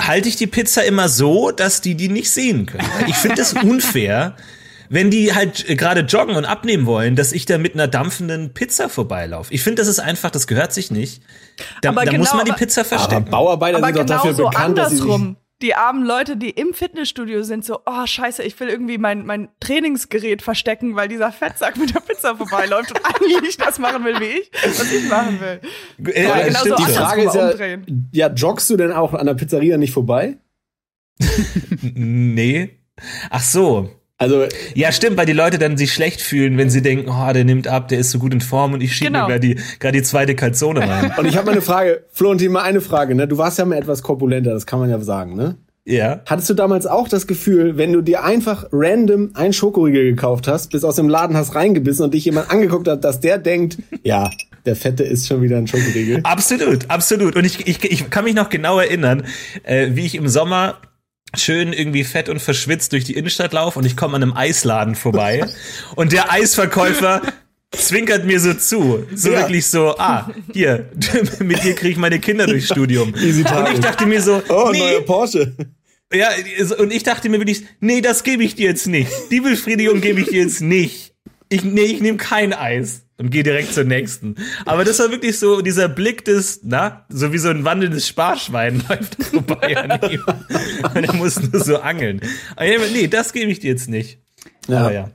halte 0.00 0.28
ich 0.28 0.36
die 0.36 0.46
Pizza 0.46 0.84
immer 0.84 1.08
so, 1.08 1.50
dass 1.50 1.80
die 1.80 1.94
die 1.94 2.08
nicht 2.08 2.30
sehen 2.30 2.66
können. 2.66 2.88
Ich 3.06 3.16
finde 3.16 3.42
es 3.42 3.52
unfair, 3.52 4.36
wenn 4.88 5.10
die 5.10 5.34
halt 5.34 5.68
äh, 5.68 5.76
gerade 5.76 6.00
joggen 6.00 6.36
und 6.36 6.44
abnehmen 6.44 6.86
wollen, 6.86 7.16
dass 7.16 7.32
ich 7.32 7.46
da 7.46 7.58
mit 7.58 7.74
einer 7.74 7.88
dampfenden 7.88 8.54
Pizza 8.54 8.88
vorbeilaufe. 8.88 9.52
Ich 9.52 9.62
finde, 9.62 9.82
das 9.82 9.88
ist 9.88 10.00
einfach, 10.00 10.30
das 10.30 10.46
gehört 10.46 10.72
sich 10.72 10.90
nicht. 10.90 11.22
Da, 11.82 11.92
da 11.92 12.04
genau, 12.04 12.18
muss 12.18 12.34
man 12.34 12.44
die 12.44 12.52
Pizza 12.52 12.84
verstecken. 12.84 13.28
Aber 13.28 13.30
Bauarbeiter 13.30 13.78
aber 13.78 13.86
sind 13.86 13.94
genau 13.94 14.06
doch 14.06 14.14
dafür 14.16 14.34
so 14.34 14.44
bekannt, 14.44 14.78
andersrum. 14.78 15.08
dass 15.08 15.20
sie 15.20 15.36
die 15.62 15.74
armen 15.74 16.04
Leute, 16.04 16.36
die 16.36 16.50
im 16.50 16.72
Fitnessstudio 16.72 17.42
sind, 17.42 17.64
so, 17.64 17.80
oh 17.84 18.06
scheiße, 18.06 18.44
ich 18.44 18.58
will 18.60 18.68
irgendwie 18.68 18.96
mein, 18.96 19.26
mein 19.26 19.48
Trainingsgerät 19.58 20.40
verstecken, 20.40 20.94
weil 20.94 21.08
dieser 21.08 21.32
Fettsack 21.32 21.76
mit 21.76 21.94
der 21.94 22.00
Pizza 22.00 22.36
vorbeiläuft 22.36 22.92
und 22.92 23.04
eigentlich 23.04 23.40
nicht 23.42 23.60
das 23.60 23.78
machen 23.78 24.04
will, 24.04 24.20
wie 24.20 24.38
ich, 24.38 24.50
was 24.52 24.92
ich 24.92 25.08
machen 25.08 25.40
will. 25.40 25.60
Ja, 26.14 26.46
genau 26.46 26.64
so 26.64 26.76
die 26.76 26.92
Frage 26.92 27.22
ist 27.22 27.34
ja, 27.34 27.78
ja, 28.12 28.32
joggst 28.32 28.70
du 28.70 28.76
denn 28.76 28.92
auch 28.92 29.14
an 29.14 29.26
der 29.26 29.34
Pizzeria 29.34 29.78
nicht 29.78 29.92
vorbei? 29.92 30.38
nee. 31.82 32.78
Ach 33.30 33.42
so. 33.42 33.90
Also 34.18 34.46
ja, 34.74 34.90
stimmt, 34.90 35.16
weil 35.16 35.26
die 35.26 35.32
Leute 35.32 35.58
dann 35.58 35.76
sich 35.76 35.92
schlecht 35.92 36.20
fühlen, 36.20 36.58
wenn 36.58 36.70
sie 36.70 36.82
denken, 36.82 37.08
oh, 37.08 37.32
der 37.32 37.44
nimmt 37.44 37.68
ab, 37.68 37.86
der 37.86 38.00
ist 38.00 38.10
so 38.10 38.18
gut 38.18 38.34
in 38.34 38.40
Form 38.40 38.72
und 38.72 38.82
ich 38.82 38.94
schiebe 38.94 39.12
genau. 39.12 39.28
mir 39.28 39.38
gerade 39.38 39.54
die, 39.54 39.60
grad 39.78 39.94
die 39.94 40.02
zweite 40.02 40.34
Calzone 40.34 40.80
rein. 40.80 41.12
und 41.18 41.24
ich 41.26 41.36
habe 41.36 41.46
mal 41.46 41.52
eine 41.52 41.60
Frage, 41.62 42.04
Florentin, 42.12 42.50
mal 42.50 42.62
eine 42.62 42.80
Frage, 42.80 43.14
ne? 43.14 43.28
Du 43.28 43.38
warst 43.38 43.58
ja 43.58 43.64
mal 43.64 43.78
etwas 43.78 44.02
korpulenter, 44.02 44.50
das 44.50 44.66
kann 44.66 44.80
man 44.80 44.90
ja 44.90 44.98
sagen, 44.98 45.36
ne? 45.36 45.56
Ja. 45.84 46.20
Hattest 46.26 46.50
du 46.50 46.54
damals 46.54 46.86
auch 46.86 47.08
das 47.08 47.26
Gefühl, 47.26 47.78
wenn 47.78 47.92
du 47.92 48.02
dir 48.02 48.24
einfach 48.24 48.66
random 48.72 49.30
ein 49.34 49.52
Schokoriegel 49.52 50.10
gekauft 50.10 50.48
hast, 50.48 50.70
bis 50.72 50.84
aus 50.84 50.96
dem 50.96 51.08
Laden 51.08 51.36
hast 51.36 51.54
reingebissen 51.54 52.04
und 52.04 52.12
dich 52.12 52.24
jemand 52.24 52.50
angeguckt 52.50 52.88
hat, 52.88 53.04
dass 53.04 53.20
der 53.20 53.38
denkt, 53.38 53.78
ja, 54.02 54.30
der 54.66 54.76
Fette 54.76 55.04
ist 55.04 55.28
schon 55.28 55.40
wieder 55.40 55.56
ein 55.56 55.66
Schokoriegel? 55.66 56.20
Absolut, 56.24 56.90
absolut. 56.90 57.36
Und 57.36 57.46
ich, 57.46 57.66
ich, 57.66 57.82
ich 57.84 58.10
kann 58.10 58.24
mich 58.24 58.34
noch 58.34 58.50
genau 58.50 58.78
erinnern, 58.78 59.22
äh, 59.62 59.90
wie 59.92 60.04
ich 60.04 60.14
im 60.14 60.28
Sommer 60.28 60.76
schön 61.36 61.72
irgendwie 61.72 62.04
fett 62.04 62.28
und 62.28 62.40
verschwitzt 62.40 62.92
durch 62.92 63.04
die 63.04 63.14
Innenstadt 63.14 63.52
laufe 63.52 63.78
und 63.78 63.84
ich 63.84 63.96
komme 63.96 64.16
an 64.16 64.22
einem 64.22 64.32
Eisladen 64.32 64.94
vorbei 64.94 65.46
und 65.96 66.12
der 66.12 66.32
Eisverkäufer 66.32 67.22
zwinkert 67.70 68.24
mir 68.24 68.40
so 68.40 68.54
zu. 68.54 69.06
So 69.14 69.30
ja. 69.30 69.40
wirklich 69.40 69.66
so, 69.66 69.96
ah, 69.98 70.30
hier, 70.52 70.90
mit 71.40 71.62
dir 71.62 71.74
kriege 71.74 71.90
ich 71.90 71.96
meine 71.96 72.18
Kinder 72.18 72.46
durchs 72.46 72.66
Studium. 72.66 73.14
Easy 73.14 73.42
und 73.42 73.74
ich 73.74 73.80
dachte 73.80 74.06
mir 74.06 74.22
so, 74.22 74.42
oh, 74.48 74.70
nee, 74.72 74.78
neuer 74.78 75.02
Porsche. 75.02 75.54
Ja, 76.12 76.30
und 76.78 76.90
ich 76.90 77.02
dachte 77.02 77.28
mir 77.28 77.38
wirklich, 77.38 77.64
nee, 77.80 78.00
das 78.00 78.22
gebe 78.22 78.42
ich 78.42 78.54
dir 78.54 78.68
jetzt 78.68 78.86
nicht. 78.86 79.10
Die 79.30 79.40
Befriedigung 79.40 80.00
gebe 80.00 80.20
ich 80.20 80.28
dir 80.28 80.42
jetzt 80.42 80.62
nicht. 80.62 81.14
Ich, 81.48 81.64
nee, 81.64 81.82
ich 81.82 82.00
nehme 82.00 82.18
kein 82.18 82.52
Eis 82.52 83.02
und 83.16 83.30
gehe 83.30 83.42
direkt 83.42 83.72
zur 83.72 83.84
nächsten. 83.84 84.36
Aber 84.64 84.84
das 84.84 84.98
war 84.98 85.10
wirklich 85.10 85.38
so 85.38 85.60
dieser 85.60 85.88
Blick 85.88 86.24
des, 86.24 86.60
na, 86.62 87.06
so 87.08 87.32
wie 87.32 87.38
so 87.38 87.48
ein 87.48 87.64
wandelndes 87.64 88.06
Sparschwein 88.06 88.82
läuft 88.88 89.24
vorbei 89.24 89.76
an 89.76 90.10
ihm. 90.10 90.22
Und 90.94 91.04
er 91.04 91.14
muss 91.14 91.40
nur 91.40 91.62
so 91.62 91.78
angeln. 91.78 92.20
Aber 92.56 92.66
nee, 92.92 93.08
das 93.08 93.32
gebe 93.32 93.50
ich 93.50 93.60
dir 93.60 93.70
jetzt 93.70 93.88
nicht. 93.88 94.18
Ja. 94.68 94.80
Aber 94.80 94.92
ja. 94.92 95.10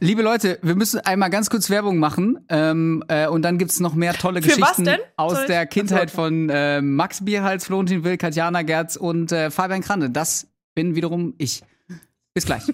Liebe 0.00 0.22
Leute, 0.22 0.58
wir 0.62 0.74
müssen 0.74 1.00
einmal 1.00 1.28
ganz 1.28 1.50
kurz 1.50 1.68
Werbung 1.68 1.98
machen 1.98 2.38
ähm, 2.48 3.04
äh, 3.08 3.26
und 3.26 3.42
dann 3.42 3.58
gibt's 3.58 3.80
noch 3.80 3.94
mehr 3.94 4.14
tolle 4.14 4.40
Für 4.40 4.48
Geschichten 4.48 4.88
aus 5.16 5.44
der 5.46 5.66
Kindheit 5.66 6.10
von 6.10 6.48
äh, 6.48 6.80
Max 6.80 7.22
Bierhals, 7.24 7.66
Florentin 7.66 8.02
Will, 8.02 8.16
Katjana 8.16 8.62
Gerz 8.62 8.96
und 8.96 9.30
äh, 9.30 9.50
Fabian 9.50 9.82
Krande. 9.82 10.08
Das 10.08 10.46
bin 10.74 10.94
wiederum 10.94 11.34
ich. 11.36 11.62
Bis 12.32 12.46
gleich. 12.46 12.62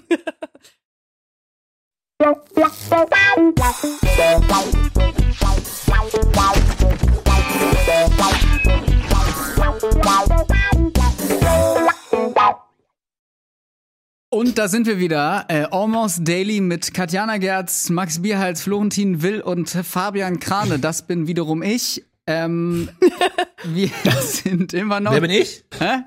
Und 14.30 14.58
da 14.58 14.68
sind 14.68 14.86
wir 14.86 15.00
wieder. 15.00 15.44
Äh, 15.48 15.64
Almost 15.72 16.20
Daily 16.26 16.60
mit 16.60 16.94
Katjana 16.94 17.38
Gerz, 17.38 17.90
Max 17.90 18.22
Bierhals, 18.22 18.62
Florentin 18.62 19.22
Will 19.22 19.40
und 19.40 19.68
Fabian 19.68 20.38
Krane. 20.38 20.78
Das 20.78 21.08
bin 21.08 21.26
wiederum 21.26 21.62
ich. 21.62 22.04
Ähm, 22.28 22.90
wir 23.64 23.90
sind 24.20 24.72
immer 24.72 25.00
noch. 25.00 25.12
Wer 25.12 25.20
bin 25.20 25.30
ich? 25.30 25.64
Hä? 25.76 26.02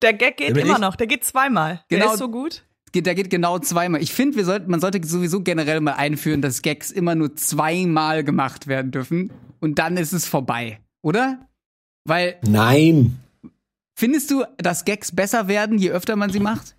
Der 0.00 0.14
Gag 0.14 0.38
geht 0.38 0.56
immer 0.56 0.74
ich? 0.74 0.78
noch. 0.78 0.96
Der 0.96 1.06
geht 1.06 1.24
zweimal. 1.24 1.84
Genau. 1.88 2.04
Der 2.04 2.12
ist 2.14 2.18
so 2.18 2.30
gut 2.30 2.64
der 2.94 3.14
geht 3.14 3.30
genau 3.30 3.58
zweimal. 3.58 4.02
Ich 4.02 4.12
finde, 4.12 4.36
wir 4.36 4.44
sollten, 4.44 4.70
man 4.70 4.80
sollte 4.80 5.00
sowieso 5.06 5.40
generell 5.40 5.80
mal 5.80 5.94
einführen, 5.94 6.42
dass 6.42 6.62
Gags 6.62 6.90
immer 6.90 7.14
nur 7.14 7.34
zweimal 7.36 8.24
gemacht 8.24 8.66
werden 8.66 8.90
dürfen 8.90 9.32
und 9.60 9.78
dann 9.78 9.96
ist 9.96 10.12
es 10.12 10.26
vorbei, 10.26 10.80
oder? 11.00 11.48
Weil. 12.04 12.36
Nein. 12.42 13.18
Findest 13.94 14.30
du, 14.30 14.44
dass 14.58 14.84
Gags 14.84 15.12
besser 15.12 15.48
werden, 15.48 15.78
je 15.78 15.90
öfter 15.90 16.16
man 16.16 16.30
sie 16.30 16.40
macht? 16.40 16.74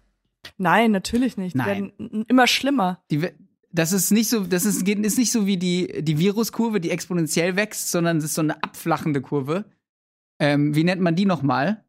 Nein, 0.58 0.91
natürlich 0.91 1.38
nicht. 1.38 1.56
Nein. 1.56 1.93
Die 1.97 2.04
werden 2.04 2.26
immer 2.28 2.47
schlimmer. 2.47 3.02
Die, 3.10 3.30
das 3.71 3.91
ist 3.91 4.12
nicht 4.12 4.30
so, 4.30 4.45
das 4.45 4.65
ist, 4.65 4.88
ist 4.88 5.17
nicht 5.17 5.32
so 5.32 5.45
wie 5.45 5.58
die, 5.58 6.04
die 6.04 6.19
Viruskurve, 6.19 6.80
die 6.80 6.91
exponentiell 6.91 7.56
wächst, 7.56 7.91
sondern 7.91 8.17
es 8.17 8.26
ist 8.26 8.36
so 8.36 8.41
eine 8.41 8.62
abflachende 8.62 9.21
Kurve. 9.21 9.65
Ähm, 10.39 10.76
wie 10.76 10.84
nennt 10.84 11.02
man 11.02 11.15
die 11.15 11.26
nochmal? 11.26 11.84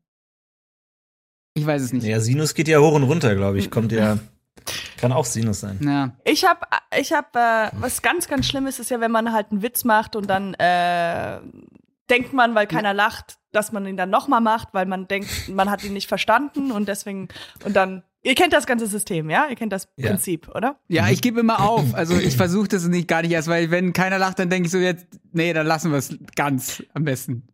Ich 1.54 1.64
weiß 1.64 1.82
es 1.82 1.92
nicht. 1.92 2.04
Ja, 2.04 2.20
Sinus 2.20 2.54
geht 2.54 2.68
ja 2.68 2.80
hoch 2.80 2.92
und 2.92 3.04
runter, 3.04 3.34
glaube 3.36 3.58
ich. 3.58 3.70
Kommt 3.70 3.92
ja. 3.92 4.18
Kann 4.96 5.12
auch 5.12 5.24
Sinus 5.24 5.60
sein. 5.60 5.78
Ja. 5.82 6.16
Ich 6.24 6.44
habe, 6.44 6.60
ich 6.98 7.12
hab, 7.12 7.34
äh, 7.36 7.70
was 7.78 8.02
ganz, 8.02 8.26
ganz 8.28 8.46
Schlimmes 8.46 8.78
ist 8.78 8.90
ja, 8.90 9.00
wenn 9.00 9.12
man 9.12 9.32
halt 9.32 9.50
einen 9.50 9.62
Witz 9.62 9.84
macht 9.84 10.16
und 10.16 10.28
dann 10.28 10.54
äh, 10.54 11.40
denkt 12.10 12.32
man, 12.32 12.54
weil 12.54 12.66
keiner 12.66 12.92
lacht, 12.92 13.38
dass 13.52 13.72
man 13.72 13.86
ihn 13.86 13.96
dann 13.96 14.10
nochmal 14.10 14.40
macht, 14.40 14.68
weil 14.72 14.86
man 14.86 15.06
denkt, 15.06 15.48
man 15.48 15.70
hat 15.70 15.84
ihn 15.84 15.92
nicht 15.92 16.08
verstanden 16.08 16.72
und 16.72 16.88
deswegen 16.88 17.28
und 17.64 17.74
dann. 17.74 18.02
Ihr 18.22 18.34
kennt 18.34 18.54
das 18.54 18.66
ganze 18.66 18.86
System, 18.86 19.28
ja? 19.28 19.48
Ihr 19.50 19.54
kennt 19.54 19.72
das 19.72 19.86
ja. 19.96 20.08
Prinzip, 20.08 20.48
oder? 20.54 20.80
Ja, 20.88 21.10
ich 21.10 21.20
gebe 21.20 21.40
immer 21.40 21.60
auf. 21.60 21.94
Also 21.94 22.16
ich 22.16 22.36
versuche 22.38 22.68
das 22.68 22.86
nicht 22.88 23.06
gar 23.06 23.20
nicht 23.20 23.32
erst, 23.32 23.48
weil 23.48 23.70
wenn 23.70 23.92
keiner 23.92 24.18
lacht, 24.18 24.38
dann 24.38 24.48
denke 24.48 24.66
ich 24.66 24.72
so 24.72 24.78
jetzt, 24.78 25.06
nee, 25.32 25.52
dann 25.52 25.66
lassen 25.66 25.90
wir 25.90 25.98
es 25.98 26.16
ganz 26.34 26.82
am 26.94 27.04
besten. 27.04 27.46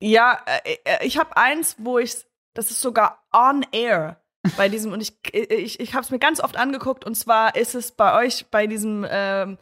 Ja, 0.00 0.40
äh, 0.64 0.76
äh 0.84 1.06
ich 1.06 1.18
habe 1.18 1.36
eins, 1.36 1.76
wo 1.78 1.98
ich 2.00 2.16
das 2.56 2.70
ist 2.70 2.80
sogar 2.80 3.24
on 3.32 3.64
air 3.72 4.20
bei 4.56 4.68
diesem, 4.68 4.92
und 4.92 5.00
ich, 5.00 5.14
ich, 5.32 5.80
ich 5.80 5.94
habe 5.94 6.04
es 6.04 6.10
mir 6.10 6.18
ganz 6.18 6.40
oft 6.40 6.56
angeguckt, 6.56 7.04
und 7.04 7.14
zwar 7.14 7.56
ist 7.56 7.74
es 7.74 7.92
bei 7.92 8.24
euch 8.24 8.46
bei 8.50 8.66
diesem 8.66 9.06
ähm, 9.08 9.58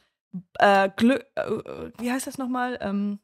äh, 0.58 0.90
Glück, 0.96 1.24
äh, 1.34 1.50
wie 1.98 2.10
heißt 2.10 2.26
das 2.26 2.38
nochmal? 2.38 2.78
Ähm, 2.80 3.18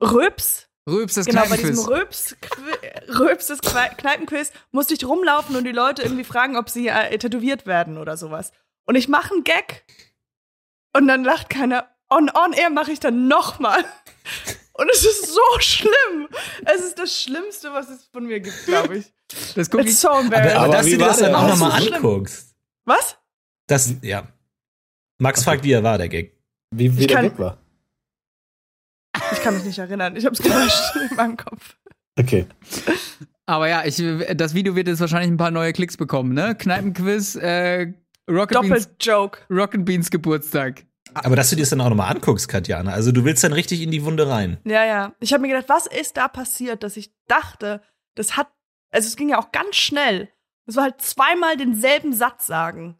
Röps. 0.00 0.68
Röps, 0.88 1.14
das 1.14 1.26
Genau, 1.26 1.44
bei 1.48 1.56
diesem 1.56 1.78
Röps, 1.78 2.36
Röps 3.08 3.46
das 3.46 3.60
Kneipenquiz 3.60 4.50
musste 4.72 4.94
ich 4.94 5.04
rumlaufen 5.04 5.54
und 5.54 5.64
die 5.64 5.72
Leute 5.72 6.02
irgendwie 6.02 6.24
fragen, 6.24 6.56
ob 6.56 6.68
sie 6.68 6.88
äh, 6.88 7.16
tätowiert 7.18 7.66
werden 7.66 7.98
oder 7.98 8.16
sowas. 8.16 8.52
Und 8.84 8.96
ich 8.96 9.08
mache 9.08 9.32
einen 9.32 9.44
Gag 9.44 9.84
und 10.92 11.06
dann 11.06 11.22
lacht 11.24 11.50
keiner. 11.50 11.88
On, 12.10 12.30
on 12.30 12.52
air 12.52 12.70
mache 12.70 12.92
ich 12.92 13.00
dann 13.00 13.28
nochmal. 13.28 13.84
Und 14.74 14.90
es 14.90 15.04
ist 15.04 15.26
so 15.32 15.40
schlimm. 15.58 16.28
Es 16.64 16.82
ist 16.82 16.98
das 16.98 17.20
Schlimmste, 17.20 17.72
was 17.72 17.88
es 17.88 18.04
von 18.06 18.26
mir 18.26 18.40
gibt, 18.40 18.66
glaube 18.66 18.98
ich. 18.98 19.12
Das 19.54 19.70
gucke 19.70 19.84
ich 19.84 19.98
so 19.98 20.08
embarrassing. 20.08 20.56
Aber, 20.56 20.64
aber 20.64 20.72
dass 20.74 20.86
du 20.86 20.90
dir 20.92 20.98
das 20.98 21.18
dann 21.18 21.34
auch 21.34 21.48
nochmal 21.48 21.82
so 21.82 21.92
anguckst. 21.92 22.54
Was? 22.84 23.16
Das, 23.66 23.94
ja. 24.02 24.28
Max 25.18 25.40
okay. 25.40 25.44
fragt, 25.44 25.64
wie 25.64 25.72
er 25.72 25.82
war, 25.82 25.98
der 25.98 26.08
Gag. 26.08 26.36
Wie, 26.74 26.96
wie 26.96 27.06
der 27.06 27.16
kann, 27.16 27.28
Gag 27.28 27.38
war. 27.38 27.58
Ich 29.32 29.40
kann 29.40 29.54
mich 29.54 29.64
nicht 29.64 29.78
erinnern. 29.78 30.16
Ich 30.16 30.24
habe 30.24 30.34
es 30.34 30.42
gelöscht 30.42 30.96
in 31.10 31.16
meinem 31.16 31.36
Kopf. 31.36 31.76
Okay. 32.18 32.46
Aber 33.46 33.68
ja, 33.68 33.84
ich, 33.84 34.02
das 34.36 34.54
Video 34.54 34.74
wird 34.74 34.88
jetzt 34.88 35.00
wahrscheinlich 35.00 35.30
ein 35.30 35.36
paar 35.36 35.50
neue 35.50 35.72
Klicks 35.72 35.96
bekommen, 35.96 36.34
ne? 36.34 36.54
Kneipenquiz, 36.54 37.36
äh, 37.36 37.92
Rocket 38.30 38.56
Doppelt 38.56 38.72
Beans, 38.72 38.90
Joke. 39.00 39.38
Rocket 39.50 39.84
Beans 39.84 40.10
Geburtstag. 40.10 40.84
Aber 41.14 41.36
dass 41.36 41.50
du 41.50 41.56
dir 41.56 41.62
das 41.62 41.70
dann 41.70 41.80
auch 41.80 41.88
nochmal 41.88 42.14
anguckst, 42.14 42.48
Katjana. 42.48 42.92
Also 42.92 43.12
du 43.12 43.24
willst 43.24 43.44
dann 43.44 43.52
richtig 43.52 43.80
in 43.82 43.90
die 43.90 44.04
Wunde 44.04 44.28
rein. 44.28 44.58
Ja, 44.64 44.84
ja. 44.84 45.14
Ich 45.20 45.32
habe 45.32 45.42
mir 45.42 45.48
gedacht, 45.48 45.68
was 45.68 45.86
ist 45.86 46.16
da 46.16 46.28
passiert, 46.28 46.82
dass 46.82 46.96
ich 46.96 47.12
dachte, 47.26 47.82
das 48.14 48.36
hat, 48.36 48.48
also 48.90 49.06
es 49.06 49.16
ging 49.16 49.28
ja 49.28 49.38
auch 49.38 49.52
ganz 49.52 49.76
schnell. 49.76 50.28
Es 50.66 50.76
war 50.76 50.84
halt 50.84 51.00
zweimal 51.00 51.56
denselben 51.56 52.12
Satz 52.12 52.46
sagen. 52.46 52.98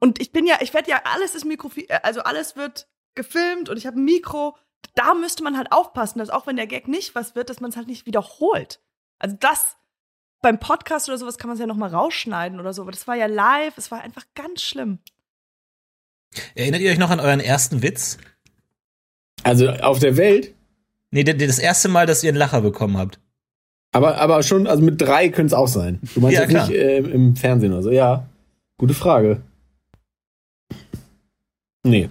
Und 0.00 0.20
ich 0.20 0.32
bin 0.32 0.46
ja, 0.46 0.56
ich 0.60 0.74
werde 0.74 0.90
ja, 0.90 1.02
alles 1.04 1.34
ist 1.34 1.44
Mikro, 1.44 1.70
also 2.02 2.20
alles 2.20 2.56
wird 2.56 2.88
gefilmt 3.14 3.68
und 3.68 3.76
ich 3.76 3.86
habe 3.86 4.00
ein 4.00 4.04
Mikro. 4.04 4.56
Da 4.94 5.14
müsste 5.14 5.42
man 5.42 5.56
halt 5.56 5.72
aufpassen, 5.72 6.18
dass 6.18 6.30
auch 6.30 6.46
wenn 6.46 6.56
der 6.56 6.66
Gag 6.66 6.88
nicht 6.88 7.14
was 7.14 7.34
wird, 7.34 7.50
dass 7.50 7.60
man 7.60 7.70
es 7.70 7.76
halt 7.76 7.88
nicht 7.88 8.06
wiederholt. 8.06 8.80
Also 9.18 9.36
das 9.38 9.76
beim 10.40 10.60
Podcast 10.60 11.08
oder 11.08 11.18
sowas 11.18 11.36
kann 11.36 11.48
man 11.48 11.54
es 11.54 11.60
ja 11.60 11.66
noch 11.66 11.76
mal 11.76 11.92
rausschneiden 11.92 12.60
oder 12.60 12.72
so, 12.72 12.82
aber 12.82 12.92
das 12.92 13.08
war 13.08 13.16
ja 13.16 13.26
live, 13.26 13.76
es 13.76 13.90
war 13.90 14.00
einfach 14.00 14.24
ganz 14.34 14.62
schlimm. 14.62 15.00
Erinnert 16.54 16.80
ihr 16.80 16.90
euch 16.90 16.98
noch 16.98 17.10
an 17.10 17.20
euren 17.20 17.40
ersten 17.40 17.82
Witz? 17.82 18.18
Also 19.42 19.68
auf 19.70 19.98
der 19.98 20.16
Welt? 20.16 20.54
Nee, 21.10 21.24
das 21.24 21.58
erste 21.58 21.88
Mal, 21.88 22.06
dass 22.06 22.22
ihr 22.22 22.28
einen 22.28 22.38
Lacher 22.38 22.60
bekommen 22.60 22.98
habt. 22.98 23.18
Aber, 23.92 24.18
aber 24.18 24.42
schon, 24.42 24.66
also 24.66 24.82
mit 24.82 25.00
drei 25.00 25.30
könnte 25.30 25.48
es 25.48 25.54
auch 25.54 25.68
sein. 25.68 26.00
Du 26.14 26.20
meinst 26.20 26.34
ja, 26.34 26.42
jetzt 26.42 26.50
klar. 26.50 26.68
nicht 26.68 26.76
äh, 26.76 26.98
im 26.98 27.36
Fernsehen 27.36 27.72
oder 27.72 27.82
so. 27.82 27.90
Ja, 27.90 28.28
gute 28.76 28.94
Frage. 28.94 29.40
Nee. 31.84 32.10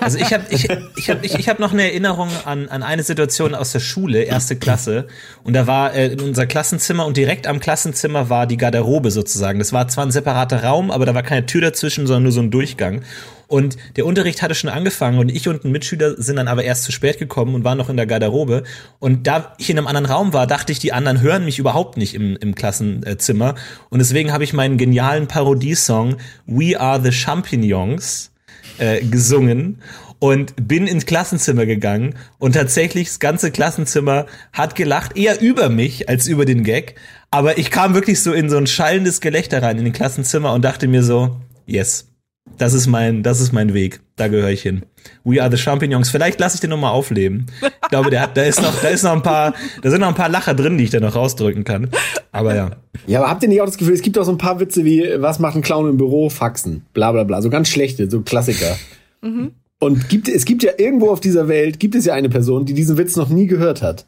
Also 0.00 0.18
ich 0.18 0.32
habe 0.32 0.44
ich, 0.50 0.68
ich 0.96 1.10
hab, 1.10 1.24
ich, 1.24 1.34
ich 1.34 1.48
hab 1.48 1.58
noch 1.58 1.72
eine 1.72 1.82
Erinnerung 1.82 2.28
an, 2.44 2.68
an 2.68 2.82
eine 2.82 3.02
Situation 3.02 3.54
aus 3.54 3.72
der 3.72 3.80
Schule, 3.80 4.22
erste 4.22 4.56
Klasse. 4.56 5.08
Und 5.42 5.54
da 5.54 5.66
war 5.66 5.94
äh, 5.94 6.12
in 6.12 6.20
unser 6.20 6.46
Klassenzimmer 6.46 7.06
und 7.06 7.16
direkt 7.16 7.48
am 7.48 7.58
Klassenzimmer 7.58 8.30
war 8.30 8.46
die 8.46 8.56
Garderobe 8.56 9.10
sozusagen. 9.10 9.58
Das 9.58 9.72
war 9.72 9.88
zwar 9.88 10.06
ein 10.06 10.12
separater 10.12 10.62
Raum, 10.62 10.92
aber 10.92 11.06
da 11.06 11.14
war 11.14 11.24
keine 11.24 11.46
Tür 11.46 11.60
dazwischen, 11.60 12.06
sondern 12.06 12.22
nur 12.22 12.32
so 12.32 12.40
ein 12.40 12.52
Durchgang. 12.52 13.02
Und 13.48 13.76
der 13.96 14.06
Unterricht 14.06 14.42
hatte 14.42 14.54
schon 14.54 14.70
angefangen 14.70 15.18
und 15.18 15.28
ich 15.28 15.46
und 15.46 15.64
ein 15.64 15.72
Mitschüler 15.72 16.14
sind 16.16 16.36
dann 16.36 16.48
aber 16.48 16.64
erst 16.64 16.84
zu 16.84 16.92
spät 16.92 17.18
gekommen 17.18 17.54
und 17.54 17.64
waren 17.64 17.76
noch 17.76 17.90
in 17.90 17.96
der 17.96 18.06
Garderobe. 18.06 18.62
Und 18.98 19.26
da 19.26 19.54
ich 19.58 19.68
in 19.68 19.76
einem 19.76 19.88
anderen 19.88 20.06
Raum 20.06 20.32
war, 20.32 20.46
dachte 20.46 20.72
ich, 20.72 20.78
die 20.78 20.92
anderen 20.92 21.20
hören 21.20 21.44
mich 21.44 21.58
überhaupt 21.58 21.96
nicht 21.96 22.14
im, 22.14 22.36
im 22.36 22.54
Klassenzimmer. 22.54 23.56
Und 23.90 23.98
deswegen 23.98 24.32
habe 24.32 24.44
ich 24.44 24.52
meinen 24.52 24.78
genialen 24.78 25.26
Parodiesong 25.26 26.16
We 26.46 26.80
Are 26.80 27.02
the 27.02 27.12
Champignons 27.12 28.31
äh, 28.78 29.04
gesungen 29.04 29.78
und 30.18 30.54
bin 30.68 30.86
ins 30.86 31.04
Klassenzimmer 31.04 31.66
gegangen 31.66 32.14
und 32.38 32.52
tatsächlich 32.52 33.08
das 33.08 33.18
ganze 33.18 33.50
Klassenzimmer 33.50 34.26
hat 34.52 34.76
gelacht, 34.76 35.16
eher 35.16 35.40
über 35.40 35.68
mich 35.68 36.08
als 36.08 36.28
über 36.28 36.44
den 36.44 36.62
Gag. 36.62 36.94
Aber 37.32 37.58
ich 37.58 37.70
kam 37.70 37.94
wirklich 37.94 38.22
so 38.22 38.32
in 38.32 38.48
so 38.48 38.56
ein 38.56 38.66
schallendes 38.66 39.20
Gelächter 39.20 39.62
rein 39.62 39.78
in 39.78 39.84
den 39.84 39.92
Klassenzimmer 39.92 40.52
und 40.52 40.64
dachte 40.64 40.86
mir 40.86 41.02
so, 41.02 41.40
yes, 41.66 42.11
das 42.58 42.74
ist 42.74 42.86
mein, 42.86 43.22
das 43.22 43.40
ist 43.40 43.52
mein 43.52 43.74
Weg. 43.74 44.00
Da 44.16 44.28
gehöre 44.28 44.50
ich 44.50 44.62
hin. 44.62 44.82
We 45.24 45.42
are 45.42 45.50
the 45.50 45.60
Champignons. 45.60 46.10
Vielleicht 46.10 46.38
lasse 46.38 46.56
ich 46.56 46.60
den 46.60 46.70
nochmal 46.70 46.92
aufleben. 46.92 47.46
Ich 47.60 47.88
glaube, 47.88 48.10
der 48.10 48.20
hat, 48.20 48.36
da 48.36 48.42
ist 48.42 48.60
noch, 48.60 48.74
da 48.80 48.88
ist 48.88 49.02
noch 49.02 49.12
ein 49.12 49.22
paar, 49.22 49.54
da 49.82 49.90
sind 49.90 50.00
noch 50.00 50.08
ein 50.08 50.14
paar 50.14 50.28
Lacher 50.28 50.54
drin, 50.54 50.78
die 50.78 50.84
ich 50.84 50.90
da 50.90 51.00
noch 51.00 51.14
rausdrücken 51.14 51.64
kann. 51.64 51.90
Aber 52.30 52.54
ja. 52.54 52.70
Ja, 53.06 53.20
aber 53.20 53.30
habt 53.30 53.42
ihr 53.42 53.48
nicht 53.48 53.60
auch 53.60 53.66
das 53.66 53.78
Gefühl, 53.78 53.94
es 53.94 54.02
gibt 54.02 54.18
auch 54.18 54.24
so 54.24 54.32
ein 54.32 54.38
paar 54.38 54.60
Witze 54.60 54.84
wie, 54.84 55.04
was 55.18 55.38
macht 55.38 55.56
ein 55.56 55.62
Clown 55.62 55.88
im 55.88 55.96
Büro? 55.96 56.30
Faxen. 56.30 56.86
Bla, 56.92 57.12
bla, 57.12 57.24
bla. 57.24 57.42
So 57.42 57.50
ganz 57.50 57.68
schlechte, 57.68 58.10
so 58.10 58.20
Klassiker. 58.22 58.76
Mhm. 59.22 59.52
Und 59.78 60.08
gibt, 60.08 60.28
es 60.28 60.44
gibt 60.44 60.62
ja 60.62 60.72
irgendwo 60.78 61.10
auf 61.10 61.20
dieser 61.20 61.48
Welt, 61.48 61.80
gibt 61.80 61.94
es 61.94 62.04
ja 62.04 62.14
eine 62.14 62.28
Person, 62.28 62.64
die 62.64 62.74
diesen 62.74 62.98
Witz 62.98 63.16
noch 63.16 63.28
nie 63.28 63.46
gehört 63.46 63.82
hat. 63.82 64.06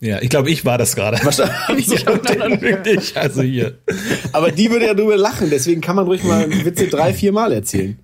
Ja, 0.00 0.20
ich 0.22 0.30
glaube, 0.30 0.50
ich 0.50 0.64
war 0.64 0.78
das 0.78 0.96
gerade. 0.96 1.18
Wahrscheinlich. 1.22 1.86
so 1.86 1.96
wirklich, 1.96 3.16
also 3.16 3.42
hier. 3.42 3.78
Aber 4.32 4.50
die 4.50 4.70
würde 4.70 4.86
ja 4.86 4.94
drüber 4.94 5.16
lachen, 5.16 5.50
deswegen 5.50 5.80
kann 5.80 5.96
man 5.96 6.06
ruhig 6.06 6.24
mal 6.24 6.50
Witze 6.64 6.88
drei, 6.88 7.12
vier 7.12 7.32
Mal 7.32 7.52
erzählen. 7.52 7.98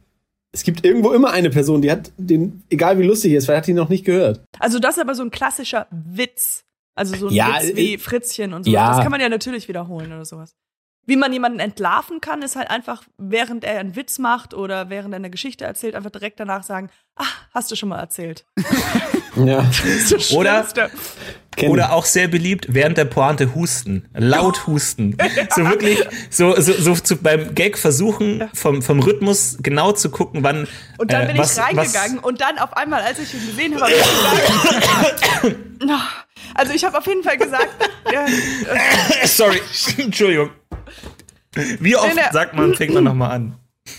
Es 0.52 0.62
gibt 0.62 0.84
irgendwo 0.84 1.12
immer 1.12 1.32
eine 1.32 1.50
Person, 1.50 1.82
die 1.82 1.90
hat 1.90 2.12
den, 2.16 2.62
egal 2.70 2.98
wie 2.98 3.02
lustig 3.02 3.32
er 3.32 3.38
ist, 3.38 3.46
vielleicht 3.46 3.58
hat 3.58 3.66
die 3.66 3.72
noch 3.72 3.88
nicht 3.88 4.04
gehört. 4.04 4.40
Also 4.58 4.78
das 4.78 4.96
ist 4.96 5.02
aber 5.02 5.14
so 5.14 5.22
ein 5.22 5.30
klassischer 5.30 5.86
Witz. 5.90 6.64
Also 6.94 7.14
so 7.16 7.28
ein 7.28 7.34
ja, 7.34 7.58
Witz 7.60 7.76
wie 7.76 7.94
äh, 7.94 7.98
Fritzchen 7.98 8.54
und 8.54 8.64
so. 8.64 8.70
Ja. 8.70 8.94
Das 8.94 9.02
kann 9.02 9.10
man 9.10 9.20
ja 9.20 9.28
natürlich 9.28 9.68
wiederholen 9.68 10.12
oder 10.12 10.24
sowas. 10.24 10.54
Wie 11.06 11.16
man 11.16 11.32
jemanden 11.32 11.60
entlarven 11.60 12.20
kann, 12.20 12.42
ist 12.42 12.56
halt 12.56 12.68
einfach, 12.68 13.04
während 13.16 13.62
er 13.62 13.78
einen 13.78 13.94
Witz 13.94 14.18
macht 14.18 14.54
oder 14.54 14.90
während 14.90 15.14
er 15.14 15.18
eine 15.18 15.30
Geschichte 15.30 15.64
erzählt, 15.64 15.94
einfach 15.94 16.10
direkt 16.10 16.40
danach 16.40 16.64
sagen, 16.64 16.90
ach, 17.14 17.46
hast 17.54 17.70
du 17.70 17.76
schon 17.76 17.88
mal 17.88 17.98
erzählt. 17.98 18.44
Ja. 19.44 19.70
oder, 20.32 20.64
oder 21.62 21.92
auch 21.92 22.06
sehr 22.06 22.26
beliebt, 22.26 22.68
während 22.70 22.96
der 22.96 23.04
Pointe 23.04 23.54
husten. 23.54 24.08
Laut 24.14 24.66
husten. 24.66 25.14
So 25.54 25.62
wirklich, 25.68 26.02
so, 26.30 26.58
so, 26.58 26.72
so 26.72 26.94
zu, 26.94 27.16
beim 27.16 27.54
Gag 27.54 27.76
versuchen, 27.76 28.48
vom, 28.54 28.80
vom 28.80 29.00
Rhythmus 29.00 29.58
genau 29.60 29.92
zu 29.92 30.10
gucken, 30.10 30.42
wann. 30.42 30.66
Und 30.96 31.12
dann 31.12 31.24
äh, 31.24 31.26
bin 31.26 31.38
was, 31.38 31.58
ich 31.58 31.62
reingegangen 31.62 32.16
was, 32.16 32.24
und 32.24 32.40
dann 32.40 32.58
auf 32.58 32.74
einmal, 32.78 33.02
als 33.02 33.18
ich 33.18 33.34
ihn 33.34 33.46
gesehen 33.46 33.74
habe, 33.74 33.84
habe 33.84 33.92
ich 33.92 35.20
gesagt. 35.20 35.56
also 36.54 36.72
ich 36.72 36.84
habe 36.84 36.98
auf 36.98 37.06
jeden 37.06 37.22
Fall 37.22 37.36
gesagt. 37.36 37.68
äh, 38.12 39.26
Sorry, 39.26 39.60
Entschuldigung. 39.98 40.50
Wie 41.80 41.96
oft 41.96 42.14
sagt 42.32 42.54
man, 42.54 42.74
fängt 42.74 42.94
man 42.94 43.04
nochmal 43.04 43.30
an? 43.32 43.54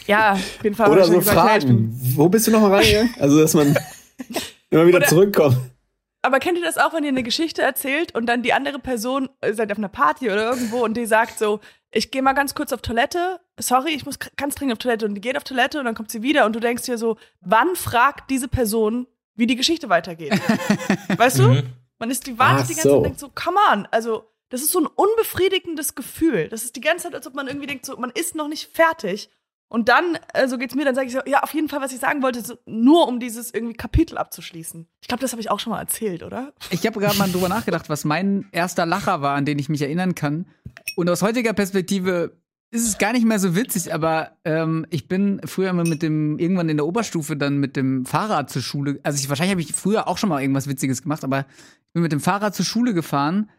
Ja, 0.06 0.34
auf 0.34 0.64
jeden 0.64 0.76
Fall. 0.76 0.92
Oder 0.92 1.06
so 1.06 1.22
Fragen. 1.22 1.98
Wo 2.16 2.30
bist 2.30 2.48
du 2.48 2.52
nochmal 2.52 2.76
reingegangen? 2.76 3.14
Also, 3.20 3.40
dass 3.42 3.54
man 3.54 3.78
immer 4.70 4.86
wieder 4.86 4.98
Oder, 4.98 5.08
zurückkommt. 5.08 5.58
Aber 6.22 6.40
kennt 6.40 6.58
ihr 6.58 6.64
das 6.64 6.78
auch, 6.78 6.94
wenn 6.94 7.04
ihr 7.04 7.10
eine 7.10 7.24
Geschichte 7.24 7.62
erzählt 7.62 8.14
und 8.16 8.26
dann 8.26 8.44
die 8.44 8.54
andere 8.54 8.80
Person, 8.80 9.30
ihr 9.44 9.54
seid 9.54 9.72
auf 9.72 9.78
einer 9.78 9.88
Party 9.88 10.30
oder 10.30 10.50
irgendwo 10.50 10.84
und 10.84 10.98
die 10.98 11.06
sagt 11.06 11.40
so, 11.40 11.62
ich 11.92 12.12
gehe 12.12 12.22
mal 12.22 12.34
ganz 12.34 12.54
kurz 12.54 12.74
auf 12.74 12.82
Toilette, 12.82 13.40
sorry, 13.58 13.92
ich 13.92 14.06
muss 14.06 14.20
ganz 14.36 14.56
dringend 14.56 14.74
auf 14.74 14.80
Toilette 14.80 15.06
und 15.06 15.16
die 15.16 15.22
geht 15.22 15.38
auf 15.38 15.44
Toilette 15.44 15.80
und 15.80 15.86
dann 15.86 15.96
kommt 15.96 16.12
sie 16.12 16.22
wieder 16.22 16.46
und 16.46 16.54
du 16.54 16.60
denkst 16.60 16.84
dir 16.84 16.98
so, 16.98 17.18
wann 17.40 17.76
fragt 17.76 18.30
diese 18.30 18.48
Person, 18.48 19.08
wie 19.36 19.48
die 19.48 19.56
Geschichte 19.56 19.88
weitergeht? 19.90 20.34
weißt 21.18 21.40
du? 21.40 21.44
Mhm. 21.44 21.64
Man 22.00 22.12
ist 22.12 22.28
die 22.28 22.38
wartet 22.38 22.70
die 22.70 22.74
ganze 22.74 22.90
so. 22.90 22.90
Zeit 22.90 22.98
und 22.98 23.04
denkt 23.04 23.20
so, 23.20 23.30
come 23.34 23.58
on, 23.72 23.88
also 23.92 24.30
das 24.50 24.62
ist 24.62 24.72
so 24.72 24.80
ein 24.80 24.88
unbefriedigendes 24.88 25.96
Gefühl. 25.96 26.48
Das 26.50 26.64
ist 26.64 26.76
die 26.76 26.82
ganze 26.82 27.06
Zeit, 27.06 27.16
als 27.16 27.28
ob 27.28 27.34
man 27.34 27.48
irgendwie 27.48 27.68
denkt, 27.68 27.86
so, 27.86 27.98
man 27.98 28.12
ist 28.12 28.36
noch 28.36 28.48
nicht 28.48 28.70
fertig. 28.74 29.30
Und 29.70 29.90
dann, 29.90 30.18
äh, 30.34 30.48
so 30.48 30.58
geht's 30.58 30.76
mir, 30.76 30.86
dann 30.86 30.96
sage 30.96 31.08
ich 31.08 31.14
so, 31.14 31.20
ja, 31.26 31.44
auf 31.44 31.54
jeden 31.54 31.68
Fall, 31.68 31.82
was 31.82 31.92
ich 31.92 32.00
sagen 32.00 32.24
wollte, 32.24 32.42
so, 32.42 32.58
nur 32.66 33.08
um 33.08 33.20
dieses 33.20 33.54
irgendwie 33.54 33.74
Kapitel 33.76 34.18
abzuschließen. 34.18 34.88
Ich 35.02 35.10
glaube, 35.10 35.20
das 35.20 35.34
habe 35.34 35.42
ich 35.42 35.50
auch 35.50 35.60
schon 35.60 35.72
mal 35.72 35.80
erzählt, 35.82 36.24
oder? 36.24 36.54
Ich 36.70 36.86
habe 36.86 37.00
gerade 37.02 37.18
mal 37.18 37.30
drüber 37.30 37.50
nachgedacht, 37.50 37.90
was 37.90 38.06
mein 38.06 38.48
erster 38.54 38.86
Lacher 38.86 39.22
war, 39.22 39.36
an 39.36 39.44
den 39.44 39.60
ich 39.60 39.68
mich 39.68 39.82
erinnern 39.82 40.16
kann. 40.16 40.48
Und 40.96 41.10
aus 41.10 41.22
heutiger 41.22 41.52
Perspektive 41.52 42.38
ist 42.72 42.88
es 42.88 42.98
gar 42.98 43.14
nicht 43.14 43.26
mehr 43.26 43.40
so 43.40 43.56
witzig, 43.56 43.94
aber 43.94 44.38
ähm, 44.44 44.86
ich 44.90 45.08
bin 45.08 45.40
früher 45.46 45.70
immer 45.70 45.88
mit 45.88 46.02
dem, 46.02 46.38
irgendwann 46.38 46.70
in 46.70 46.78
der 46.78 46.86
Oberstufe 46.86 47.38
dann 47.38 47.58
mit 47.58 47.76
dem 47.76 48.06
Fahrrad 48.06 48.50
zur 48.50 48.62
Schule. 48.62 49.00
Also 49.04 49.20
ich, 49.20 49.30
wahrscheinlich 49.30 49.52
habe 49.52 49.62
ich 49.62 49.74
früher 49.74 50.08
auch 50.08 50.18
schon 50.18 50.30
mal 50.30 50.42
irgendwas 50.42 50.68
Witziges 50.68 51.02
gemacht, 51.02 51.24
aber 51.24 51.42
ich 51.88 51.94
bin 51.94 52.04
mit 52.04 52.12
dem 52.12 52.20
Fahrrad 52.20 52.56
zur 52.56 52.66
Schule 52.66 52.94
gefahren 52.94 53.50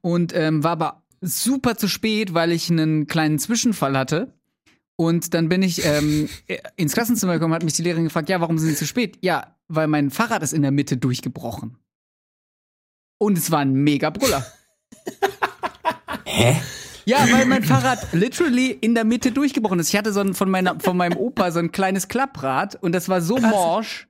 und 0.00 0.34
ähm, 0.34 0.64
war 0.64 0.72
aber 0.72 1.02
super 1.20 1.76
zu 1.76 1.88
spät, 1.88 2.34
weil 2.34 2.50
ich 2.50 2.70
einen 2.70 3.06
kleinen 3.06 3.38
Zwischenfall 3.38 3.96
hatte. 3.96 4.34
Und 4.96 5.32
dann 5.32 5.48
bin 5.48 5.62
ich 5.62 5.84
ähm, 5.84 6.28
ins 6.76 6.92
Klassenzimmer 6.92 7.34
gekommen, 7.34 7.54
hat 7.54 7.62
mich 7.62 7.72
die 7.72 7.82
Lehrerin 7.82 8.04
gefragt, 8.04 8.28
ja, 8.28 8.40
warum 8.40 8.58
sind 8.58 8.70
Sie 8.70 8.76
zu 8.76 8.86
spät? 8.86 9.16
Ja, 9.22 9.56
weil 9.68 9.86
mein 9.86 10.10
Fahrrad 10.10 10.42
ist 10.42 10.52
in 10.52 10.62
der 10.62 10.72
Mitte 10.72 10.96
durchgebrochen. 10.96 11.78
Und 13.16 13.38
es 13.38 13.50
war 13.50 13.60
ein 13.60 13.72
mega 13.72 14.10
Brüller. 14.10 14.44
Hä? 16.24 16.60
Ja, 17.10 17.26
weil 17.30 17.46
mein 17.46 17.64
Fahrrad 17.64 18.06
literally 18.12 18.70
in 18.70 18.94
der 18.94 19.04
Mitte 19.04 19.32
durchgebrochen 19.32 19.78
ist. 19.80 19.88
Ich 19.88 19.96
hatte 19.96 20.12
so 20.12 20.20
ein, 20.20 20.34
von, 20.34 20.50
meiner, 20.50 20.78
von 20.78 20.96
meinem 20.96 21.16
Opa 21.16 21.50
so 21.50 21.58
ein 21.58 21.72
kleines 21.72 22.08
Klapprad 22.08 22.76
und 22.80 22.92
das 22.92 23.08
war 23.08 23.20
so 23.20 23.36
morsch, 23.38 24.06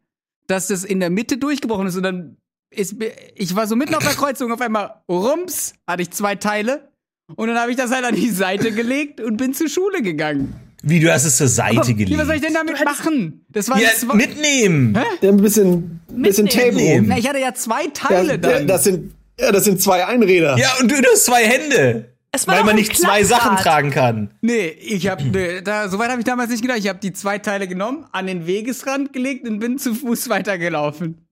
dass 0.46 0.66
das 0.66 0.84
in 0.84 1.00
der 1.00 1.10
Mitte 1.10 1.38
durchgebrochen 1.38 1.86
ist. 1.86 1.96
Und 1.96 2.02
dann 2.02 2.36
ist, 2.70 2.96
ich 3.34 3.56
war 3.56 3.66
so 3.66 3.76
mitten 3.76 3.94
auf 3.94 4.04
der 4.04 4.14
Kreuzung, 4.14 4.52
auf 4.52 4.60
einmal 4.60 4.94
rums, 5.08 5.74
hatte 5.86 6.02
ich 6.02 6.10
zwei 6.10 6.34
Teile. 6.34 6.90
Und 7.36 7.48
dann 7.48 7.58
habe 7.58 7.70
ich 7.70 7.76
das 7.76 7.90
halt 7.90 8.04
an 8.04 8.14
die 8.14 8.30
Seite 8.30 8.72
gelegt 8.72 9.20
und 9.20 9.36
bin 9.36 9.54
zur 9.54 9.68
Schule 9.68 10.02
gegangen. 10.02 10.54
Wie, 10.82 10.98
du 10.98 11.12
hast 11.12 11.24
es 11.24 11.36
zur 11.36 11.48
Seite 11.48 11.80
Aber, 11.80 11.92
gelegt? 11.92 12.18
was 12.18 12.26
soll 12.26 12.36
ich 12.36 12.42
denn 12.42 12.54
damit 12.54 12.84
machen? 12.84 13.44
Das 13.48 13.68
war, 13.68 13.80
ja, 13.80 13.90
das 13.92 14.06
war 14.08 14.16
mitnehmen. 14.16 14.96
Hä? 14.96 15.04
Ja, 15.20 15.28
ein 15.30 15.36
bisschen, 15.36 16.00
bisschen 16.08 16.48
Tape 16.48 16.74
nehmen. 16.74 17.06
Na, 17.08 17.18
ich 17.18 17.28
hatte 17.28 17.38
ja 17.38 17.54
zwei 17.54 17.86
Teile 17.88 18.32
ja, 18.32 18.36
dann. 18.38 18.66
Das 18.66 18.84
sind, 18.84 19.14
ja, 19.38 19.52
das 19.52 19.64
sind 19.64 19.80
zwei 19.80 20.06
Einräder. 20.06 20.56
Ja, 20.58 20.74
und 20.80 20.90
du, 20.90 21.00
du 21.00 21.08
hast 21.12 21.26
zwei 21.26 21.44
Hände. 21.44 22.09
Weil 22.46 22.64
man 22.64 22.76
nicht 22.76 22.96
zwei 22.96 23.24
Sachen 23.24 23.56
tragen 23.56 23.90
kann. 23.90 24.30
Nee, 24.40 24.68
ich 24.68 25.08
hab, 25.08 25.22
nee, 25.22 25.60
da, 25.62 25.88
so 25.88 25.98
weit 25.98 26.10
habe 26.10 26.20
ich 26.20 26.24
damals 26.24 26.50
nicht 26.50 26.62
gedacht. 26.62 26.78
Ich 26.78 26.88
habe 26.88 27.00
die 27.00 27.12
zwei 27.12 27.38
Teile 27.38 27.66
genommen, 27.66 28.06
an 28.12 28.26
den 28.26 28.46
Wegesrand 28.46 29.12
gelegt 29.12 29.48
und 29.48 29.58
bin 29.58 29.78
zu 29.78 29.94
Fuß 29.94 30.28
weitergelaufen. 30.28 31.26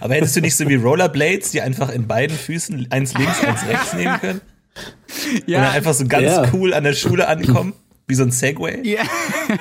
Aber 0.00 0.14
hättest 0.14 0.36
du 0.36 0.40
nicht 0.40 0.56
so 0.56 0.68
wie 0.68 0.74
Rollerblades, 0.74 1.50
die 1.50 1.60
einfach 1.60 1.90
in 1.90 2.06
beiden 2.06 2.36
Füßen 2.36 2.88
eins 2.90 3.14
links, 3.14 3.44
eins 3.44 3.66
rechts 3.66 3.92
nehmen 3.94 4.18
können? 4.20 4.40
Ja. 5.46 5.58
Und 5.58 5.64
dann 5.64 5.74
einfach 5.74 5.94
so 5.94 6.06
ganz 6.06 6.26
ja. 6.26 6.50
cool 6.52 6.72
an 6.74 6.84
der 6.84 6.94
Schule 6.94 7.28
ankommen? 7.28 7.74
Wie 8.06 8.14
so 8.14 8.22
ein 8.22 8.30
Segway? 8.30 8.80
Ja, 8.84 9.02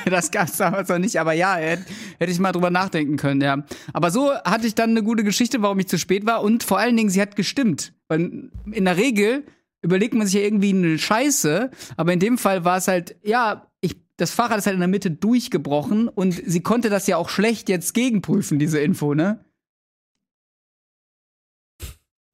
das 0.06 0.32
gab's 0.32 0.58
damals 0.58 0.88
noch 0.90 1.00
nicht, 1.00 1.20
aber 1.20 1.34
ja, 1.34 1.56
hätte 1.56 1.86
ich 2.20 2.40
mal 2.40 2.52
drüber 2.54 2.70
nachdenken 2.70 3.18
können, 3.18 3.42
ja. 3.42 3.64
Aber 3.94 4.10
so 4.10 4.34
hatte 4.34 4.68
ich 4.68 4.76
dann 4.76 4.92
eine 4.92 5.04
gute 5.04 5.24
Geschichte, 5.24 5.62
warum 5.62 5.80
ich 5.80 5.88
zu 5.88 5.98
spät 5.98 6.26
war 6.26 6.42
und 6.42 6.64
vor 6.64 6.80
allen 6.80 6.96
Dingen, 6.96 7.10
sie 7.10 7.22
hat 7.22 7.36
gestimmt. 7.36 7.94
Weil 8.08 8.50
in 8.72 8.86
der 8.86 8.96
Regel 8.96 9.44
überlegt 9.88 10.14
man 10.14 10.28
sich 10.28 10.36
ja 10.36 10.42
irgendwie 10.42 10.70
eine 10.70 10.98
Scheiße, 10.98 11.72
aber 11.96 12.14
in 12.14 12.20
dem 12.20 12.38
Fall 12.38 12.66
war 12.66 12.78
es 12.78 12.88
halt, 12.88 13.16
ja, 13.24 13.68
ich, 13.82 13.96
das 14.18 14.32
Fahrrad 14.32 14.60
ist 14.60 14.66
halt 14.66 14.76
in 14.76 14.82
der 14.82 14.88
Mitte 14.88 15.10
durchgebrochen 15.12 16.08
und 16.10 16.34
sie 16.46 16.62
konnte 16.62 16.90
das 16.90 17.08
ja 17.08 17.18
auch 17.18 17.30
schlecht 17.30 17.70
jetzt 17.70 17.94
gegenprüfen, 17.94 18.60
diese 18.60 18.80
Info, 18.80 19.14
ne? 19.14 19.40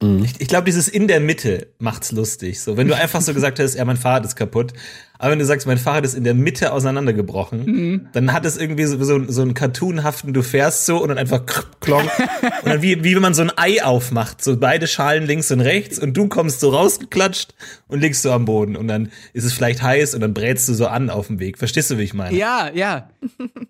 Mhm. 0.04 0.24
Ich, 0.24 0.40
ich 0.40 0.48
glaube, 0.48 0.64
dieses 0.64 0.88
in 0.88 1.08
der 1.08 1.20
Mitte 1.20 1.68
macht's 1.78 2.12
lustig. 2.12 2.60
So, 2.60 2.76
wenn 2.76 2.88
du 2.88 2.96
einfach 2.96 3.20
so 3.20 3.34
gesagt 3.34 3.58
hast, 3.58 3.74
ja, 3.74 3.84
mein 3.84 3.96
Fahrrad 3.96 4.24
ist 4.24 4.36
kaputt, 4.36 4.72
aber 5.18 5.30
wenn 5.30 5.38
du 5.38 5.44
sagst, 5.44 5.66
mein 5.66 5.78
Fahrrad 5.78 6.04
ist 6.04 6.14
in 6.14 6.24
der 6.24 6.34
Mitte 6.34 6.72
auseinandergebrochen, 6.72 7.64
mhm. 7.64 8.08
dann 8.12 8.32
hat 8.32 8.44
es 8.44 8.56
irgendwie 8.56 8.84
so, 8.84 9.02
so, 9.02 9.24
so 9.30 9.42
einen 9.42 9.54
cartoonhaften, 9.54 10.34
du 10.34 10.42
fährst 10.42 10.86
so 10.86 11.00
und 11.00 11.08
dann 11.08 11.18
einfach 11.18 11.44
klonk. 11.80 12.10
und 12.62 12.70
dann 12.70 12.82
wie, 12.82 13.04
wie 13.04 13.14
wenn 13.14 13.22
man 13.22 13.32
so 13.32 13.42
ein 13.42 13.52
Ei 13.56 13.82
aufmacht, 13.82 14.42
so 14.42 14.56
beide 14.56 14.86
Schalen 14.86 15.24
links 15.24 15.50
und 15.50 15.60
rechts 15.60 15.98
und 15.98 16.16
du 16.16 16.28
kommst 16.28 16.60
so 16.60 16.70
rausgeklatscht 16.70 17.54
und 17.86 18.00
liegst 18.00 18.22
so 18.22 18.32
am 18.32 18.44
Boden 18.44 18.76
und 18.76 18.88
dann 18.88 19.10
ist 19.32 19.44
es 19.44 19.52
vielleicht 19.52 19.82
heiß 19.82 20.14
und 20.14 20.20
dann 20.20 20.34
brätst 20.34 20.68
du 20.68 20.74
so 20.74 20.88
an 20.88 21.10
auf 21.10 21.28
dem 21.28 21.38
Weg. 21.38 21.58
Verstehst 21.58 21.90
du, 21.90 21.98
wie 21.98 22.02
ich 22.02 22.14
meine? 22.14 22.36
Ja, 22.36 22.70
ja. 22.74 23.08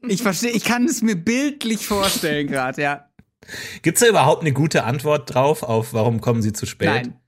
Ich 0.09 0.23
verstehe, 0.23 0.51
ich 0.51 0.65
kann 0.65 0.87
es 0.87 1.03
mir 1.03 1.15
bildlich 1.15 1.87
vorstellen 1.87 2.47
gerade, 2.49 2.83
ja. 2.83 3.05
Gibt's 3.83 4.01
da 4.01 4.07
überhaupt 4.07 4.43
eine 4.43 4.53
gute 4.53 4.85
Antwort 4.85 5.33
drauf 5.33 5.63
auf, 5.63 5.93
warum 5.93 6.21
kommen 6.21 6.43
sie 6.43 6.53
zu 6.53 6.67
spät? 6.67 6.89
Nein. 6.89 7.21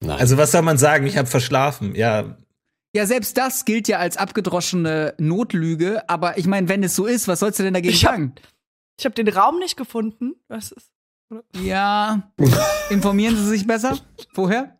Nein. 0.00 0.18
Also 0.18 0.36
was 0.36 0.52
soll 0.52 0.62
man 0.62 0.78
sagen? 0.78 1.06
Ich 1.06 1.16
habe 1.16 1.28
verschlafen. 1.28 1.94
Ja. 1.94 2.36
Ja, 2.94 3.06
selbst 3.06 3.38
das 3.38 3.64
gilt 3.64 3.88
ja 3.88 3.98
als 3.98 4.16
abgedroschene 4.16 5.14
Notlüge. 5.18 6.08
Aber 6.08 6.38
ich 6.38 6.46
meine, 6.46 6.68
wenn 6.68 6.82
es 6.82 6.94
so 6.94 7.06
ist, 7.06 7.28
was 7.28 7.40
sollst 7.40 7.58
du 7.58 7.62
denn 7.62 7.74
dagegen 7.74 7.94
ich 7.94 8.04
hab, 8.04 8.12
sagen? 8.12 8.34
Ich 8.98 9.04
habe 9.04 9.14
den 9.14 9.28
Raum 9.28 9.58
nicht 9.58 9.76
gefunden. 9.76 10.34
Was 10.48 10.72
ist? 10.72 10.90
Ja. 11.62 12.30
Informieren 12.90 13.36
Sie 13.36 13.48
sich 13.48 13.66
besser 13.66 13.98
vorher? 14.34 14.78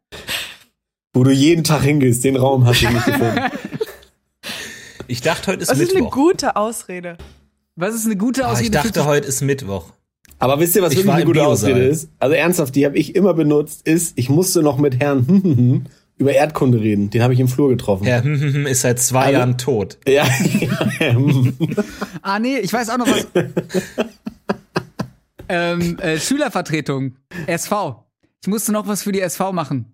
Wo 1.15 1.25
du 1.25 1.31
jeden 1.31 1.65
Tag 1.65 1.83
hingehst, 1.83 2.25
den 2.25 2.37
Raum 2.37 2.67
hast 2.67 2.83
du 2.83 2.91
nicht 2.91 3.07
gefunden. 3.07 3.51
Ich 5.09 5.21
dachte, 5.21 5.53
heute 5.53 5.63
ist 5.63 5.71
Was 5.71 5.79
Mittwoch. 5.79 5.95
Was 5.95 5.97
ist 5.97 5.97
eine 5.97 6.11
gute 6.11 6.57
Ausrede? 6.57 7.19
Was 7.77 7.95
ist 7.95 8.07
eine 8.07 8.17
gute 8.17 8.47
Ausrede? 8.47 8.79
Oh, 8.79 8.81
ich 8.81 8.93
dachte, 8.93 9.05
heute 9.05 9.29
ist 9.29 9.41
Mittwoch. 9.41 9.93
Aber 10.43 10.59
wisst 10.59 10.75
ihr, 10.75 10.83
was 10.83 10.93
ich 10.93 10.99
wirklich 10.99 11.15
eine 11.15 11.25
gute 11.25 11.47
Ausrede 11.47 11.85
ist? 11.85 12.11
Also 12.19 12.35
ernsthaft, 12.35 12.75
die 12.75 12.85
habe 12.85 12.99
ich 12.99 13.15
immer 13.15 13.33
benutzt, 13.33 13.87
ist, 13.87 14.19
ich 14.19 14.29
musste 14.29 14.61
noch 14.61 14.77
mit 14.77 14.99
Herrn 14.99 15.87
über 16.17 16.33
Erdkunde 16.33 16.81
reden. 16.81 17.11
Den 17.11 17.23
habe 17.23 17.33
ich 17.33 17.39
im 17.39 17.47
Flur 17.47 17.69
getroffen. 17.69 18.05
Herr 18.07 18.25
ist 18.67 18.81
seit 18.81 18.99
zwei 18.99 19.27
also, 19.27 19.33
Jahren 19.35 19.57
tot. 19.57 19.99
Ja. 20.09 20.27
ah, 22.23 22.41
nee, 22.41 22.59
ich 22.59 22.73
weiß 22.73 22.91
auch 22.91 22.99
noch 22.99 23.07
was. 23.07 23.29
ähm, 25.49 25.97
äh, 26.01 26.19
Schülervertretung, 26.19 27.15
SV. 27.47 28.05
Ich 28.43 28.49
musste 28.49 28.73
noch 28.73 28.89
was 28.89 29.05
für 29.05 29.13
die 29.13 29.21
SV 29.21 29.53
machen. 29.53 29.93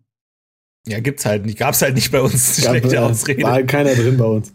Ja, 0.86 1.00
gibt's 1.00 1.26
halt 1.26 1.44
nicht. 1.44 1.58
Gab's 1.58 1.82
halt 1.82 1.94
nicht 1.94 2.10
bei 2.10 2.22
uns. 2.22 2.62
Gab, 2.62 2.70
schlechte 2.70 3.02
Ausrede. 3.02 3.42
War 3.42 3.52
halt 3.52 3.68
keiner 3.68 3.94
drin 3.94 4.16
bei 4.16 4.24
uns. 4.24 4.54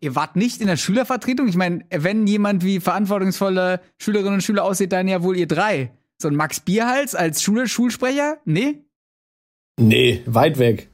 Ihr 0.00 0.14
wart 0.14 0.36
nicht 0.36 0.60
in 0.60 0.66
der 0.66 0.76
Schülervertretung? 0.76 1.46
Ich 1.48 1.56
meine, 1.56 1.84
wenn 1.90 2.26
jemand 2.26 2.64
wie 2.64 2.80
verantwortungsvolle 2.80 3.80
Schülerinnen 3.98 4.34
und 4.34 4.42
Schüler 4.42 4.64
aussieht, 4.64 4.92
dann 4.92 5.08
ja 5.08 5.22
wohl 5.22 5.36
ihr 5.36 5.46
drei. 5.46 5.92
So 6.18 6.28
ein 6.28 6.36
Max 6.36 6.60
Bierhals 6.60 7.14
als 7.14 7.42
Schule 7.42 7.68
Schulsprecher? 7.68 8.38
Nee? 8.44 8.78
Nee, 9.78 10.22
weit 10.26 10.58
weg. 10.58 10.90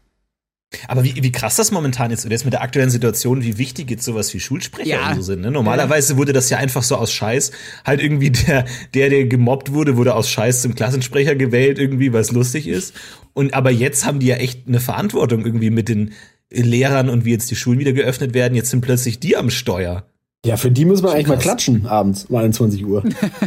Aber 0.88 1.04
wie, 1.04 1.22
wie 1.22 1.32
krass 1.32 1.56
das 1.56 1.70
momentan 1.70 2.10
ist, 2.10 2.24
und 2.24 2.32
jetzt 2.32 2.44
mit 2.44 2.52
der 2.52 2.62
aktuellen 2.62 2.90
Situation, 2.90 3.42
wie 3.42 3.56
wichtig 3.56 3.90
jetzt 3.90 4.04
sowas 4.04 4.34
wie 4.34 4.40
Schulsprecher 4.40 4.88
ja. 4.88 5.14
so 5.14 5.22
sind. 5.22 5.40
Ne? 5.40 5.50
Normalerweise 5.50 6.14
ja. 6.14 6.18
wurde 6.18 6.32
das 6.32 6.50
ja 6.50 6.58
einfach 6.58 6.82
so 6.82 6.96
aus 6.96 7.12
Scheiß, 7.12 7.52
halt 7.84 8.02
irgendwie 8.02 8.30
der, 8.30 8.64
der, 8.94 9.08
der 9.08 9.26
gemobbt 9.26 9.72
wurde, 9.72 9.96
wurde 9.96 10.14
aus 10.14 10.28
Scheiß 10.28 10.62
zum 10.62 10.74
Klassensprecher 10.74 11.36
gewählt, 11.36 11.78
irgendwie, 11.78 12.12
weil 12.12 12.20
es 12.20 12.32
lustig 12.32 12.66
ist. 12.66 12.94
Und 13.32 13.54
aber 13.54 13.70
jetzt 13.70 14.04
haben 14.06 14.18
die 14.18 14.26
ja 14.26 14.36
echt 14.36 14.66
eine 14.66 14.80
Verantwortung 14.80 15.44
irgendwie 15.44 15.70
mit 15.70 15.88
den 15.88 16.12
Lehrern 16.50 17.08
und 17.08 17.24
wie 17.24 17.32
jetzt 17.32 17.50
die 17.50 17.56
Schulen 17.56 17.78
wieder 17.78 17.92
geöffnet 17.92 18.34
werden. 18.34 18.54
Jetzt 18.54 18.70
sind 18.70 18.80
plötzlich 18.80 19.18
die 19.18 19.36
am 19.36 19.50
Steuer. 19.50 20.04
Ja, 20.44 20.56
für 20.56 20.70
die 20.70 20.84
müssen 20.84 21.04
wir 21.04 21.10
eigentlich 21.10 21.26
krass. 21.26 21.36
mal 21.36 21.42
klatschen 21.42 21.86
abends 21.86 22.26
um 22.26 22.36
21 22.36 22.84
Uhr. 22.86 23.02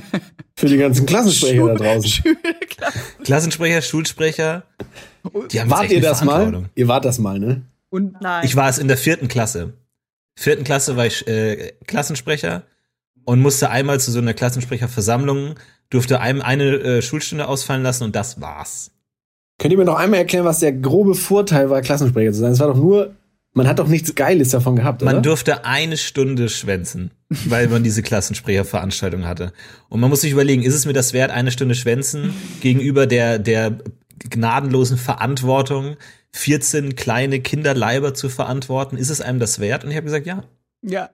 für 0.55 0.67
die 0.67 0.77
ganzen 0.77 1.05
Klassensprecher 1.05 1.55
Schul 1.55 1.69
da 1.69 1.75
draußen. 1.75 2.23
Klassensprecher, 3.23 3.81
Schulsprecher. 3.81 4.63
Die 5.51 5.61
haben 5.61 5.69
wart 5.69 5.91
ihr 5.91 6.01
das 6.01 6.23
mal? 6.23 6.69
Ihr 6.75 6.87
wart 6.89 7.05
das 7.05 7.19
mal, 7.19 7.39
ne? 7.39 7.61
Und 7.89 8.21
Nein. 8.21 8.45
Ich 8.45 8.55
war 8.55 8.69
es 8.69 8.77
in 8.77 8.87
der 8.87 8.97
vierten 8.97 9.29
Klasse. 9.29 9.73
Vierten 10.37 10.63
Klasse 10.63 10.97
war 10.97 11.05
ich 11.05 11.25
äh, 11.27 11.73
Klassensprecher 11.87 12.63
und 13.23 13.41
musste 13.41 13.69
einmal 13.69 13.99
zu 13.99 14.11
so 14.11 14.19
einer 14.19 14.33
Klassensprecherversammlung, 14.33 15.55
durfte 15.89 16.19
einem 16.19 16.41
eine 16.41 16.75
äh, 16.75 17.01
Schulstunde 17.01 17.47
ausfallen 17.47 17.83
lassen 17.83 18.03
und 18.03 18.15
das 18.15 18.41
war's. 18.41 18.91
Könnt 19.59 19.73
ihr 19.73 19.77
mir 19.77 19.85
noch 19.85 19.97
einmal 19.97 20.19
erklären, 20.19 20.45
was 20.45 20.59
der 20.59 20.71
grobe 20.71 21.13
Vorteil 21.13 21.69
war, 21.69 21.81
Klassensprecher 21.81 22.31
zu 22.31 22.39
sein? 22.39 22.53
Es 22.53 22.59
war 22.59 22.67
doch 22.67 22.77
nur, 22.77 23.15
man 23.53 23.67
hat 23.67 23.77
doch 23.77 23.89
nichts 23.89 24.15
Geiles 24.15 24.49
davon 24.49 24.77
gehabt, 24.77 25.03
oder? 25.03 25.11
Man 25.11 25.21
durfte 25.21 25.65
eine 25.65 25.97
Stunde 25.97 26.47
schwänzen, 26.47 27.11
weil 27.45 27.67
man 27.67 27.83
diese 27.83 28.01
Klassensprecherveranstaltung 28.01 29.27
hatte. 29.27 29.51
Und 29.89 29.99
man 29.99 30.09
muss 30.09 30.21
sich 30.21 30.31
überlegen, 30.31 30.63
ist 30.63 30.75
es 30.75 30.85
mir 30.85 30.93
das 30.93 31.11
wert, 31.11 31.29
eine 31.29 31.51
Stunde 31.51 31.75
schwänzen 31.75 32.33
gegenüber 32.61 33.05
der, 33.05 33.37
der 33.37 33.79
gnadenlosen 34.29 34.97
Verantwortung, 34.97 35.97
14 36.31 36.95
kleine 36.95 37.41
Kinderleiber 37.41 38.13
zu 38.13 38.29
verantworten? 38.29 38.95
Ist 38.95 39.09
es 39.09 39.19
einem 39.19 39.39
das 39.39 39.59
wert? 39.59 39.83
Und 39.83 39.91
ich 39.91 39.97
habe 39.97 40.05
gesagt, 40.05 40.25
ja. 40.25 40.45
Ja. 40.81 41.09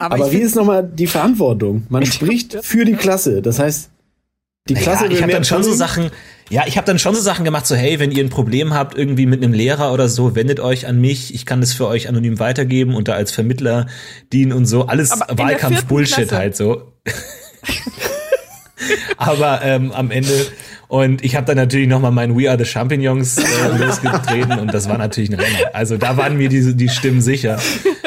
Aber, 0.00 0.16
Aber 0.16 0.32
wie 0.32 0.38
ist 0.38 0.56
nochmal 0.56 0.82
die 0.82 1.06
Verantwortung? 1.06 1.86
Man 1.88 2.04
spricht 2.04 2.58
für 2.64 2.84
die 2.84 2.94
Klasse. 2.94 3.42
Das 3.42 3.60
heißt, 3.60 3.91
die 4.68 4.74
Klasse 4.74 5.04
naja, 5.04 5.16
ich 5.16 5.22
habe 5.22 5.32
dann 5.32 5.44
schon 5.44 5.64
so 5.64 5.72
Sachen, 5.72 6.10
ja, 6.48 6.64
ich 6.66 6.76
habe 6.76 6.86
dann 6.86 6.98
schon 6.98 7.14
so 7.14 7.20
Sachen 7.20 7.44
gemacht, 7.44 7.66
so 7.66 7.74
hey, 7.74 7.98
wenn 7.98 8.12
ihr 8.12 8.22
ein 8.22 8.30
Problem 8.30 8.72
habt 8.74 8.96
irgendwie 8.96 9.26
mit 9.26 9.42
einem 9.42 9.52
Lehrer 9.52 9.92
oder 9.92 10.08
so, 10.08 10.36
wendet 10.36 10.60
euch 10.60 10.86
an 10.86 11.00
mich, 11.00 11.34
ich 11.34 11.46
kann 11.46 11.60
das 11.60 11.72
für 11.72 11.86
euch 11.88 12.08
anonym 12.08 12.38
weitergeben 12.38 12.94
und 12.94 13.08
da 13.08 13.14
als 13.14 13.32
Vermittler 13.32 13.86
dienen 14.32 14.52
und 14.52 14.66
so, 14.66 14.86
alles 14.86 15.10
Wahlkampf-Bullshit 15.10 16.30
halt 16.30 16.56
so. 16.56 16.92
Aber 19.16 19.62
ähm, 19.62 19.92
am 19.92 20.10
Ende 20.10 20.32
und 20.88 21.24
ich 21.24 21.36
habe 21.36 21.46
dann 21.46 21.56
natürlich 21.56 21.88
noch 21.88 22.00
mal 22.00 22.10
mein 22.10 22.38
We 22.38 22.50
Are 22.50 22.58
the 22.58 22.66
Champignons 22.66 23.38
äh, 23.38 23.78
losgetreten 23.78 24.58
und 24.58 24.74
das 24.74 24.88
war 24.88 24.98
natürlich 24.98 25.30
ein 25.30 25.40
Renner. 25.40 25.74
Also 25.74 25.96
da 25.96 26.16
waren 26.16 26.36
mir 26.36 26.48
die, 26.48 26.76
die 26.76 26.88
Stimmen 26.88 27.22
sicher. 27.22 27.58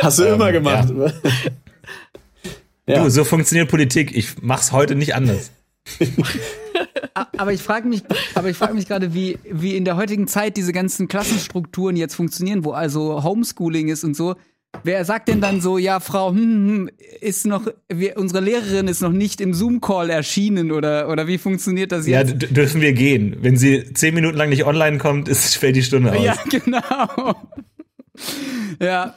Hast 0.01 0.19
du 0.19 0.23
ähm, 0.23 0.35
immer 0.35 0.51
gemacht. 0.51 0.89
Ja. 2.87 3.03
Du, 3.03 3.09
so 3.09 3.23
funktioniert 3.23 3.67
Politik. 3.67 4.15
Ich 4.15 4.43
mach's 4.43 4.71
heute 4.71 4.93
nicht 4.93 5.15
anders. 5.15 5.49
aber 7.37 7.53
ich 7.53 7.61
frage 7.61 7.87
mich, 7.87 8.03
aber 8.33 8.49
ich 8.49 8.57
frage 8.57 8.73
mich 8.73 8.87
gerade, 8.87 9.13
wie, 9.13 9.37
wie 9.49 9.75
in 9.75 9.85
der 9.85 9.95
heutigen 9.95 10.27
Zeit 10.27 10.57
diese 10.57 10.73
ganzen 10.73 11.07
Klassenstrukturen 11.07 11.95
jetzt 11.95 12.15
funktionieren, 12.15 12.65
wo 12.65 12.71
also 12.71 13.23
Homeschooling 13.23 13.87
ist 13.87 14.03
und 14.03 14.15
so. 14.15 14.35
Wer 14.83 15.05
sagt 15.05 15.29
denn 15.29 15.41
dann 15.41 15.61
so, 15.61 15.77
ja, 15.77 15.99
Frau, 15.99 16.31
hm, 16.31 16.37
hm, 16.37 16.67
hm 16.67 16.89
ist 17.21 17.45
noch, 17.45 17.67
wir, 17.87 18.17
unsere 18.17 18.43
Lehrerin 18.43 18.87
ist 18.87 19.01
noch 19.01 19.11
nicht 19.11 19.41
im 19.41 19.53
Zoom-Call 19.53 20.09
erschienen 20.09 20.71
oder, 20.71 21.09
oder 21.09 21.27
wie 21.27 21.37
funktioniert 21.37 21.91
das 21.91 22.07
jetzt? 22.07 22.29
Ja, 22.29 22.47
dürfen 22.49 22.81
wir 22.81 22.93
gehen. 22.93 23.37
Wenn 23.41 23.57
sie 23.57 23.93
zehn 23.93 24.13
Minuten 24.13 24.37
lang 24.37 24.49
nicht 24.49 24.65
online 24.65 24.97
kommt, 24.97 25.29
ist, 25.29 25.55
fällt 25.55 25.75
die 25.75 25.83
Stunde 25.83 26.11
aus. 26.11 26.23
Ja, 26.23 26.35
genau. 26.49 27.35
ja. 28.81 29.15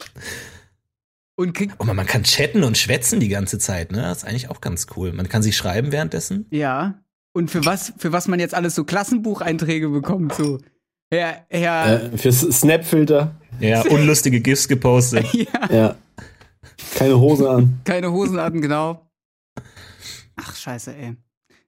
Und 1.39 1.53
kriegt 1.53 1.77
oh, 1.79 1.85
man 1.85 2.05
kann 2.05 2.25
chatten 2.25 2.65
und 2.65 2.77
schwätzen 2.77 3.21
die 3.21 3.29
ganze 3.29 3.61
Zeit, 3.61 3.93
ne? 3.93 4.03
Das 4.03 4.19
ist 4.19 4.25
eigentlich 4.25 4.51
auch 4.51 4.61
ganz 4.61 4.89
cool. 4.97 5.13
Man 5.13 5.29
kann 5.29 5.41
sich 5.41 5.57
schreiben 5.57 5.93
währenddessen. 5.93 6.47
Ja. 6.51 7.01
Und 7.33 7.49
für 7.49 7.65
was, 7.65 7.93
für 7.97 8.11
was 8.11 8.27
man 8.27 8.41
jetzt 8.41 8.57
alles 8.57 8.75
so 8.75 8.83
Klassenbucheinträge 8.83 9.89
bekommt, 9.89 10.35
so. 10.35 10.59
Ja, 11.13 11.37
ja. 11.53 11.95
Äh, 11.95 12.19
für 12.19 12.33
Snapfilter. 12.33 13.37
Ja, 13.61 13.83
unlustige 13.83 14.41
GIFs 14.41 14.67
gepostet. 14.67 15.27
ja. 15.33 15.73
ja. 15.73 15.97
Keine 16.97 17.21
Hose 17.21 17.49
an. 17.49 17.79
Keine 17.85 18.11
Hosen 18.11 18.41
an, 18.41 18.61
genau. 18.61 19.09
Ach, 20.35 20.57
scheiße, 20.57 20.93
ey. 20.93 21.15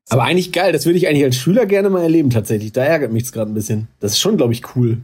So. 0.03 0.15
Aber 0.15 0.25
eigentlich 0.25 0.51
geil, 0.51 0.73
das 0.73 0.85
würde 0.85 0.99
ich 0.99 1.07
eigentlich 1.07 1.23
als 1.23 1.37
Schüler 1.37 1.67
gerne 1.67 1.91
mal 1.91 2.03
erleben, 2.03 2.31
tatsächlich. 2.31 2.73
Da 2.73 2.83
ärgert 2.83 3.13
mich 3.13 3.31
gerade 3.31 3.53
ein 3.53 3.55
bisschen. 3.55 3.87
Das 4.01 4.15
ist 4.15 4.19
schon, 4.19 4.37
glaube 4.37 4.53
ich, 4.53 4.75
cool. 4.75 4.99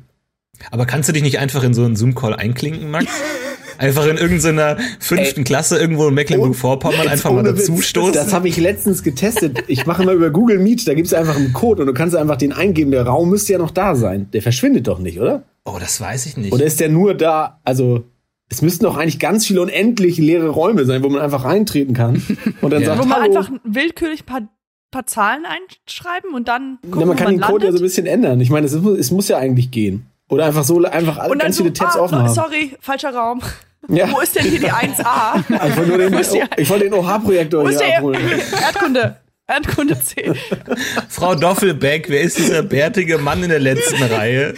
Aber 0.72 0.86
kannst 0.86 1.08
du 1.08 1.12
dich 1.12 1.22
nicht 1.22 1.38
einfach 1.38 1.62
in 1.62 1.72
so 1.72 1.84
einen 1.84 1.94
Zoom-Call 1.94 2.34
einklinken, 2.34 2.90
Max? 2.90 3.06
Einfach 3.78 4.06
in 4.06 4.16
irgendeiner 4.16 4.76
fünften 5.00 5.40
Ey. 5.40 5.44
Klasse 5.44 5.78
irgendwo 5.78 6.08
in 6.08 6.14
Mecklenburg-Vorpommern 6.14 7.08
einfach 7.08 7.32
mal 7.32 7.42
dazustoßen. 7.42 8.12
Das 8.12 8.32
habe 8.32 8.48
ich 8.48 8.56
letztens 8.56 9.02
getestet. 9.02 9.64
Ich 9.68 9.86
mache 9.86 10.04
mal 10.04 10.14
über 10.14 10.30
Google 10.30 10.58
Meet, 10.58 10.86
da 10.88 10.94
gibt 10.94 11.06
es 11.06 11.14
einfach 11.14 11.36
einen 11.36 11.52
Code 11.52 11.82
und 11.82 11.88
du 11.88 11.94
kannst 11.94 12.16
einfach 12.16 12.36
den 12.36 12.52
eingeben. 12.52 12.90
Der 12.90 13.06
Raum 13.06 13.30
müsste 13.30 13.52
ja 13.52 13.58
noch 13.58 13.70
da 13.70 13.94
sein. 13.94 14.28
Der 14.32 14.42
verschwindet 14.42 14.86
doch 14.88 14.98
nicht, 14.98 15.20
oder? 15.20 15.44
Oh, 15.64 15.76
das 15.80 16.00
weiß 16.00 16.26
ich 16.26 16.36
nicht. 16.36 16.52
Oder 16.52 16.64
ist 16.64 16.80
der 16.80 16.88
nur 16.88 17.14
da, 17.14 17.60
also 17.64 18.04
es 18.48 18.62
müssten 18.62 18.84
doch 18.84 18.96
eigentlich 18.96 19.18
ganz 19.18 19.46
viele 19.46 19.62
unendlich 19.62 20.18
leereRäume 20.18 20.84
sein, 20.84 21.02
wo 21.02 21.08
man 21.08 21.20
einfach 21.20 21.44
reintreten 21.44 21.94
kann 21.94 22.22
und 22.60 22.70
dann 22.72 22.82
ja. 22.82 22.88
sagt, 22.88 23.02
wo 23.02 23.06
man 23.06 23.22
Hallo. 23.22 23.36
einfach 23.36 23.50
willkürlich 23.64 24.24
paar, 24.24 24.42
paar 24.90 25.06
Zahlen 25.06 25.44
einschreiben 25.44 26.32
und 26.34 26.48
dann 26.48 26.78
gucken, 26.82 27.00
ja, 27.00 27.06
man 27.06 27.16
kann 27.16 27.24
man 27.26 27.34
den 27.34 27.40
Code 27.40 27.64
landet. 27.64 27.66
ja 27.66 27.72
so 27.72 27.78
ein 27.78 27.82
bisschen 27.82 28.06
ändern. 28.06 28.40
Ich 28.40 28.50
meine, 28.50 28.66
es, 28.66 28.72
es 28.72 29.10
muss 29.10 29.28
ja 29.28 29.38
eigentlich 29.38 29.70
gehen. 29.70 30.06
Oder 30.28 30.46
einfach 30.46 30.64
so 30.64 30.82
einfach 30.82 31.28
und 31.28 31.38
ganz 31.38 31.56
so, 31.56 31.62
viele 31.62 31.72
Tabs 31.72 31.96
ah, 31.96 32.00
offen 32.00 32.18
haben. 32.18 32.34
Sorry, 32.34 32.76
falscher 32.80 33.14
Raum. 33.14 33.40
Ja. 33.88 34.10
Wo 34.10 34.20
ist 34.20 34.34
denn 34.34 34.46
hier 34.46 34.58
die 34.58 34.70
1a? 34.70 35.44
Ich 35.48 35.76
wollte 35.76 35.98
den, 35.98 36.14
ich 36.56 36.68
wollte 36.68 36.84
den 36.84 36.94
OH-Projektor 36.94 37.68
hier 37.68 37.78
der 37.78 37.98
abholen. 37.98 38.20
Erdkunde. 38.60 39.16
Erdkunde 39.48 40.00
10. 40.00 40.34
Frau 41.08 41.36
Doffelbeck, 41.36 42.08
wer 42.08 42.20
ist 42.20 42.36
dieser 42.36 42.62
bärtige 42.62 43.18
Mann 43.18 43.44
in 43.44 43.50
der 43.50 43.60
letzten 43.60 44.02
Reihe? 44.02 44.54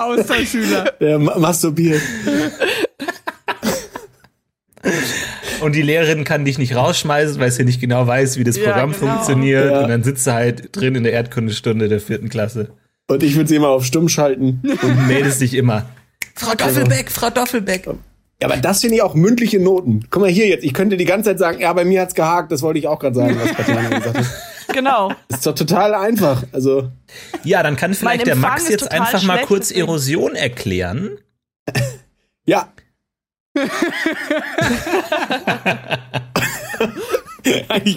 Austauschschüler. 0.00 0.94
Der 0.98 1.18
masturbiert. 1.18 2.00
und 5.60 5.74
die 5.74 5.82
Lehrerin 5.82 6.24
kann 6.24 6.46
dich 6.46 6.56
nicht 6.56 6.74
rausschmeißen, 6.74 7.38
weil 7.38 7.50
sie 7.50 7.64
nicht 7.64 7.82
genau 7.82 8.06
weiß, 8.06 8.38
wie 8.38 8.44
das 8.44 8.56
ja, 8.56 8.64
Programm 8.64 8.92
genau. 8.92 9.12
funktioniert. 9.12 9.72
Ja. 9.72 9.80
Und 9.82 9.88
dann 9.90 10.02
sitzt 10.02 10.26
du 10.26 10.32
halt 10.32 10.74
drin 10.74 10.94
in 10.94 11.04
der 11.04 11.12
Erdkundestunde 11.12 11.88
der 11.88 12.00
vierten 12.00 12.30
Klasse. 12.30 12.70
Und 13.08 13.22
ich 13.22 13.36
würde 13.36 13.48
sie 13.48 13.56
immer 13.56 13.68
auf 13.68 13.84
stumm 13.84 14.08
schalten. 14.08 14.62
Und 14.82 15.06
meldest 15.06 15.42
dich 15.42 15.52
immer. 15.52 15.86
Frau 16.34 16.54
Doffelbeck, 16.54 17.10
Frau 17.10 17.28
Doffelbeck. 17.28 17.88
Ja, 18.40 18.48
aber 18.48 18.56
das 18.56 18.80
finde 18.80 18.96
ich 18.96 19.02
auch 19.02 19.14
mündliche 19.14 19.60
Noten. 19.60 20.06
Guck 20.08 20.22
mal 20.22 20.30
hier 20.30 20.48
jetzt, 20.48 20.64
ich 20.64 20.72
könnte 20.72 20.96
die 20.96 21.04
ganze 21.04 21.30
Zeit 21.30 21.38
sagen, 21.38 21.60
ja, 21.60 21.72
bei 21.72 21.84
mir 21.84 22.00
hat's 22.00 22.14
gehakt, 22.14 22.50
das 22.50 22.62
wollte 22.62 22.78
ich 22.78 22.88
auch 22.88 22.98
gerade 22.98 23.14
sagen, 23.14 23.38
was 23.38 23.54
Katjana 23.54 23.88
gesagt 23.98 24.18
hat. 24.18 24.26
Genau. 24.72 25.12
Ist 25.28 25.44
doch 25.44 25.54
total 25.56 25.94
einfach. 25.94 26.44
Also. 26.52 26.92
Ja, 27.42 27.64
dann 27.64 27.74
kann 27.74 27.92
vielleicht 27.92 28.24
der 28.24 28.36
Max 28.36 28.68
jetzt 28.68 28.92
einfach 28.92 29.24
mal 29.24 29.42
kurz 29.42 29.72
Erosion 29.72 30.36
erklären. 30.36 31.18
Ja. 32.46 32.72
eigentlich, 37.68 37.96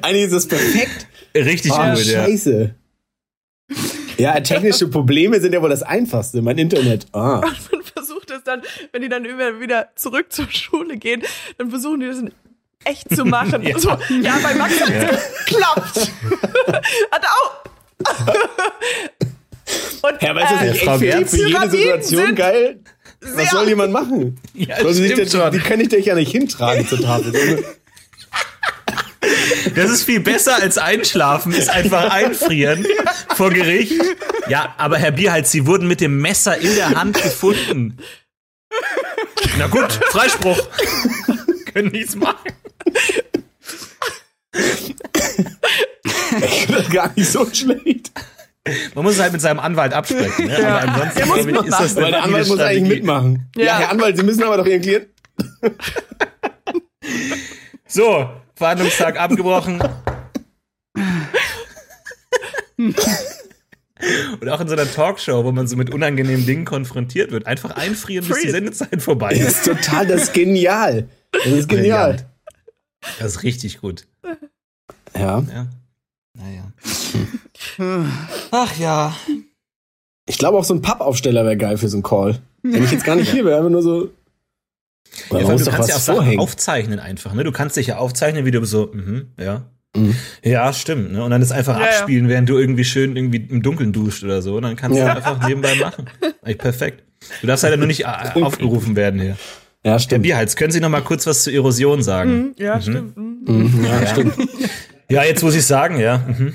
eigentlich 0.00 0.24
ist 0.24 0.32
es 0.32 0.48
perfekt. 0.48 1.06
Richtig 1.34 1.72
oh, 1.72 1.90
gut, 1.90 1.98
Scheiße. 1.98 2.74
Ja. 4.16 4.34
ja, 4.34 4.40
technische 4.40 4.88
Probleme 4.88 5.38
sind 5.42 5.52
ja 5.52 5.60
wohl 5.60 5.68
das 5.68 5.82
Einfachste. 5.82 6.40
Mein 6.40 6.56
Internet. 6.56 7.06
Ah. 7.12 7.42
Dann, 8.44 8.62
wenn 8.92 9.02
die 9.02 9.08
dann 9.08 9.24
wieder 9.24 9.88
zurück 9.96 10.32
zur 10.32 10.50
Schule 10.50 10.96
gehen, 10.96 11.22
dann 11.58 11.70
versuchen 11.70 12.00
die 12.00 12.06
das 12.06 12.22
echt 12.84 13.14
zu 13.14 13.24
machen. 13.24 13.62
ja. 13.66 13.78
So, 13.78 13.90
ja, 14.20 14.38
bei 14.42 14.54
Max 14.54 14.80
hat 14.80 14.90
es 14.90 15.02
ja. 15.02 15.18
geklappt. 15.46 16.12
hat 17.10 17.24
auch. 17.24 17.64
Und, 20.02 20.22
ja, 20.22 20.38
ist 20.38 20.52
das 20.52 21.00
äh, 21.00 21.10
echt 21.10 21.30
für, 21.30 21.46
jede 21.46 21.68
Situation 21.68 22.34
geil? 22.34 22.80
Was 23.20 23.50
soll 23.50 23.68
jemand 23.68 23.92
machen? 23.92 24.38
Ja, 24.52 24.80
soll 24.82 25.08
die, 25.08 25.14
die 25.14 25.58
kann 25.60 25.80
ich 25.80 25.88
dich 25.88 26.04
ja 26.04 26.14
nicht 26.14 26.30
hintragen 26.30 26.86
zur 26.86 27.00
Tafel. 27.00 27.64
Das 29.74 29.90
ist 29.90 30.04
viel 30.04 30.20
besser 30.20 30.56
als 30.60 30.76
einschlafen, 30.76 31.52
ist 31.52 31.70
einfach 31.70 32.10
einfrieren 32.10 32.86
vor 33.34 33.50
Gericht. 33.50 33.94
Ja, 34.48 34.74
aber 34.76 34.98
Herr 34.98 35.12
Bierhals, 35.12 35.50
Sie 35.50 35.66
wurden 35.66 35.88
mit 35.88 36.02
dem 36.02 36.20
Messer 36.20 36.58
in 36.58 36.74
der 36.74 36.90
Hand 36.90 37.22
gefunden. 37.22 37.98
Na 39.58 39.66
gut, 39.66 39.92
Freispruch. 40.10 40.58
Können 41.72 41.92
nichts 41.92 42.14
machen. 42.14 42.52
Ich 46.40 46.90
gar 46.90 47.12
nicht 47.16 47.30
so 47.30 47.46
schlecht. 47.52 48.12
Man 48.94 49.04
muss 49.04 49.14
es 49.14 49.20
halt 49.20 49.32
mit 49.32 49.42
seinem 49.42 49.60
Anwalt 49.60 49.92
absprechen. 49.92 50.46
Ne? 50.46 50.60
Ja. 50.60 50.78
Aber 50.78 50.92
ansonsten 50.92 51.54
ja, 51.54 51.60
ist 51.60 51.80
das 51.80 51.96
Weil 51.96 52.10
der 52.12 52.22
Anwalt 52.22 52.48
muss 52.48 52.60
eigentlich 52.60 52.88
mitmachen. 52.88 53.50
Ja. 53.56 53.64
ja, 53.64 53.78
Herr 53.78 53.90
Anwalt, 53.90 54.16
Sie 54.16 54.22
müssen 54.22 54.42
aber 54.42 54.56
doch 54.56 54.66
Ihren 54.66 54.80
Klienten. 54.80 55.12
so, 57.86 58.30
Verhandlungstag 58.54 59.18
abgebrochen. 59.20 59.82
Und 64.40 64.48
auch 64.48 64.60
in 64.60 64.68
so 64.68 64.74
einer 64.74 64.90
Talkshow, 64.90 65.44
wo 65.44 65.52
man 65.52 65.66
so 65.66 65.76
mit 65.76 65.92
unangenehmen 65.92 66.46
Dingen 66.46 66.64
konfrontiert 66.64 67.30
wird. 67.30 67.46
Einfach 67.46 67.70
einfrieren, 67.70 68.26
bis 68.26 68.40
die 68.42 68.50
Sendezeit 68.50 69.02
vorbei 69.02 69.32
ist. 69.32 69.44
Das 69.44 69.54
ist 69.54 69.64
total, 69.64 70.06
das 70.06 70.22
ist 70.24 70.34
genial. 70.34 71.08
Das 71.32 71.46
ist 71.46 71.68
genial. 71.68 72.28
Das 73.18 73.36
ist 73.36 73.42
richtig 73.42 73.80
gut. 73.80 74.06
Ja. 75.14 75.44
ja. 75.52 75.66
Naja. 76.36 76.72
Ach 78.50 78.76
ja. 78.78 79.16
Ich 80.26 80.38
glaube 80.38 80.58
auch 80.58 80.64
so 80.64 80.74
ein 80.74 80.82
Pappaufsteller 80.82 81.44
wäre 81.44 81.56
geil 81.56 81.76
für 81.76 81.88
so 81.88 81.96
einen 81.96 82.02
Call. 82.02 82.40
Wenn 82.62 82.82
ich 82.82 82.92
jetzt 82.92 83.04
gar 83.04 83.14
nicht 83.14 83.30
hier 83.30 83.44
wäre, 83.44 83.58
einfach 83.58 83.70
nur 83.70 83.82
so. 83.82 84.10
Ja, 85.30 85.38
du 85.40 85.46
kannst 85.46 85.66
ja 85.66 85.96
auch 85.96 86.00
Sachen 86.00 86.38
aufzeichnen 86.38 86.98
einfach, 86.98 87.34
ne? 87.34 87.44
Du 87.44 87.52
kannst 87.52 87.76
dich 87.76 87.88
ja 87.88 87.98
aufzeichnen, 87.98 88.44
wie 88.46 88.50
du 88.50 88.64
so, 88.64 88.90
mhm, 88.92 89.32
ja. 89.38 89.66
Mhm. 89.96 90.14
Ja, 90.42 90.72
stimmt, 90.72 91.12
ne? 91.12 91.24
Und 91.24 91.30
dann 91.30 91.42
ist 91.42 91.52
einfach 91.52 91.78
ja, 91.78 91.86
abspielen, 91.86 92.24
ja. 92.24 92.30
während 92.30 92.48
du 92.48 92.58
irgendwie 92.58 92.84
schön 92.84 93.16
irgendwie 93.16 93.46
im 93.48 93.62
Dunkeln 93.62 93.92
duscht 93.92 94.24
oder 94.24 94.42
so. 94.42 94.56
Und 94.56 94.62
dann 94.62 94.76
kannst 94.76 94.98
ja. 94.98 95.06
du 95.06 95.16
einfach 95.16 95.46
nebenbei 95.46 95.74
machen. 95.76 96.06
Eigentlich 96.42 96.58
perfekt. 96.58 97.02
Du 97.40 97.46
darfst 97.46 97.64
halt 97.64 97.76
nur 97.78 97.86
nicht 97.86 98.04
äh, 98.04 98.06
aufgerufen 98.42 98.96
werden 98.96 99.20
hier. 99.20 99.36
Ja, 99.84 99.98
stimmt. 99.98 100.12
Herr 100.12 100.18
Bierhals, 100.20 100.56
können 100.56 100.72
Sie 100.72 100.80
noch 100.80 100.88
mal 100.88 101.02
kurz 101.02 101.26
was 101.26 101.42
zur 101.42 101.52
Erosion 101.52 102.02
sagen? 102.02 102.30
Mhm, 102.30 102.54
ja, 102.58 102.76
mhm. 102.76 102.82
stimmt. 102.82 103.16
Mhm. 103.16 103.38
mhm 103.46 103.84
ja, 103.84 104.06
stimmt. 104.06 104.34
Ja, 105.10 105.22
jetzt 105.22 105.42
muss 105.42 105.54
ich 105.54 105.66
sagen, 105.66 106.00
ja. 106.00 106.18
Mhm. 106.26 106.54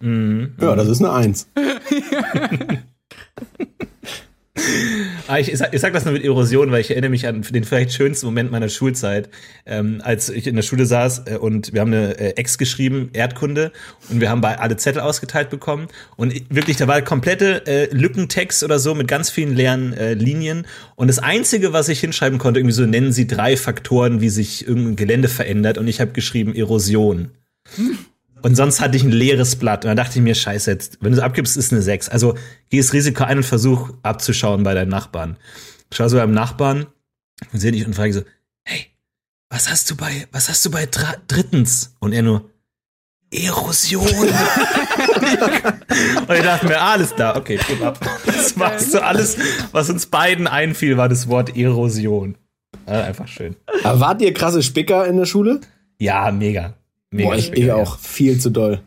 Mhm. 0.00 0.52
Ja, 0.60 0.74
das 0.74 0.88
ist 0.88 1.00
eine 1.00 1.12
Eins. 1.12 1.48
ah, 5.26 5.38
ich, 5.38 5.52
ich, 5.52 5.58
sag, 5.58 5.92
das 5.92 6.04
nur 6.04 6.14
mit 6.14 6.24
Erosion, 6.24 6.70
weil 6.70 6.80
ich 6.80 6.90
erinnere 6.90 7.10
mich 7.10 7.26
an 7.26 7.42
den 7.42 7.64
vielleicht 7.64 7.92
schönsten 7.92 8.26
Moment 8.26 8.52
meiner 8.52 8.68
Schulzeit, 8.68 9.28
ähm, 9.66 10.00
als 10.04 10.28
ich 10.28 10.46
in 10.46 10.54
der 10.54 10.62
Schule 10.62 10.86
saß 10.86 11.22
äh, 11.26 11.36
und 11.38 11.72
wir 11.72 11.80
haben 11.80 11.92
eine 11.92 12.18
äh, 12.18 12.30
Ex 12.36 12.56
geschrieben, 12.56 13.10
Erdkunde, 13.12 13.72
und 14.10 14.20
wir 14.20 14.30
haben 14.30 14.40
bei 14.40 14.58
alle 14.58 14.76
Zettel 14.76 15.00
ausgeteilt 15.00 15.50
bekommen. 15.50 15.88
Und 16.16 16.32
wirklich, 16.54 16.76
da 16.76 16.86
war 16.86 17.02
komplette 17.02 17.66
äh, 17.66 17.94
Lückentext 17.94 18.62
oder 18.62 18.78
so 18.78 18.94
mit 18.94 19.08
ganz 19.08 19.30
vielen 19.30 19.54
leeren 19.54 19.92
äh, 19.92 20.14
Linien. 20.14 20.66
Und 20.94 21.08
das 21.08 21.18
Einzige, 21.18 21.72
was 21.72 21.88
ich 21.88 22.00
hinschreiben 22.00 22.38
konnte, 22.38 22.60
irgendwie 22.60 22.74
so 22.74 22.86
nennen 22.86 23.12
Sie 23.12 23.26
drei 23.26 23.56
Faktoren, 23.56 24.20
wie 24.20 24.28
sich 24.28 24.66
irgendein 24.66 24.96
Gelände 24.96 25.28
verändert. 25.28 25.78
Und 25.78 25.88
ich 25.88 26.00
habe 26.00 26.12
geschrieben 26.12 26.54
Erosion. 26.54 27.30
Und 28.44 28.56
sonst 28.56 28.82
hatte 28.82 28.94
ich 28.98 29.02
ein 29.02 29.10
leeres 29.10 29.56
Blatt. 29.56 29.86
Und 29.86 29.88
dann 29.88 29.96
dachte 29.96 30.18
ich 30.18 30.22
mir, 30.22 30.34
scheiße, 30.34 30.70
jetzt, 30.70 30.98
wenn 31.00 31.12
du 31.12 31.16
es 31.16 31.24
abgibst, 31.24 31.56
ist 31.56 31.72
eine 31.72 31.80
6. 31.80 32.10
Also 32.10 32.36
geh 32.68 32.76
das 32.76 32.92
Risiko 32.92 33.24
ein 33.24 33.38
und 33.38 33.44
versuch 33.44 33.94
abzuschauen 34.02 34.64
bei 34.64 34.74
deinen 34.74 34.90
Nachbarn. 34.90 35.38
Schau 35.90 36.08
so 36.08 36.18
beim 36.18 36.32
Nachbarn 36.32 36.86
und 37.54 37.58
sehe 37.58 37.72
dich 37.72 37.86
und 37.86 37.94
frage 37.94 38.12
so, 38.12 38.20
hey, 38.64 38.88
was 39.48 39.70
hast 39.70 39.90
du 39.90 39.96
bei, 39.96 40.28
was 40.30 40.50
hast 40.50 40.62
du 40.66 40.70
bei 40.70 40.86
drittens? 41.26 41.96
Und 42.00 42.12
er 42.12 42.20
nur, 42.20 42.50
Erosion. 43.32 44.06
und 44.06 44.34
ich 46.36 46.42
dachte 46.42 46.66
mir, 46.66 46.82
alles 46.82 47.14
da, 47.14 47.36
okay, 47.36 47.58
gib 47.66 47.80
ab. 47.80 47.98
Das 48.26 48.58
war 48.58 48.78
so 48.78 49.00
alles, 49.00 49.38
was 49.72 49.88
uns 49.88 50.04
beiden 50.04 50.46
einfiel, 50.48 50.98
war 50.98 51.08
das 51.08 51.28
Wort 51.28 51.56
Erosion. 51.56 52.36
Also 52.84 53.04
einfach 53.04 53.26
schön. 53.26 53.56
Aber 53.84 54.00
wart 54.00 54.20
ihr 54.20 54.34
krasse 54.34 54.62
Spicker 54.62 55.06
in 55.06 55.16
der 55.16 55.24
Schule? 55.24 55.62
Ja, 55.98 56.30
mega. 56.30 56.74
Mega 57.14 57.28
Boah, 57.28 57.36
ich, 57.36 57.52
ich 57.52 57.70
auch. 57.70 57.98
Viel 57.98 58.40
zu 58.40 58.50
doll. 58.50 58.80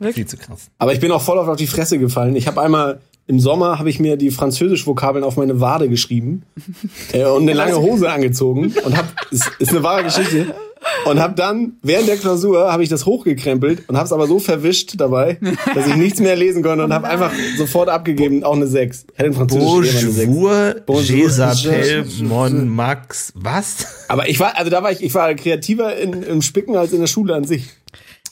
Viel 0.00 0.26
zu 0.26 0.38
krass. 0.38 0.70
Aber 0.78 0.94
ich 0.94 1.00
bin 1.00 1.12
auch 1.12 1.20
voll 1.20 1.38
auf 1.38 1.56
die 1.56 1.66
Fresse 1.66 1.98
gefallen. 1.98 2.34
Ich 2.36 2.46
habe 2.46 2.60
einmal 2.62 3.00
im 3.26 3.38
Sommer 3.38 3.78
habe 3.78 3.90
ich 3.90 3.98
mir 3.98 4.16
die 4.16 4.30
Französisch-Vokabeln 4.30 5.24
auf 5.24 5.36
meine 5.36 5.60
Wade 5.60 5.88
geschrieben 5.88 6.44
äh, 7.12 7.24
und 7.24 7.42
eine 7.42 7.52
lange 7.52 7.76
Hose 7.76 8.10
angezogen 8.10 8.72
und 8.84 8.96
hab 8.96 9.06
ist, 9.30 9.50
ist 9.58 9.70
eine 9.70 9.82
wahre 9.82 10.04
Geschichte 10.04 10.54
und 11.06 11.20
hab 11.20 11.36
dann 11.36 11.74
während 11.82 12.08
der 12.08 12.16
Klausur 12.16 12.72
habe 12.72 12.82
ich 12.82 12.88
das 12.88 13.06
hochgekrempelt 13.06 13.88
und 13.88 13.96
hab's 13.96 14.12
aber 14.12 14.26
so 14.26 14.38
verwischt 14.38 14.94
dabei, 14.98 15.38
dass 15.74 15.86
ich 15.86 15.96
nichts 15.96 16.20
mehr 16.20 16.36
lesen 16.36 16.62
konnte 16.62 16.84
und 16.84 16.92
habe 16.92 17.08
einfach 17.08 17.32
sofort 17.56 17.88
abgegeben, 17.88 18.44
auch 18.44 18.56
eine 18.56 18.66
6. 18.66 19.06
Hätte 19.14 19.28
in 19.28 19.34
Französisch 19.34 20.26
Bonjour, 20.26 20.76
Bonjour, 20.86 21.30
Mon, 22.22 22.68
Max, 22.68 23.32
was? 23.34 23.86
Aber 24.08 24.28
ich 24.28 24.40
war 24.40 24.56
also 24.56 24.70
da 24.70 24.82
war 24.82 24.92
ich 24.92 25.02
ich 25.02 25.14
war 25.14 25.32
kreativer 25.34 25.96
in, 25.96 26.22
im 26.22 26.42
Spicken 26.42 26.76
als 26.76 26.92
in 26.92 27.00
der 27.00 27.06
Schule 27.06 27.34
an 27.34 27.44
sich. 27.44 27.68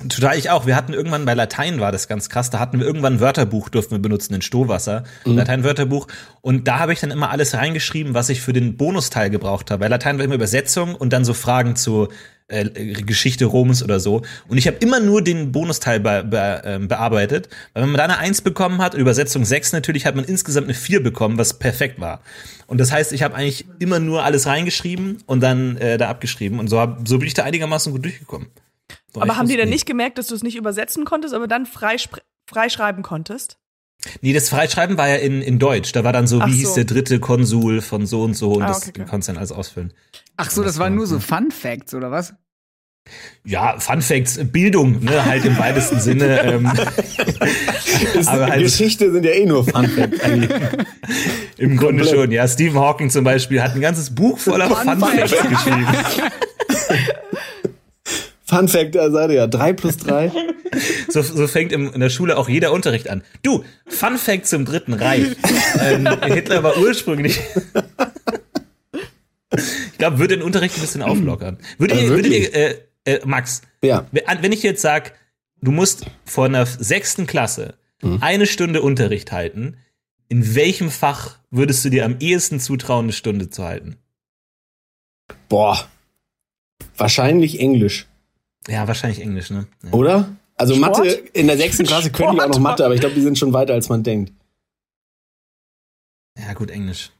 Total, 0.08 0.36
ich 0.36 0.50
auch. 0.50 0.66
Wir 0.66 0.74
hatten 0.74 0.92
irgendwann 0.92 1.24
bei 1.24 1.34
Latein 1.34 1.78
war 1.78 1.92
das 1.92 2.08
ganz 2.08 2.28
krass. 2.28 2.50
Da 2.50 2.58
hatten 2.58 2.80
wir 2.80 2.86
irgendwann 2.86 3.14
ein 3.14 3.20
Wörterbuch, 3.20 3.68
durften 3.68 3.92
wir 3.92 4.00
benutzen 4.00 4.34
in 4.34 4.42
Stohwasser. 4.42 5.04
Mhm. 5.24 5.36
Latein-Wörterbuch. 5.36 6.08
Und 6.40 6.66
da 6.66 6.80
habe 6.80 6.92
ich 6.92 7.00
dann 7.00 7.12
immer 7.12 7.30
alles 7.30 7.54
reingeschrieben, 7.54 8.12
was 8.12 8.28
ich 8.28 8.40
für 8.40 8.52
den 8.52 8.76
Bonusteil 8.76 9.30
gebraucht 9.30 9.70
habe. 9.70 9.84
Weil 9.84 9.90
Latein 9.90 10.18
war 10.18 10.24
immer 10.24 10.34
Übersetzung 10.34 10.96
und 10.96 11.12
dann 11.12 11.24
so 11.24 11.32
Fragen 11.32 11.76
zu 11.76 12.08
äh, 12.48 12.64
Geschichte 13.02 13.46
Roms 13.46 13.82
oder 13.82 14.00
so. 14.00 14.22
Und 14.48 14.58
ich 14.58 14.66
habe 14.66 14.76
immer 14.80 15.00
nur 15.00 15.22
den 15.22 15.52
Bonusteil 15.52 16.00
be 16.00 16.24
be 16.24 16.62
äh, 16.64 16.78
bearbeitet. 16.78 17.48
Weil 17.72 17.84
wenn 17.84 17.90
man 17.90 17.98
da 17.98 18.04
eine 18.04 18.18
Eins 18.18 18.42
bekommen 18.42 18.78
hat, 18.82 18.94
Übersetzung 18.94 19.44
6 19.44 19.72
natürlich, 19.72 20.04
hat 20.04 20.14
man 20.14 20.24
insgesamt 20.24 20.66
eine 20.66 20.74
4 20.74 21.02
bekommen, 21.02 21.38
was 21.38 21.58
perfekt 21.58 22.00
war. 22.00 22.20
Und 22.66 22.78
das 22.78 22.92
heißt, 22.92 23.12
ich 23.12 23.22
habe 23.22 23.34
eigentlich 23.34 23.66
immer 23.78 23.98
nur 23.98 24.24
alles 24.24 24.46
reingeschrieben 24.46 25.22
und 25.26 25.40
dann 25.40 25.76
äh, 25.78 25.96
da 25.96 26.08
abgeschrieben. 26.08 26.58
Und 26.58 26.68
so, 26.68 26.78
hab, 26.78 27.08
so 27.08 27.18
bin 27.18 27.28
ich 27.28 27.34
da 27.34 27.44
einigermaßen 27.44 27.92
gut 27.92 28.04
durchgekommen. 28.04 28.48
Boah, 29.12 29.22
aber 29.22 29.36
haben 29.36 29.48
die 29.48 29.56
denn 29.56 29.68
nicht 29.68 29.86
gemerkt, 29.86 30.18
dass 30.18 30.26
du 30.26 30.34
es 30.34 30.42
nicht 30.42 30.56
übersetzen 30.56 31.04
konntest, 31.04 31.34
aber 31.34 31.46
dann 31.46 31.66
freischreiben 31.66 33.02
konntest? 33.02 33.58
Nee, 34.20 34.32
das 34.32 34.48
Freischreiben 34.48 34.98
war 34.98 35.08
ja 35.08 35.16
in, 35.16 35.40
in 35.42 35.58
Deutsch. 35.58 35.92
Da 35.92 36.04
war 36.04 36.12
dann 36.12 36.26
so, 36.26 36.40
Ach 36.40 36.46
wie 36.46 36.52
so. 36.52 36.58
hieß 36.58 36.74
der 36.74 36.84
dritte 36.84 37.20
Konsul 37.20 37.80
von 37.80 38.06
so 38.06 38.22
und 38.22 38.34
so 38.34 38.52
und 38.52 38.62
ah, 38.62 38.68
das 38.68 38.88
okay, 38.88 39.04
konntest 39.08 39.30
dann 39.30 39.38
alles 39.38 39.52
ausfüllen. 39.52 39.92
Ach 40.36 40.50
so, 40.50 40.62
das, 40.62 40.72
das 40.72 40.78
waren 40.80 40.94
nur 40.94 41.06
so 41.06 41.20
Fun 41.20 41.50
Facts, 41.50 41.94
oder 41.94 42.10
was? 42.10 42.34
Ja, 43.44 43.78
Fun 43.78 44.00
Facts, 44.00 44.40
Bildung, 44.44 45.04
ne, 45.04 45.24
halt 45.24 45.44
im 45.44 45.58
weitesten 45.58 46.00
Sinne. 46.00 46.40
Ähm, 46.44 46.66
aber 48.26 48.46
halt, 48.46 48.62
Geschichte 48.62 49.10
sind 49.12 49.24
ja 49.24 49.32
eh 49.32 49.46
nur 49.46 49.64
Fun 49.64 49.88
Facts. 49.88 50.18
Im 51.58 51.76
Grunde 51.76 52.04
schon, 52.04 52.30
ja. 52.32 52.46
Stephen 52.48 52.78
Hawking 52.78 53.10
zum 53.10 53.24
Beispiel 53.24 53.62
hat 53.62 53.74
ein 53.74 53.80
ganzes 53.80 54.14
Buch 54.14 54.38
voller 54.38 54.68
Fun, 54.68 54.98
Fun 54.98 55.00
Facts 55.00 55.32
geschrieben. 55.32 55.86
Fun 58.44 58.68
Fact, 58.68 58.94
da 58.94 59.10
seid 59.10 59.30
ihr 59.30 59.36
ja. 59.36 59.46
Drei 59.46 59.72
plus 59.72 59.96
drei. 59.96 60.30
So, 61.08 61.22
so 61.22 61.46
fängt 61.46 61.70
im, 61.70 61.92
in 61.92 62.00
der 62.00 62.10
Schule 62.10 62.36
auch 62.36 62.48
jeder 62.48 62.72
Unterricht 62.72 63.08
an. 63.08 63.22
Du, 63.44 63.64
Fun 63.86 64.18
Fact 64.18 64.48
zum 64.48 64.64
Dritten 64.64 64.92
Reich. 64.92 65.36
ähm, 65.80 66.08
Hitler 66.24 66.64
war 66.64 66.76
ursprünglich. 66.78 67.38
ich 69.54 69.98
glaube, 69.98 70.18
würde 70.18 70.36
den 70.36 70.42
Unterricht 70.42 70.76
ein 70.76 70.80
bisschen 70.80 71.02
auflockern. 71.02 71.58
Würdet 71.78 72.00
ihr, 72.02 72.08
würdet 72.08 72.32
ihr 72.32 72.52
äh, 72.54 72.74
äh, 73.04 73.20
Max, 73.24 73.62
Ja. 73.82 74.08
wenn 74.10 74.50
ich 74.50 74.64
jetzt 74.64 74.82
sag, 74.82 75.12
du 75.60 75.70
musst 75.70 76.06
vor 76.24 76.46
einer 76.46 76.66
sechsten 76.66 77.28
Klasse 77.28 77.74
eine 78.20 78.46
Stunde 78.46 78.82
Unterricht 78.82 79.30
halten, 79.30 79.76
in 80.28 80.54
welchem 80.56 80.90
Fach 80.90 81.38
würdest 81.50 81.84
du 81.84 81.90
dir 81.90 82.04
am 82.04 82.16
ehesten 82.18 82.58
zutrauen, 82.60 83.04
eine 83.06 83.12
Stunde 83.12 83.48
zu 83.48 83.62
halten? 83.64 83.96
Boah. 85.48 85.88
Wahrscheinlich 86.96 87.60
Englisch, 87.60 88.06
Ja, 88.68 88.86
wahrscheinlich 88.88 89.20
Englisch, 89.20 89.50
ne? 89.50 89.66
Ja. 89.82 89.92
oder? 89.92 90.28
Also 90.56 90.74
Sport? 90.74 90.98
Mathe, 90.98 91.08
in 91.32 91.46
der 91.46 91.56
sechsten 91.58 91.84
Klasse 91.86 92.10
können 92.12 92.32
die 92.34 92.40
auch 92.40 92.46
noch 92.46 92.54
Sport. 92.54 92.62
Mathe, 92.62 92.84
aber 92.84 92.94
ich 92.94 93.00
glaube, 93.00 93.14
die 93.14 93.20
sind 93.22 93.38
schon 93.38 93.52
weiter, 93.52 93.74
als 93.74 93.88
man 93.88 94.02
denkt. 94.02 94.32
ja, 96.38 96.52
gut, 96.54 96.70
Englisch. 96.70 97.10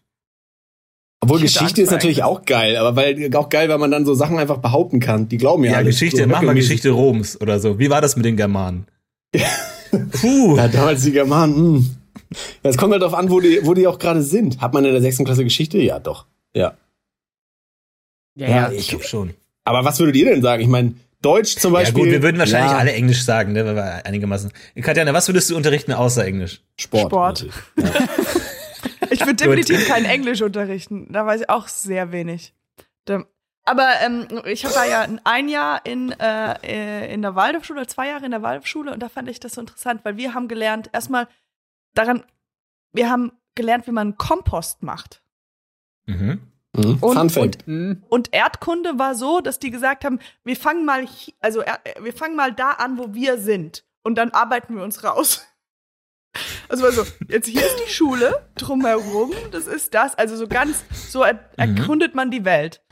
Obwohl 1.20 1.40
Geschichte 1.40 1.80
ist 1.80 1.90
natürlich 1.90 2.22
auch 2.22 2.44
geil, 2.44 2.76
aber 2.76 2.96
weil 2.96 3.34
auch 3.34 3.48
geil, 3.48 3.70
weil 3.70 3.78
man 3.78 3.90
dann 3.90 4.04
so 4.04 4.12
Sachen 4.14 4.38
einfach 4.38 4.58
behaupten 4.58 5.00
kann. 5.00 5.26
Die 5.26 5.38
glauben 5.38 5.64
ja. 5.64 5.72
Ja, 5.72 5.76
alle. 5.78 5.86
Geschichte, 5.86 6.22
so 6.22 6.28
mach 6.28 6.42
mal. 6.42 6.54
Geschichte 6.54 6.90
Roms 6.90 7.40
oder 7.40 7.60
so. 7.60 7.78
Wie 7.78 7.88
war 7.88 8.02
das 8.02 8.16
mit 8.16 8.26
den 8.26 8.36
Germanen? 8.36 8.86
Puh. 10.20 10.56
Ja, 10.56 10.68
damals 10.68 11.02
die 11.02 11.12
Germanen. 11.12 11.54
Hm. 11.56 11.96
Ja, 12.62 12.70
Es 12.70 12.76
kommt 12.76 12.92
halt 12.92 13.00
darauf 13.00 13.14
an, 13.14 13.30
wo 13.30 13.40
die, 13.40 13.60
wo 13.64 13.72
die 13.72 13.86
auch 13.86 13.98
gerade 13.98 14.20
sind. 14.22 14.60
Hat 14.60 14.74
man 14.74 14.84
in 14.84 14.92
der 14.92 15.00
sechsten 15.00 15.24
Klasse 15.24 15.44
Geschichte? 15.44 15.78
Ja, 15.78 15.98
doch. 15.98 16.26
Ja. 16.54 16.76
Ja, 18.34 18.48
Ja, 18.48 18.56
ja. 18.56 18.72
Ich 18.72 18.88
glaube 18.88 19.04
schon. 19.04 19.32
Aber 19.64 19.82
was 19.84 19.98
würdet 20.00 20.16
ihr 20.16 20.26
denn 20.26 20.42
sagen? 20.42 20.62
Ich 20.62 20.68
meine, 20.68 20.94
Deutsch 21.24 21.56
zum 21.56 21.72
Ja 21.72 21.80
Beispiel. 21.80 22.04
gut, 22.04 22.12
wir 22.12 22.22
würden 22.22 22.38
wahrscheinlich 22.38 22.72
ja, 22.72 22.78
alle 22.78 22.92
Englisch 22.92 23.24
sagen, 23.24 23.52
ne, 23.52 23.64
weil 23.64 23.76
wir 23.76 24.06
einigermaßen. 24.06 24.52
Katjana, 24.82 25.12
was 25.12 25.28
würdest 25.28 25.50
du 25.50 25.56
unterrichten 25.56 25.92
außer 25.92 26.24
Englisch? 26.24 26.62
Sport. 26.76 27.06
Sport. 27.06 27.46
natürlich. 27.76 27.94
Ich 29.10 29.20
würde 29.20 29.34
definitiv 29.34 29.86
kein 29.86 30.06
Englisch 30.06 30.42
unterrichten. 30.42 31.06
Da 31.12 31.24
weiß 31.24 31.42
ich 31.42 31.50
auch 31.50 31.68
sehr 31.68 32.10
wenig. 32.10 32.52
Aber 33.64 33.88
ähm, 34.02 34.26
ich 34.44 34.64
war 34.64 34.86
ja 34.86 35.06
ein 35.24 35.48
Jahr 35.48 35.84
in, 35.86 36.12
äh, 36.12 36.54
äh, 36.62 37.14
in 37.14 37.22
der 37.22 37.34
Waldorfschule, 37.34 37.86
zwei 37.86 38.08
Jahre 38.08 38.26
in 38.26 38.30
der 38.30 38.42
Waldorfschule 38.42 38.92
und 38.92 39.02
da 39.02 39.08
fand 39.08 39.28
ich 39.28 39.40
das 39.40 39.54
so 39.54 39.62
interessant, 39.62 40.04
weil 40.04 40.18
wir 40.18 40.34
haben 40.34 40.48
gelernt, 40.48 40.90
erstmal 40.92 41.28
daran, 41.94 42.24
wir 42.92 43.10
haben 43.10 43.32
gelernt, 43.54 43.86
wie 43.86 43.92
man 43.92 44.18
Kompost 44.18 44.82
macht. 44.82 45.22
Mhm. 46.06 46.40
Mhm. 46.76 46.98
Und- 47.00 47.16
Fun 47.16 47.30
Fact. 47.30 47.66
Hm. 47.66 48.02
Und 48.08 48.32
Erdkunde 48.34 48.98
war 48.98 49.14
so, 49.14 49.40
dass 49.40 49.58
die 49.58 49.70
gesagt 49.70 50.04
haben, 50.04 50.18
wir 50.44 50.56
fangen 50.56 50.84
mal, 50.84 51.06
also 51.40 51.60
er- 51.60 51.80
wir 52.00 52.12
fangen 52.12 52.36
mal 52.36 52.52
da 52.52 52.70
an, 52.72 52.98
wo 52.98 53.14
wir 53.14 53.38
sind 53.38 53.84
und 54.02 54.16
dann 54.16 54.30
arbeiten 54.30 54.74
wir 54.76 54.82
uns 54.82 55.04
raus. 55.04 55.44
Also 56.68 56.82
war 56.82 56.90
so, 56.90 57.04
jetzt 57.28 57.46
hier 57.46 57.64
ist 57.64 57.76
die 57.86 57.92
Schule, 57.92 58.48
drumherum, 58.56 59.30
das 59.52 59.68
ist 59.68 59.94
das, 59.94 60.16
also 60.16 60.34
so 60.34 60.48
ganz, 60.48 60.82
so 61.08 61.22
er 61.22 61.38
erkundet 61.56 62.16
man 62.16 62.32
die 62.32 62.44
Welt. 62.44 62.82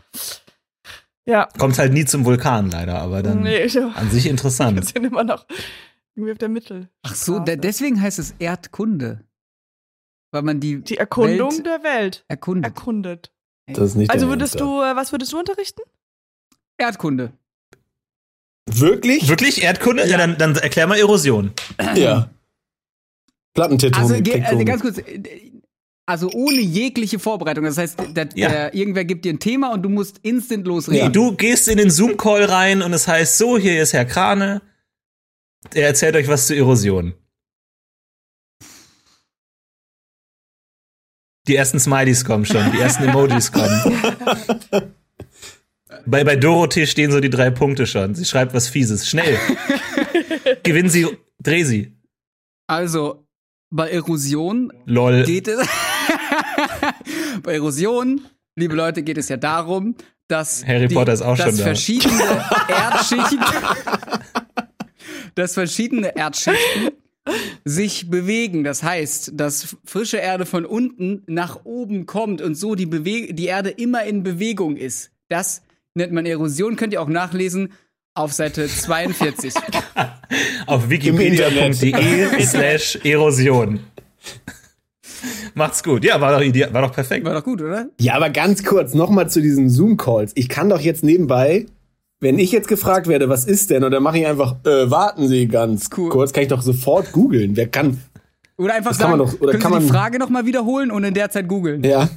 Ja, 1.25 1.49
Kommt 1.59 1.77
halt 1.77 1.93
nie 1.93 2.05
zum 2.05 2.25
Vulkan 2.25 2.71
leider, 2.71 3.01
aber 3.01 3.23
dann 3.25 3.43
nee, 3.43 3.65
ich 3.65 3.77
an 3.83 4.11
sich 4.11 4.25
wir 4.25 4.31
interessant. 4.31 4.85
sind 4.87 5.05
immer 5.05 5.25
noch 5.25 5.45
irgendwie 6.15 6.31
auf 6.33 6.39
der 6.39 6.51
Mittel. 6.51 6.89
Ach 7.03 7.17
so, 7.17 7.41
de 7.41 7.57
deswegen 7.57 8.01
heißt 8.01 8.21
es 8.21 8.33
Erdkunde. 8.39 9.25
Weil 10.31 10.43
man 10.43 10.61
die, 10.61 10.81
Die 10.83 10.99
Erkundung 10.99 11.51
Welt 11.51 11.67
der 11.67 11.83
Welt 11.83 12.25
erkundet. 12.29 12.65
erkundet. 12.65 13.33
Das 13.67 13.79
ist 13.91 13.95
nicht 13.95 14.11
Also 14.11 14.29
würdest 14.29 14.59
du, 14.61 14.81
äh, 14.83 14.97
was 14.97 15.13
würdest 15.13 15.33
du 15.33 15.39
unterrichten? 15.39 15.83
Erdkunde. 16.79 17.33
ja. 18.69 18.81
Wirklich? 18.81 19.29
Wirklich 19.29 19.63
Erdkunde? 19.63 20.09
Ja, 20.09 20.17
dann, 20.19 20.39
dann 20.39 20.57
erklär 20.57 20.87
mal 20.87 20.99
Erosion. 20.99 21.53
Ja. 21.95 22.31
Plattentektonik. 23.55 24.35
Also, 24.35 24.47
also 24.49 24.65
ganz 24.65 24.83
kurz, 24.83 25.01
also 26.07 26.31
ohne 26.33 26.61
jegliche 26.61 27.19
Vorbereitung. 27.19 27.65
Das 27.65 27.77
heißt, 27.79 27.99
der, 28.17 28.29
Ja. 28.35 28.49
der, 28.49 28.75
irgendwer 28.75 29.05
gibt 29.05 29.25
dir 29.25 29.33
ein 29.33 29.39
Thema 29.41 29.73
und 29.73 29.83
du 29.83 29.89
musst 29.89 30.19
instant 30.23 30.67
losreden. 30.67 31.01
Ja. 31.01 31.09
Du 31.09 31.35
gehst 31.37 31.69
in 31.69 31.79
den 31.79 31.91
Zoom-Call 31.91 32.45
rein 32.45 32.83
und 32.83 32.93
es 32.93 33.07
heißt 33.07 33.39
so, 33.39 33.59
hier 33.59 33.83
ist 33.83 33.93
Herr 33.93 34.05
Krane. 34.05 34.63
Er 35.75 35.87
erzählt 35.89 36.17
euch 36.17 36.29
was 36.29 36.47
zur 36.47 36.57
Erosion. 36.57 37.15
Die 41.49 41.57
ersten 41.57 41.81
Smileys 41.81 42.25
kommen 42.25 42.45
schon, 42.45 42.71
die 42.73 42.79
ersten 42.79 43.05
Emojis 43.05 43.51
kommen. 43.51 44.03
Bei, 46.07 46.25
bei 46.25 46.37
Dorothee 46.37 46.87
stehen 46.87 47.11
so 47.11 47.21
die 47.21 47.31
drei 47.31 47.51
Punkte 47.51 47.87
schon. 47.87 48.15
Sie 48.15 48.25
schreibt 48.25 48.55
was 48.55 48.69
Fieses. 48.69 49.09
Schnell. 49.09 49.39
Gewinn 50.63 50.89
sie, 50.89 51.09
dreh 51.41 51.65
sie. 51.65 51.97
Also, 52.67 53.27
bei 53.71 53.91
Erosion 53.91 54.73
Lol. 54.85 55.25
geht 55.25 55.49
es. 55.49 55.67
bei 57.43 57.55
Erosion, 57.55 58.23
liebe 58.57 58.75
Leute, 58.75 59.03
geht 59.03 59.19
es 59.19 59.29
ja 59.29 59.37
darum, 59.37 59.97
dass. 60.29 60.67
Harry 60.67 60.89
Potter 60.89 61.13
ist 61.13 61.23
auch 61.23 61.37
schon 61.37 61.57
da. 61.57 61.63
verschiedene 61.63 62.45
Erdschichten. 62.69 63.41
dass 65.35 65.55
verschiedene 65.55 66.15
Erdschichten 66.17 66.91
sich 67.65 68.11
bewegen. 68.11 68.65
Das 68.65 68.83
heißt, 68.83 69.33
dass 69.35 69.77
frische 69.85 70.19
Erde 70.19 70.47
von 70.47 70.65
unten 70.65 71.23
nach 71.27 71.65
oben 71.65 72.07
kommt 72.07 72.43
und 72.43 72.55
so 72.55 72.75
die, 72.75 72.87
Bewe 72.87 73.33
die 73.33 73.47
Erde 73.47 73.71
immer 73.71 74.05
in 74.05 74.23
Bewegung 74.23 74.77
ist. 74.77 75.11
Das 75.29 75.63
nennt 75.95 76.13
man 76.13 76.27
Erosion. 76.27 76.77
Könnt 76.77 76.93
ihr 76.93 77.03
auch 77.03 77.09
nachlesen 77.09 77.73
auf 78.15 78.33
Seite 78.33 78.67
42. 78.69 79.55
Auf 80.67 80.89
wikipedia.de 80.89 82.43
slash 82.45 82.99
Erosion. 83.05 83.81
Macht's 85.55 85.83
gut. 85.83 86.05
Ja, 86.05 86.21
war 86.21 86.41
doch, 86.41 86.73
war 86.73 86.83
doch 86.83 86.93
perfekt. 86.93 87.25
War 87.25 87.35
doch 87.35 87.45
gut, 87.45 87.61
oder? 87.63 87.89
Ja, 88.01 88.15
aber 88.15 88.31
ganz 88.31 88.65
kurz 88.65 88.95
nochmal 88.95 89.31
zu 89.31 89.41
diesen 89.41 89.69
Zoom-Calls. 89.69 90.33
Ich 90.35 90.49
kann 90.49 90.69
doch 90.69 90.81
jetzt 90.81 91.05
nebenbei, 91.05 91.67
wenn 92.23 92.39
ich 92.39 92.53
jetzt 92.53 92.69
gefragt 92.69 93.07
werde, 93.09 93.29
was 93.29 93.45
ist 93.45 93.69
denn, 93.71 93.85
und 93.85 93.91
dann 93.91 94.03
mache 94.03 94.19
ich 94.19 94.27
einfach, 94.27 94.57
äh, 94.65 94.91
warten 94.91 95.29
Sie 95.29 95.47
ganz 95.49 95.91
Cool. 95.97 96.09
kurz, 96.09 96.33
kann 96.33 96.45
ich 96.45 96.49
doch 96.49 96.63
sofort 96.63 97.13
googeln. 97.13 97.57
Wer 97.57 97.69
kann, 97.69 98.01
Oder 98.57 98.75
einfach 98.75 98.91
Das 98.93 98.99
kann 98.99 99.11
sagen, 99.11 99.19
man 99.19 99.27
doch- 99.29 99.41
oder 99.41 99.51
können 99.53 99.63
kann 99.63 99.73
Sie 99.75 99.79
die 99.81 99.85
man- 99.87 99.95
Frage 99.95 100.19
noch 100.19 100.29
mal 100.29 100.47
wiederholen 100.47 100.91
und 100.91 101.05
in 101.05 101.15
der 101.15 101.31
Zeit 101.31 101.49
googeln. 101.49 101.83
ja. 101.85 102.09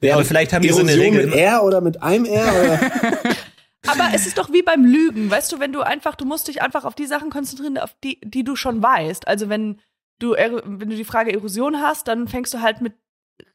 Ja, 0.00 0.14
aber 0.14 0.24
vielleicht 0.24 0.52
haben 0.52 0.62
die 0.62 0.70
so 0.70 0.80
eine 0.80 0.96
Regel. 0.96 1.26
mit 1.26 1.34
R 1.36 1.62
oder 1.62 1.80
mit 1.80 2.02
einem 2.02 2.24
R? 2.24 2.42
Oder? 2.64 2.80
Aber 3.86 4.08
es 4.14 4.26
ist 4.26 4.36
doch 4.36 4.52
wie 4.52 4.62
beim 4.62 4.84
Lügen, 4.84 5.30
weißt 5.30 5.52
du, 5.52 5.60
wenn 5.60 5.70
du 5.72 5.80
einfach, 5.82 6.16
du 6.16 6.24
musst 6.24 6.48
dich 6.48 6.60
einfach 6.60 6.84
auf 6.84 6.96
die 6.96 7.06
Sachen 7.06 7.30
konzentrieren, 7.30 7.78
auf 7.78 7.94
die, 8.02 8.18
die 8.24 8.42
du 8.42 8.56
schon 8.56 8.82
weißt. 8.82 9.28
Also 9.28 9.48
wenn 9.48 9.78
du, 10.18 10.32
wenn 10.32 10.90
du 10.90 10.96
die 10.96 11.04
Frage 11.04 11.32
Erosion 11.32 11.76
hast, 11.80 12.08
dann 12.08 12.26
fängst 12.26 12.52
du 12.52 12.62
halt 12.62 12.80
mit, 12.80 12.94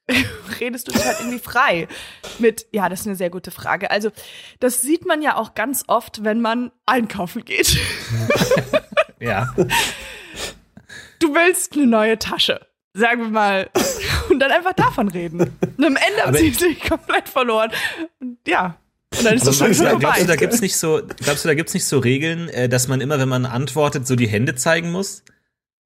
redest 0.60 0.88
du 0.88 0.92
dich 0.92 1.06
halt 1.06 1.20
irgendwie 1.20 1.40
frei 1.40 1.88
mit, 2.40 2.68
ja, 2.72 2.90
das 2.90 3.02
ist 3.02 3.08
eine 3.08 3.16
sehr 3.16 3.30
gute 3.30 3.52
Frage. 3.52 3.92
Also 3.92 4.12
das 4.60 4.82
sieht 4.82 5.06
man 5.06 5.22
ja 5.22 5.36
auch 5.36 5.54
ganz 5.54 5.86
oft, 5.88 6.24
wenn 6.24 6.42
man 6.42 6.72
einkaufen 6.86 7.46
geht. 7.46 7.78
Ja. 9.22 9.54
Du 11.20 11.36
willst 11.36 11.74
eine 11.74 11.86
neue 11.86 12.18
Tasche. 12.18 12.66
Sagen 12.94 13.22
wir 13.22 13.30
mal. 13.30 13.70
Und 14.30 14.40
dann 14.40 14.52
einfach 14.52 14.74
davon 14.74 15.08
reden. 15.10 15.42
Und 15.42 15.86
am 15.86 15.96
Ende 15.96 16.24
haben 16.26 16.36
sie 16.36 16.50
sich 16.50 16.82
komplett 16.82 17.30
verloren. 17.30 17.72
Und 18.20 18.40
ja. 18.48 18.78
Und 19.16 19.26
dann 19.26 19.36
ist 19.36 19.46
das 19.46 19.58
schon 19.58 19.74
schon 19.74 20.00
glaubst 20.00 20.04
du, 20.04 20.06
da 20.06 20.34
vorbei. 20.34 20.38
gibt's 20.38 20.62
nicht 20.62 20.76
so, 20.76 21.02
glaubst 21.18 21.46
du, 21.46 21.50
da 21.50 21.54
gibt's 21.54 21.74
nicht 21.74 21.86
so 21.86 22.00
Regeln, 22.00 22.50
äh, 22.50 22.68
dass 22.68 22.88
man 22.88 23.00
immer, 23.00 23.20
wenn 23.20 23.30
man 23.30 23.46
antwortet, 23.46 24.08
so 24.08 24.16
die 24.16 24.28
Hände 24.28 24.56
zeigen 24.56 24.92
muss? 24.92 25.24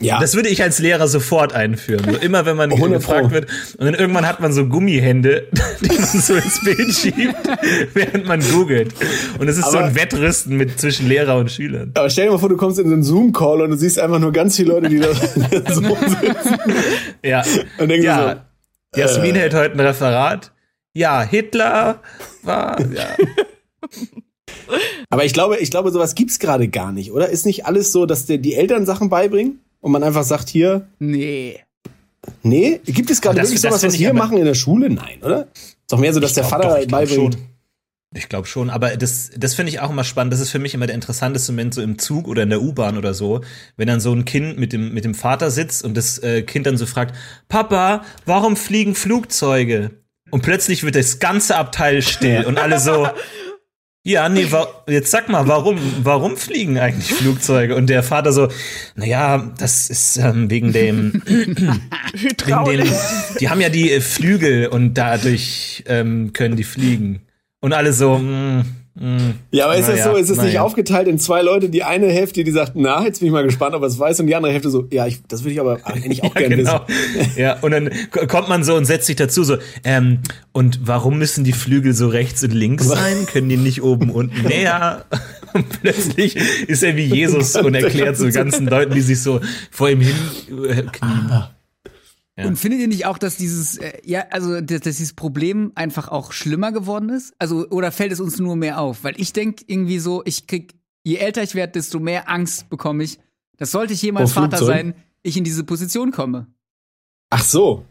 Ja. 0.02 0.20
Das 0.20 0.36
würde 0.36 0.50
ich 0.50 0.62
als 0.62 0.80
Lehrer 0.80 1.08
sofort 1.08 1.54
einführen. 1.54 2.04
So 2.12 2.18
immer, 2.18 2.46
wenn 2.46 2.58
man 2.58 2.70
100 2.72 3.00
gefragt 3.00 3.32
wird. 3.32 3.50
Und 3.78 3.86
dann 3.86 3.94
irgendwann 3.94 4.28
hat 4.28 4.42
man 4.42 4.52
so 4.52 4.66
Gummihände, 4.68 5.48
die 5.82 5.88
man 5.88 6.04
so 6.06 6.36
ins 6.36 6.62
Bild 6.66 6.92
schiebt, 6.94 7.36
während 7.94 8.26
man 8.28 8.42
googelt. 8.42 8.94
Und 9.40 9.48
es 9.48 9.58
ist 9.58 9.72
so 9.72 9.78
Aber- 9.78 9.88
ein 9.88 9.96
Wettrüsten 9.96 10.58
mit 10.58 10.80
zwischen 10.80 11.08
Lehrer 11.08 11.38
und 11.38 11.50
Schülern. 11.50 11.92
Aber 11.96 12.10
stell 12.10 12.26
dir 12.26 12.32
mal 12.34 12.40
vor, 12.40 12.50
du 12.50 12.58
kommst 12.58 12.78
in 12.78 12.88
so 12.88 12.94
einen 12.94 13.04
Zoom-Call 13.04 13.62
und 13.62 13.70
du 13.72 13.78
siehst 13.78 13.98
einfach 13.98 14.20
nur 14.20 14.34
ganz 14.34 14.58
viele 14.58 14.74
Leute, 14.74 14.90
die 14.90 15.00
da 15.00 15.14
so 15.74 15.82
sitzen. 15.82 16.58
Ja. 17.24 17.44
Und 17.78 17.88
denken 17.88 18.06
ja. 18.06 18.46
Jasmin 18.96 19.36
äh, 19.36 19.40
hält 19.40 19.54
heute 19.54 19.76
ein 19.76 19.80
Referat. 19.80 20.52
Ja, 20.94 21.22
Hitler 21.24 22.02
war, 22.44 22.80
ja. 22.82 23.08
Aber 25.10 25.26
ich 25.26 25.34
glaube, 25.34 25.58
ich 25.58 25.72
glaube, 25.72 25.92
sowas 25.92 26.16
gibt's 26.16 26.40
gerade 26.40 26.68
gar 26.68 26.92
nicht, 26.92 27.12
oder? 27.12 27.30
Ist 27.30 27.46
nicht 27.46 27.66
alles 27.66 27.92
so, 27.92 28.06
dass 28.06 28.26
die 28.26 28.54
Eltern 28.56 28.86
Sachen 28.86 29.10
beibringen 29.10 29.60
und 29.86 29.92
man 29.92 30.02
einfach 30.02 30.24
sagt, 30.24 30.50
hier, 30.50 30.88
Nee. 30.98 31.60
nee, 32.42 32.82
gibt 32.86 33.12
es 33.12 33.22
gerade 33.22 33.40
wirklich 33.40 33.62
sowas, 33.62 33.84
was 33.84 34.00
wir 34.00 34.16
machen 34.16 34.40
in 34.40 34.46
der 34.46 34.56
Schule? 34.56 34.90
Nein, 34.90 35.22
oder? 35.22 35.48
Ist 35.54 35.78
doch 35.92 36.00
mehr 36.00 36.12
so, 36.12 36.20
dass 36.20 36.34
der 36.34 36.42
glaub 36.42 36.64
Vater 36.64 36.80
doch, 36.80 36.88
beibringt. 36.88 37.38
Ich 38.16 38.28
glaube 38.28 38.48
schon, 38.48 38.72
aber 38.72 38.98
das, 38.98 39.30
das 39.38 39.54
finde 39.54 39.70
ich 39.70 39.82
auch 39.82 39.92
immer 39.92 40.04
spannend. 40.04 40.34
Das 40.34 40.40
ist 40.40 40.50
für 40.50 40.58
mich 40.58 40.74
immer 40.74 40.88
der 40.88 40.96
interessanteste 40.96 41.52
Moment 41.52 41.76
so 41.76 41.84
im 41.84 42.00
Zug 42.00 42.28
oder 42.28 42.42
in 42.42 42.50
der 42.50 42.64
U-Bahn 42.64 42.98
oder 42.98 43.14
so, 43.14 43.42
wenn 43.78 43.86
dann 43.88 44.00
so 44.00 44.12
ein 44.12 44.26
Kind 44.26 44.58
mit 44.58 44.74
dem, 44.74 44.92
mit 44.92 45.06
dem 45.06 45.14
Vater 45.14 45.52
sitzt 45.52 45.86
und 45.86 45.96
das 45.96 46.18
äh, 46.18 46.42
Kind 46.42 46.66
dann 46.66 46.78
so 46.78 46.88
fragt, 46.88 47.14
Papa, 47.48 48.04
warum 48.26 48.56
fliegen 48.56 48.96
Flugzeuge? 48.96 49.92
Und 50.32 50.42
plötzlich 50.42 50.84
wird 50.84 50.96
das 50.96 51.20
ganze 51.20 51.58
Abteil 51.58 52.02
still 52.02 52.46
und 52.46 52.58
alle 52.58 52.80
so, 52.80 53.08
ja, 54.08 54.30
nee, 54.30 54.46
jetzt 54.88 55.10
sag 55.10 55.30
mal, 55.30 55.48
warum, 55.48 55.80
warum 56.04 56.38
fliegen 56.38 56.78
eigentlich 56.78 57.12
Flugzeuge? 57.12 57.76
Und 57.76 57.88
der 57.88 58.04
Vater 58.04 58.32
so, 58.32 58.50
naja, 58.94 59.52
das 59.58 59.90
ist 59.90 60.18
ähm, 60.18 60.48
wegen 60.48 60.72
dem, 60.72 61.24
wegen 61.26 61.56
dem, 61.56 62.94
die 63.40 63.50
haben 63.50 63.62
ja 63.62 63.70
die 63.70 63.92
äh, 63.92 64.02
Flügel 64.02 64.68
und 64.68 64.94
dadurch 64.94 65.84
ähm, 65.88 66.34
können 66.34 66.56
die 66.56 66.64
fliegen. 66.64 67.22
Und 67.62 67.74
alle 67.74 67.94
so, 67.94 68.20
mm, 68.20 68.60
mm, 68.60 68.66
Ja, 69.52 69.66
aber 69.66 69.76
ist 69.76 69.90
das 69.90 70.00
ja, 70.00 70.06
so, 70.06 70.16
ist 70.16 70.30
es 70.30 70.42
nicht 70.42 70.58
aufgeteilt 70.58 71.10
in 71.10 71.20
zwei 71.20 71.42
Leute, 71.42 71.68
die 71.68 71.84
eine 71.84 72.08
Hälfte, 72.08 72.46
die 72.46 72.52
sagt, 72.52 72.74
na, 72.76 73.04
jetzt 73.04 73.20
bin 73.20 73.28
ich 73.28 73.34
mal 73.34 73.44
gespannt, 73.44 73.76
ob 73.76 73.82
er 73.82 73.88
es 73.88 74.00
weiß, 74.00 74.22
und 74.22 74.28
die 74.28 74.36
andere 74.36 74.54
Hälfte 74.54 74.70
so, 74.70 74.88
ja, 74.90 75.06
ich, 75.06 75.22
das 75.28 75.44
würde 75.44 75.52
ich 75.52 75.60
aber 75.60 75.80
eigentlich 75.84 76.24
auch 76.24 76.34
ja, 76.34 76.42
gerne 76.42 76.56
genau. 76.56 76.82
wissen. 76.88 77.32
Ja, 77.36 77.60
und 77.60 77.72
dann 77.72 77.90
kommt 78.28 78.48
man 78.48 78.64
so 78.64 78.76
und 78.76 78.86
setzt 78.86 79.08
sich 79.08 79.18
dazu 79.18 79.44
so, 79.44 79.58
ähm, 79.84 80.20
und 80.54 80.80
warum 80.84 81.18
müssen 81.18 81.44
die 81.44 81.52
Flügel 81.52 81.94
so 81.94 82.08
rechts 82.08 82.42
und 82.44 82.52
links 82.52 82.88
sein? 82.88 83.26
Können 83.26 83.50
die 83.50 83.58
nicht 83.58 83.84
oben 83.84 84.10
unten 84.10 84.42
näher? 84.48 85.04
Und 85.54 85.82
plötzlich 85.82 86.38
ist 86.68 86.82
er 86.82 86.96
wie 86.96 87.06
Jesus 87.06 87.56
und 87.58 87.76
erklärt 87.76 88.18
so 88.18 88.30
ganzen 88.30 88.68
Leuten, 88.68 88.94
die 88.94 89.02
sich 89.02 89.22
so 89.22 89.42
vor 89.72 89.90
ihm 89.90 90.00
hin 90.00 90.16
äh, 90.70 90.84
knien. 90.84 91.30
Ah. 91.30 91.55
Ja. 92.38 92.48
Und 92.48 92.58
findet 92.58 92.82
ihr 92.82 92.88
nicht 92.88 93.06
auch, 93.06 93.18
dass 93.18 93.38
dieses, 93.38 93.78
äh, 93.78 93.94
ja, 94.04 94.26
also 94.30 94.60
dass, 94.60 94.82
dass, 94.82 94.98
dieses 94.98 95.14
Problem 95.14 95.72
einfach 95.76 96.10
auch 96.10 96.34
schlimmer 96.34 96.74
geworden 96.74 97.10
ist? 97.10 97.34
Also, 97.40 97.68
oder 97.70 97.92
fällt 97.92 98.12
es 98.12 98.20
uns 98.20 98.40
nur 98.40 98.58
mehr 98.58 98.82
auf? 98.82 99.04
Weil 99.06 99.14
ich 99.18 99.32
denke 99.32 99.64
irgendwie 99.68 100.00
so, 100.00 100.22
ich 100.26 100.46
krieg, 100.46 100.76
je 101.04 101.16
älter 101.16 101.44
ich 101.44 101.56
werde, 101.56 101.74
desto 101.74 102.00
mehr 102.00 102.30
Angst 102.30 102.70
bekomme 102.70 103.04
ich. 103.04 103.20
Das 103.58 103.72
sollte 103.72 103.94
ich 103.94 104.02
jemals 104.02 104.32
oh, 104.32 104.42
Vater 104.42 104.58
sein, 104.58 104.96
ich 105.24 105.38
in 105.38 105.46
diese 105.46 105.64
Position 105.64 106.12
komme. 106.12 106.48
Ach 107.30 107.44
so. 107.44 107.86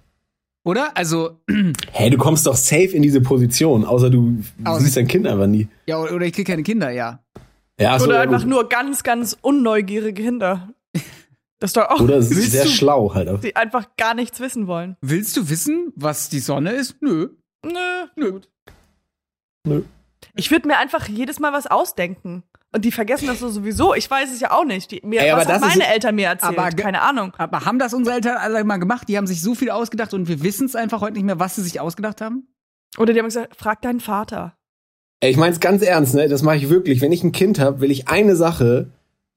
Oder? 0.62 0.94
Also. 0.94 1.40
Hey, 1.92 2.10
du 2.10 2.18
kommst 2.18 2.46
doch 2.46 2.56
safe 2.56 2.88
in 2.88 3.02
diese 3.02 3.20
Position, 3.20 3.84
außer 3.84 4.10
du 4.10 4.42
außer 4.64 4.80
siehst 4.80 4.96
dein 4.96 5.06
Kind 5.06 5.26
einfach 5.26 5.46
nie. 5.46 5.68
Ja, 5.86 5.98
oder 5.98 6.26
ich 6.26 6.32
krieg 6.32 6.46
keine 6.46 6.64
Kinder, 6.64 6.90
ja. 6.90 7.20
ja 7.80 7.98
so, 7.98 8.06
oder 8.06 8.20
einfach 8.20 8.44
nur 8.44 8.68
ganz, 8.68 9.04
ganz 9.04 9.38
unneugierige 9.40 10.22
Kinder. 10.22 10.73
Das 11.60 11.68
ist 11.70 11.76
doch 11.76 11.88
auch 11.88 12.00
Oder 12.00 12.20
sehr 12.22 12.66
schlau 12.66 13.14
halt. 13.14 13.28
Auch. 13.28 13.40
Die 13.40 13.56
einfach 13.56 13.96
gar 13.96 14.14
nichts 14.14 14.40
wissen 14.40 14.66
wollen. 14.66 14.96
Willst 15.00 15.36
du 15.36 15.48
wissen, 15.48 15.92
was 15.96 16.28
die 16.28 16.40
Sonne 16.40 16.72
ist? 16.72 17.00
Nö. 17.00 17.30
Nö. 17.64 17.70
Nö. 18.16 18.40
Nö. 19.66 19.82
Ich 20.36 20.50
würde 20.50 20.68
mir 20.68 20.78
einfach 20.78 21.08
jedes 21.08 21.40
Mal 21.40 21.52
was 21.52 21.66
ausdenken. 21.66 22.42
Und 22.74 22.84
die 22.84 22.90
vergessen 22.90 23.28
das 23.28 23.38
so 23.38 23.48
sowieso. 23.50 23.94
Ich 23.94 24.10
weiß 24.10 24.32
es 24.32 24.40
ja 24.40 24.50
auch 24.50 24.64
nicht. 24.64 24.90
Die, 24.90 25.00
mir, 25.04 25.20
Ey, 25.20 25.32
was 25.32 25.46
haben 25.46 25.60
meine 25.60 25.86
Eltern 25.86 26.16
mir 26.16 26.26
erzählt? 26.26 26.58
Aber, 26.58 26.70
Keine 26.70 27.02
Ahnung. 27.02 27.32
Aber 27.38 27.64
haben 27.64 27.78
das 27.78 27.94
unsere 27.94 28.16
Eltern 28.16 28.36
alle 28.36 28.64
mal 28.64 28.78
gemacht? 28.78 29.08
Die 29.08 29.16
haben 29.16 29.28
sich 29.28 29.40
so 29.40 29.54
viel 29.54 29.70
ausgedacht 29.70 30.12
und 30.12 30.26
wir 30.26 30.42
wissen 30.42 30.66
es 30.66 30.74
einfach 30.74 31.00
heute 31.00 31.14
nicht 31.14 31.22
mehr, 31.22 31.38
was 31.38 31.54
sie 31.54 31.62
sich 31.62 31.78
ausgedacht 31.78 32.20
haben? 32.20 32.48
Oder 32.98 33.12
die 33.12 33.20
haben 33.20 33.26
gesagt, 33.26 33.54
frag 33.54 33.80
deinen 33.82 34.00
Vater. 34.00 34.56
Ey, 35.20 35.30
ich 35.30 35.36
meine 35.36 35.52
es 35.52 35.60
ganz 35.60 35.82
ernst, 35.82 36.16
ne? 36.16 36.28
Das 36.28 36.42
mache 36.42 36.56
ich 36.56 36.68
wirklich. 36.68 37.00
Wenn 37.00 37.12
ich 37.12 37.22
ein 37.22 37.30
Kind 37.30 37.60
habe, 37.60 37.80
will 37.80 37.92
ich 37.92 38.08
eine 38.08 38.34
Sache, 38.34 38.90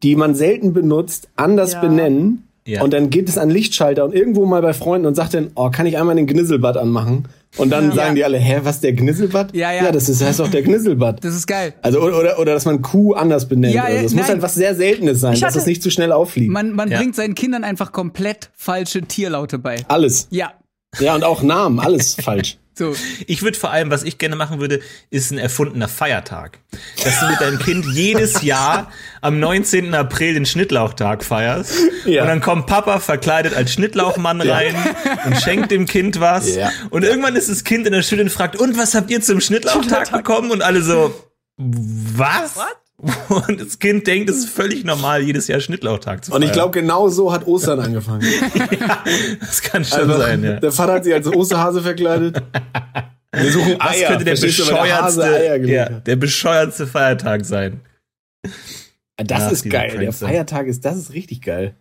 die 0.03 0.15
man 0.15 0.35
selten 0.35 0.73
benutzt, 0.73 1.29
anders 1.35 1.73
ja. 1.73 1.81
benennen. 1.81 2.43
Ja. 2.65 2.81
Und 2.81 2.91
dann 2.91 3.09
geht 3.09 3.29
es 3.29 3.37
an 3.37 3.49
Lichtschalter 3.49 4.03
und 4.03 4.13
irgendwo 4.13 4.45
mal 4.45 4.61
bei 4.61 4.73
Freunden 4.73 5.07
und 5.07 5.15
sagt 5.15 5.33
dann, 5.33 5.51
oh, 5.55 5.69
kann 5.69 5.85
ich 5.85 5.97
einmal 5.97 6.15
den 6.17 6.27
Gnisselbad 6.27 6.75
anmachen? 6.75 7.29
Und 7.55 7.69
dann 7.69 7.89
ja. 7.89 7.95
sagen 7.95 8.15
die 8.15 8.25
alle, 8.25 8.37
hä, 8.37 8.59
was 8.63 8.81
der 8.81 8.91
Gnisselbad? 8.91 9.55
Ja, 9.55 9.71
ja. 9.71 9.85
Ja, 9.85 9.91
das 9.93 10.09
ist, 10.09 10.21
heißt 10.21 10.39
doch 10.39 10.49
der 10.49 10.63
Gnisselbad. 10.63 11.23
Das 11.23 11.33
ist 11.33 11.47
geil. 11.47 11.73
Also 11.81 12.01
oder 12.01 12.19
oder, 12.19 12.39
oder 12.39 12.53
dass 12.53 12.65
man 12.65 12.81
Kuh 12.81 13.13
anders 13.13 13.47
benennt. 13.47 13.73
Ja, 13.73 13.85
also 13.85 14.05
es 14.05 14.13
muss 14.13 14.27
halt 14.27 14.41
was 14.41 14.55
sehr 14.55 14.75
Seltenes 14.75 15.21
sein, 15.21 15.31
hatte, 15.31 15.41
dass 15.45 15.55
es 15.55 15.65
nicht 15.65 15.81
zu 15.81 15.89
schnell 15.89 16.11
auffliegt. 16.11 16.51
Man, 16.51 16.73
man 16.73 16.91
ja. 16.91 16.97
bringt 16.97 17.15
seinen 17.15 17.35
Kindern 17.35 17.63
einfach 17.63 17.93
komplett 17.93 18.49
falsche 18.53 19.01
Tierlaute 19.03 19.59
bei. 19.59 19.77
Alles. 19.87 20.27
Ja. 20.29 20.51
Ja, 20.99 21.15
und 21.15 21.23
auch 21.23 21.41
Namen, 21.41 21.79
alles 21.79 22.15
falsch. 22.21 22.57
So. 22.77 22.95
Ich 23.25 23.41
würde 23.41 23.57
vor 23.57 23.71
allem, 23.71 23.89
was 23.89 24.03
ich 24.03 24.19
gerne 24.19 24.35
machen 24.35 24.59
würde, 24.59 24.81
ist 25.09 25.31
ein 25.31 25.39
erfundener 25.39 25.87
Feiertag. 25.87 26.59
Dass 27.03 27.19
du 27.19 27.27
mit 27.27 27.41
deinem 27.41 27.57
Kind 27.57 27.85
jedes 27.87 28.43
Jahr 28.43 28.91
am 29.21 29.39
19. 29.39 29.95
April 29.95 30.35
den 30.35 30.45
Schnittlauchtag 30.45 31.23
feierst. 31.23 31.73
Ja. 32.05 32.21
Und 32.21 32.27
dann 32.27 32.39
kommt 32.39 32.67
Papa 32.67 32.99
verkleidet 32.99 33.55
als 33.55 33.73
Schnittlauchmann 33.73 34.41
rein 34.41 34.75
ja. 34.75 35.25
und 35.25 35.41
schenkt 35.41 35.71
dem 35.71 35.87
Kind 35.87 36.19
was. 36.19 36.55
Ja. 36.55 36.71
Und 36.91 37.03
irgendwann 37.03 37.35
ist 37.35 37.49
das 37.49 37.63
Kind 37.63 37.87
in 37.87 37.93
der 37.93 38.03
Schule 38.03 38.21
und 38.21 38.29
fragt, 38.29 38.55
und 38.55 38.77
was 38.77 38.93
habt 38.93 39.09
ihr 39.09 39.21
zum 39.21 39.41
Schnittlauchtag 39.41 40.11
bekommen? 40.11 40.51
Und 40.51 40.61
alle 40.61 40.83
so, 40.83 41.15
was? 41.57 42.55
What? 42.55 42.77
Und 42.99 43.61
das 43.61 43.77
Kind 43.77 44.07
denkt, 44.07 44.29
es 44.29 44.37
ist 44.37 44.49
völlig 44.49 44.83
normal, 44.83 45.21
jedes 45.21 45.47
Jahr 45.47 45.59
Schnittlauchtag 45.59 46.25
zu 46.25 46.31
feiern. 46.31 46.41
Und 46.41 46.47
ich 46.47 46.53
glaube, 46.53 46.71
genau 46.71 47.09
so 47.09 47.31
hat 47.31 47.45
Ostern 47.45 47.79
angefangen. 47.79 48.21
ja, 48.79 49.03
das 49.39 49.61
kann 49.61 49.85
schon 49.85 50.09
also, 50.09 50.17
sein, 50.17 50.43
ja. 50.43 50.59
Der 50.59 50.71
Vater 50.71 50.93
hat 50.93 51.03
sich 51.03 51.13
als 51.13 51.27
Osterhase 51.27 51.81
verkleidet. 51.81 52.41
Wir 53.31 53.51
suchen 53.51 53.79
Eier. 53.79 53.99
Das 53.99 54.07
könnte 54.09 54.25
der 54.25 54.35
bescheuertste, 54.35 55.21
der, 55.21 55.65
ja, 55.65 55.89
der 55.89 56.15
bescheuertste 56.15 56.87
Feiertag 56.87 57.45
sein. 57.45 57.81
Das 59.15 59.43
Ach, 59.43 59.51
ist 59.51 59.69
geil. 59.69 59.97
Der 59.99 60.13
Feiertag 60.13 60.65
ist, 60.65 60.83
das 60.83 60.97
ist 60.97 61.13
richtig 61.13 61.41
geil. 61.41 61.75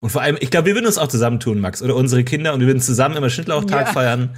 Und 0.00 0.10
vor 0.10 0.22
allem, 0.22 0.38
ich 0.40 0.50
glaube, 0.50 0.66
wir 0.66 0.74
würden 0.74 0.86
uns 0.86 0.98
auch 0.98 1.08
zusammentun, 1.08 1.58
Max, 1.58 1.82
oder 1.82 1.96
unsere 1.96 2.22
Kinder, 2.22 2.54
und 2.54 2.60
wir 2.60 2.68
würden 2.68 2.80
zusammen 2.80 3.16
immer 3.16 3.30
Schnittlauchtag 3.30 3.88
ja. 3.88 3.92
feiern 3.92 4.36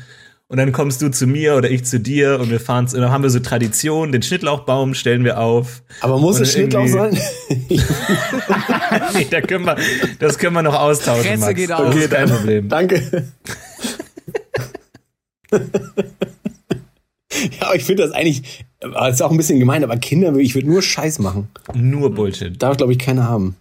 und 0.53 0.59
dann 0.59 0.71
kommst 0.71 1.01
du 1.01 1.11
zu 1.11 1.27
mir 1.27 1.57
oder 1.57 1.71
ich 1.71 1.87
zu 1.87 1.99
dir 1.99 2.39
und 2.39 2.51
wir 2.51 2.61
fahren 2.61 2.85
und 2.85 2.93
dann 2.93 3.11
haben 3.11 3.23
wir 3.23 3.31
so 3.31 3.41
Tradition, 3.41 4.13
den 4.13 4.21
Schnittlauchbaum 4.21 4.93
stellen 4.93 5.25
wir 5.25 5.41
auf. 5.41 5.83
Aber 6.03 6.19
muss 6.19 6.41
es 6.41 6.53
Schnittlauch 6.53 6.87
sein? 6.89 7.19
nee, 9.15 9.27
da 9.31 9.41
können 9.41 9.65
wir, 9.65 9.79
das 10.19 10.37
können 10.37 10.55
wir 10.55 10.61
noch 10.61 10.79
austauschen. 10.79 11.23
Grenze 11.23 11.47
Max. 11.47 11.59
geht 11.59 11.73
aus. 11.73 11.95
Okay, 11.95 12.07
kein 12.07 12.29
Problem. 12.29 12.69
Danke. 12.69 13.33
ja, 17.59 17.73
ich 17.73 17.85
finde 17.85 18.03
das 18.03 18.13
eigentlich, 18.13 18.67
das 18.79 19.15
ist 19.15 19.23
auch 19.23 19.31
ein 19.31 19.39
bisschen 19.39 19.59
gemein, 19.59 19.83
aber 19.83 19.97
Kinder, 19.97 20.37
ich 20.37 20.55
würde 20.55 20.69
nur 20.69 20.83
Scheiß 20.83 21.19
machen. 21.21 21.49
Nur 21.73 22.13
Bullshit. 22.15 22.63
Darf, 22.63 22.77
glaube 22.77 22.93
ich, 22.93 22.99
keiner 22.99 23.27
haben. 23.27 23.57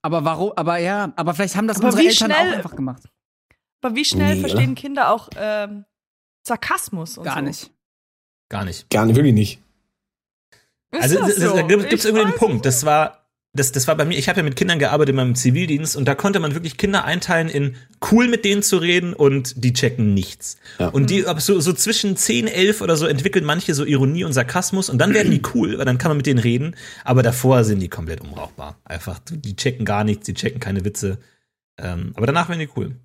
Aber 0.00 0.24
warum, 0.24 0.52
aber 0.56 0.78
ja, 0.78 1.12
aber 1.14 1.34
vielleicht 1.34 1.56
haben 1.56 1.68
das 1.68 1.76
aber 1.76 1.88
unsere 1.88 2.04
Eltern 2.04 2.30
schnell, 2.30 2.52
auch 2.52 2.56
einfach 2.56 2.74
gemacht. 2.74 3.02
Aber 3.82 3.94
wie 3.94 4.06
schnell 4.06 4.36
nee, 4.36 4.40
verstehen 4.40 4.70
oder? 4.70 4.80
Kinder 4.80 5.12
auch 5.12 5.28
ähm, 5.36 5.84
Sarkasmus 6.42 7.18
und 7.18 7.24
Gar 7.24 7.36
so. 7.36 7.42
nicht. 7.42 7.70
Gar 8.48 8.64
nicht. 8.64 8.90
Gar 8.90 9.06
nicht, 9.06 9.16
wirklich 9.16 9.34
nicht. 9.34 9.60
also 10.90 11.26
so? 11.28 11.56
da 11.56 11.62
gibt 11.62 11.92
es 11.92 12.04
irgendwie 12.04 12.24
einen 12.24 12.34
Punkt. 12.34 12.66
Das 12.66 12.84
war, 12.84 13.26
das, 13.54 13.72
das 13.72 13.86
war 13.88 13.96
bei 13.96 14.04
mir, 14.04 14.18
ich 14.18 14.28
habe 14.28 14.40
ja 14.40 14.42
mit 14.42 14.56
Kindern 14.56 14.78
gearbeitet 14.78 15.10
in 15.10 15.16
meinem 15.16 15.34
Zivildienst 15.34 15.96
und 15.96 16.06
da 16.06 16.14
konnte 16.14 16.40
man 16.40 16.54
wirklich 16.54 16.76
Kinder 16.76 17.04
einteilen 17.04 17.48
in 17.48 17.76
cool 18.10 18.28
mit 18.28 18.44
denen 18.44 18.62
zu 18.62 18.76
reden 18.78 19.14
und 19.14 19.64
die 19.64 19.72
checken 19.72 20.12
nichts. 20.14 20.58
Ja. 20.78 20.88
Und 20.88 21.10
die, 21.10 21.24
so, 21.38 21.60
so 21.60 21.72
zwischen 21.72 22.16
10, 22.16 22.46
11 22.46 22.80
oder 22.82 22.96
so 22.96 23.06
entwickeln 23.06 23.44
manche 23.44 23.74
so 23.74 23.84
Ironie 23.84 24.24
und 24.24 24.32
Sarkasmus 24.32 24.90
und 24.90 24.98
dann 24.98 25.14
werden 25.14 25.30
die 25.30 25.42
cool, 25.54 25.78
weil 25.78 25.84
dann 25.84 25.98
kann 25.98 26.10
man 26.10 26.18
mit 26.18 26.26
denen 26.26 26.40
reden, 26.40 26.76
aber 27.04 27.22
davor 27.22 27.64
sind 27.64 27.80
die 27.80 27.88
komplett 27.88 28.20
unbrauchbar. 28.20 28.78
Einfach, 28.84 29.18
die 29.30 29.56
checken 29.56 29.84
gar 29.84 30.04
nichts, 30.04 30.26
die 30.26 30.34
checken 30.34 30.60
keine 30.60 30.84
Witze. 30.84 31.18
Ähm, 31.78 32.12
aber 32.16 32.26
danach 32.26 32.48
werden 32.48 32.60
die 32.60 32.68
cool. 32.76 32.96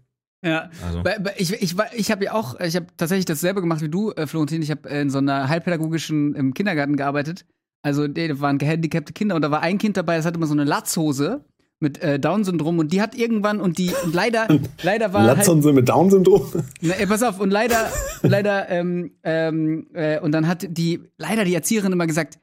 Ja, 0.48 0.70
also. 0.86 1.04
ich, 1.36 1.54
ich, 1.54 1.76
ich 1.94 2.12
habe 2.12 2.26
ja 2.26 2.34
auch, 2.34 2.60
ich 2.60 2.76
habe 2.76 2.88
tatsächlich 2.96 3.26
dasselbe 3.26 3.60
gemacht 3.62 3.82
wie 3.82 3.90
du, 3.90 4.12
äh, 4.12 4.28
Florentin. 4.28 4.62
Ich 4.62 4.72
habe 4.72 4.88
in 4.88 5.10
so 5.10 5.18
einer 5.18 5.50
halbpädagogischen 5.50 6.36
im 6.36 6.54
Kindergarten 6.54 6.96
gearbeitet. 6.96 7.46
Also 7.82 8.08
da 8.08 8.40
waren 8.40 8.58
gehandicapte 8.58 9.14
Kinder 9.14 9.36
und 9.36 9.42
da 9.42 9.52
war 9.52 9.62
ein 9.62 9.78
Kind 9.78 9.98
dabei, 9.98 10.18
das 10.18 10.26
hatte 10.26 10.38
immer 10.38 10.48
so 10.48 10.54
eine 10.54 10.64
Latzhose 10.64 11.46
mit 11.80 12.02
äh, 12.02 12.20
Down-Syndrom 12.20 12.80
und 12.80 12.92
die 12.92 13.02
hat 13.02 13.16
irgendwann 13.16 13.62
und 13.62 13.78
die 13.78 13.92
und 14.04 14.14
leider 14.14 14.48
leider 14.82 15.14
war 15.14 15.24
halt 15.24 15.38
Latzhose 15.38 15.68
halt, 15.68 15.76
mit 15.76 15.90
Down-Syndrom. 15.90 16.64
Ey, 16.82 17.06
pass 17.06 17.24
auf 17.24 17.40
und 17.40 17.52
leider 17.52 17.92
leider 18.24 18.70
ähm, 18.70 19.12
ähm, 19.24 19.88
äh, 19.94 20.20
und 20.20 20.32
dann 20.32 20.48
hat 20.48 20.66
die 20.70 21.02
leider 21.18 21.46
die 21.46 21.54
Erzieherin 21.54 21.92
immer 21.92 22.08
gesagt, 22.08 22.40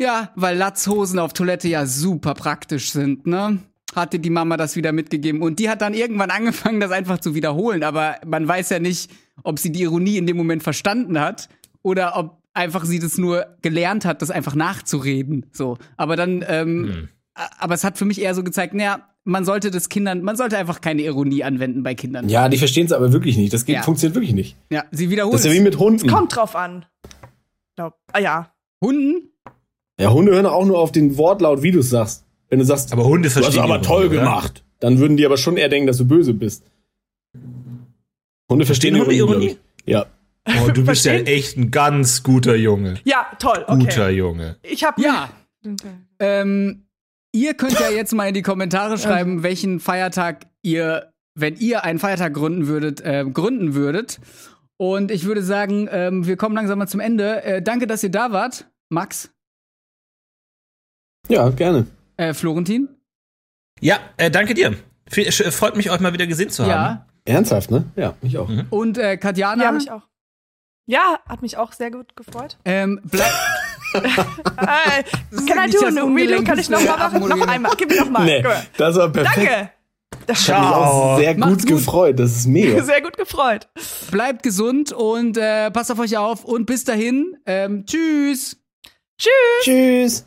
ja, 0.00 0.30
weil 0.36 0.56
Latzhosen 0.56 1.18
auf 1.18 1.32
Toilette 1.32 1.68
ja 1.68 1.86
super 1.86 2.34
praktisch 2.34 2.92
sind, 2.92 3.26
ne? 3.26 3.58
Hatte 3.94 4.18
die 4.18 4.30
Mama 4.30 4.56
das 4.56 4.76
wieder 4.76 4.92
mitgegeben. 4.92 5.42
Und 5.42 5.58
die 5.58 5.68
hat 5.68 5.82
dann 5.82 5.94
irgendwann 5.94 6.30
angefangen, 6.30 6.80
das 6.80 6.90
einfach 6.90 7.18
zu 7.18 7.34
wiederholen. 7.34 7.82
Aber 7.82 8.16
man 8.26 8.46
weiß 8.46 8.70
ja 8.70 8.78
nicht, 8.78 9.10
ob 9.42 9.58
sie 9.58 9.72
die 9.72 9.82
Ironie 9.82 10.16
in 10.16 10.26
dem 10.26 10.36
Moment 10.36 10.62
verstanden 10.62 11.18
hat 11.18 11.48
oder 11.82 12.16
ob 12.16 12.42
einfach 12.54 12.84
sie 12.84 12.98
das 12.98 13.18
nur 13.18 13.46
gelernt 13.62 14.04
hat, 14.04 14.22
das 14.22 14.30
einfach 14.30 14.54
nachzureden. 14.54 15.46
So. 15.52 15.78
Aber 15.96 16.16
dann, 16.16 16.44
ähm, 16.46 16.84
hm. 16.84 17.08
aber 17.58 17.74
es 17.74 17.84
hat 17.84 17.98
für 17.98 18.04
mich 18.04 18.20
eher 18.20 18.34
so 18.34 18.42
gezeigt, 18.42 18.74
naja, 18.74 19.08
man 19.24 19.44
sollte 19.44 19.70
das 19.70 19.88
Kindern, 19.88 20.22
man 20.22 20.36
sollte 20.36 20.58
einfach 20.58 20.80
keine 20.80 21.02
Ironie 21.02 21.44
anwenden 21.44 21.82
bei 21.82 21.94
Kindern. 21.94 22.28
Ja, 22.28 22.48
die 22.48 22.58
verstehen 22.58 22.86
es 22.86 22.92
aber 22.92 23.12
wirklich 23.12 23.36
nicht. 23.36 23.52
Das 23.52 23.64
geht, 23.64 23.76
ja. 23.76 23.82
funktioniert 23.82 24.16
wirklich 24.16 24.34
nicht. 24.34 24.56
Ja, 24.70 24.84
sie 24.90 25.10
wiederholen. 25.10 25.32
Das 25.32 25.44
ist 25.44 25.46
ja 25.46 25.52
wie 25.52 25.62
mit 25.62 25.78
Hunden. 25.78 26.06
Es 26.06 26.12
kommt 26.12 26.34
drauf 26.34 26.56
an. 26.56 26.84
Glaub, 27.76 27.94
ah 28.12 28.18
ja. 28.18 28.52
Hunden? 28.82 29.30
Ja, 30.00 30.12
Hunde 30.12 30.32
hören 30.32 30.46
auch 30.46 30.64
nur 30.64 30.78
auf 30.78 30.90
den 30.90 31.16
Wortlaut, 31.16 31.62
wie 31.62 31.70
du 31.70 31.80
es 31.80 31.90
sagst. 31.90 32.24
Wenn 32.52 32.58
du 32.58 32.66
sagst, 32.66 32.92
aber 32.92 33.06
Hunde 33.06 33.30
verstehen 33.30 33.54
du 33.54 33.62
hast 33.62 33.64
aber 33.64 33.80
toll 33.80 34.02
Hunde, 34.10 34.18
gemacht, 34.18 34.62
dann 34.78 34.98
würden 34.98 35.16
die 35.16 35.24
aber 35.24 35.38
schon 35.38 35.56
eher 35.56 35.70
denken, 35.70 35.86
dass 35.86 35.96
du 35.96 36.04
böse 36.06 36.34
bist. 36.34 36.62
Hunde 38.50 38.66
verstehen, 38.66 38.94
Hunde 39.00 39.14
Ironie. 39.14 39.56
Ja. 39.86 40.04
Oh, 40.46 40.70
du 40.70 40.84
bist 40.84 41.06
ja 41.06 41.14
echt 41.14 41.56
ein 41.56 41.70
ganz 41.70 42.22
guter 42.22 42.54
Junge. 42.54 42.96
Ja, 43.04 43.26
toll. 43.38 43.64
Okay. 43.66 43.84
Guter 43.84 44.10
Junge. 44.10 44.56
Ich 44.60 44.84
hab 44.84 44.98
ja. 44.98 45.30
Ähm, 46.18 46.84
ihr 47.34 47.54
könnt 47.54 47.80
ja 47.80 47.88
jetzt 47.88 48.12
mal 48.12 48.28
in 48.28 48.34
die 48.34 48.42
Kommentare 48.42 48.98
schreiben, 48.98 49.42
welchen 49.42 49.80
Feiertag 49.80 50.44
ihr, 50.60 51.10
wenn 51.34 51.56
ihr 51.56 51.84
einen 51.84 51.98
Feiertag 52.00 52.34
gründen 52.34 52.66
würdet, 52.66 53.00
äh, 53.00 53.24
gründen 53.32 53.72
würdet. 53.72 54.20
Und 54.76 55.10
ich 55.10 55.24
würde 55.24 55.42
sagen, 55.42 55.88
ähm, 55.90 56.26
wir 56.26 56.36
kommen 56.36 56.54
langsam 56.54 56.78
mal 56.78 56.86
zum 56.86 57.00
Ende. 57.00 57.42
Äh, 57.44 57.62
danke, 57.62 57.86
dass 57.86 58.02
ihr 58.02 58.10
da 58.10 58.30
wart, 58.30 58.70
Max. 58.90 59.30
Ja, 61.30 61.48
gerne. 61.48 61.86
Äh, 62.22 62.34
Florentin? 62.34 62.88
Ja, 63.80 63.98
äh, 64.16 64.30
danke 64.30 64.54
dir. 64.54 64.76
Freut 65.50 65.76
mich, 65.76 65.90
euch 65.90 66.00
mal 66.00 66.12
wieder 66.12 66.26
gesehen 66.26 66.50
zu 66.50 66.62
haben. 66.62 66.70
Ja. 66.70 67.06
Ernsthaft, 67.24 67.70
ne? 67.70 67.84
Ja, 67.96 68.14
mich 68.22 68.38
auch. 68.38 68.48
Mhm. 68.48 68.66
Und 68.70 68.98
äh, 68.98 69.16
Katjana? 69.16 69.64
Ja, 69.64 69.72
mich 69.72 69.90
auch. 69.90 70.02
Ja, 70.86 71.18
hat 71.28 71.42
mich 71.42 71.56
auch 71.56 71.72
sehr 71.72 71.90
gut 71.90 72.16
gefreut. 72.16 72.58
Ähm, 72.64 73.00
bleib. 73.04 73.30
äh, 73.94 75.02
can 75.46 75.68
I 75.68 75.70
do 75.70 75.84
a 75.84 76.04
Redo? 76.04 76.42
Kann 76.42 76.58
ich 76.58 76.70
noch 76.70 76.82
mal 76.84 76.96
machen? 76.96 77.28
Noch 77.28 77.46
einmal. 77.46 77.72
Gib 77.76 77.90
mir 77.90 78.00
noch 78.00 78.10
mal. 78.10 78.24
Nee, 78.24 78.44
das 78.76 78.96
war 78.96 79.08
perfekt. 79.08 79.36
Danke. 79.36 79.70
Das 80.26 80.48
hat 80.48 80.60
mich 80.60 80.68
auch 80.68 81.18
sehr 81.18 81.34
gut, 81.34 81.44
gut, 81.44 81.66
gefreut. 81.66 82.18
Das 82.18 82.36
ist 82.36 82.46
mega. 82.46 82.82
Sehr 82.84 83.00
gut 83.00 83.16
gefreut. 83.16 83.68
Bleibt 84.10 84.42
gesund 84.42 84.92
und 84.92 85.36
äh, 85.36 85.70
passt 85.70 85.90
auf 85.90 85.98
euch 85.98 86.16
auf. 86.16 86.44
Und 86.44 86.66
bis 86.66 86.84
dahin, 86.84 87.36
ähm, 87.46 87.86
tschüss. 87.86 88.56
Tschüss. 89.18 89.64
Tschüss. 89.64 90.26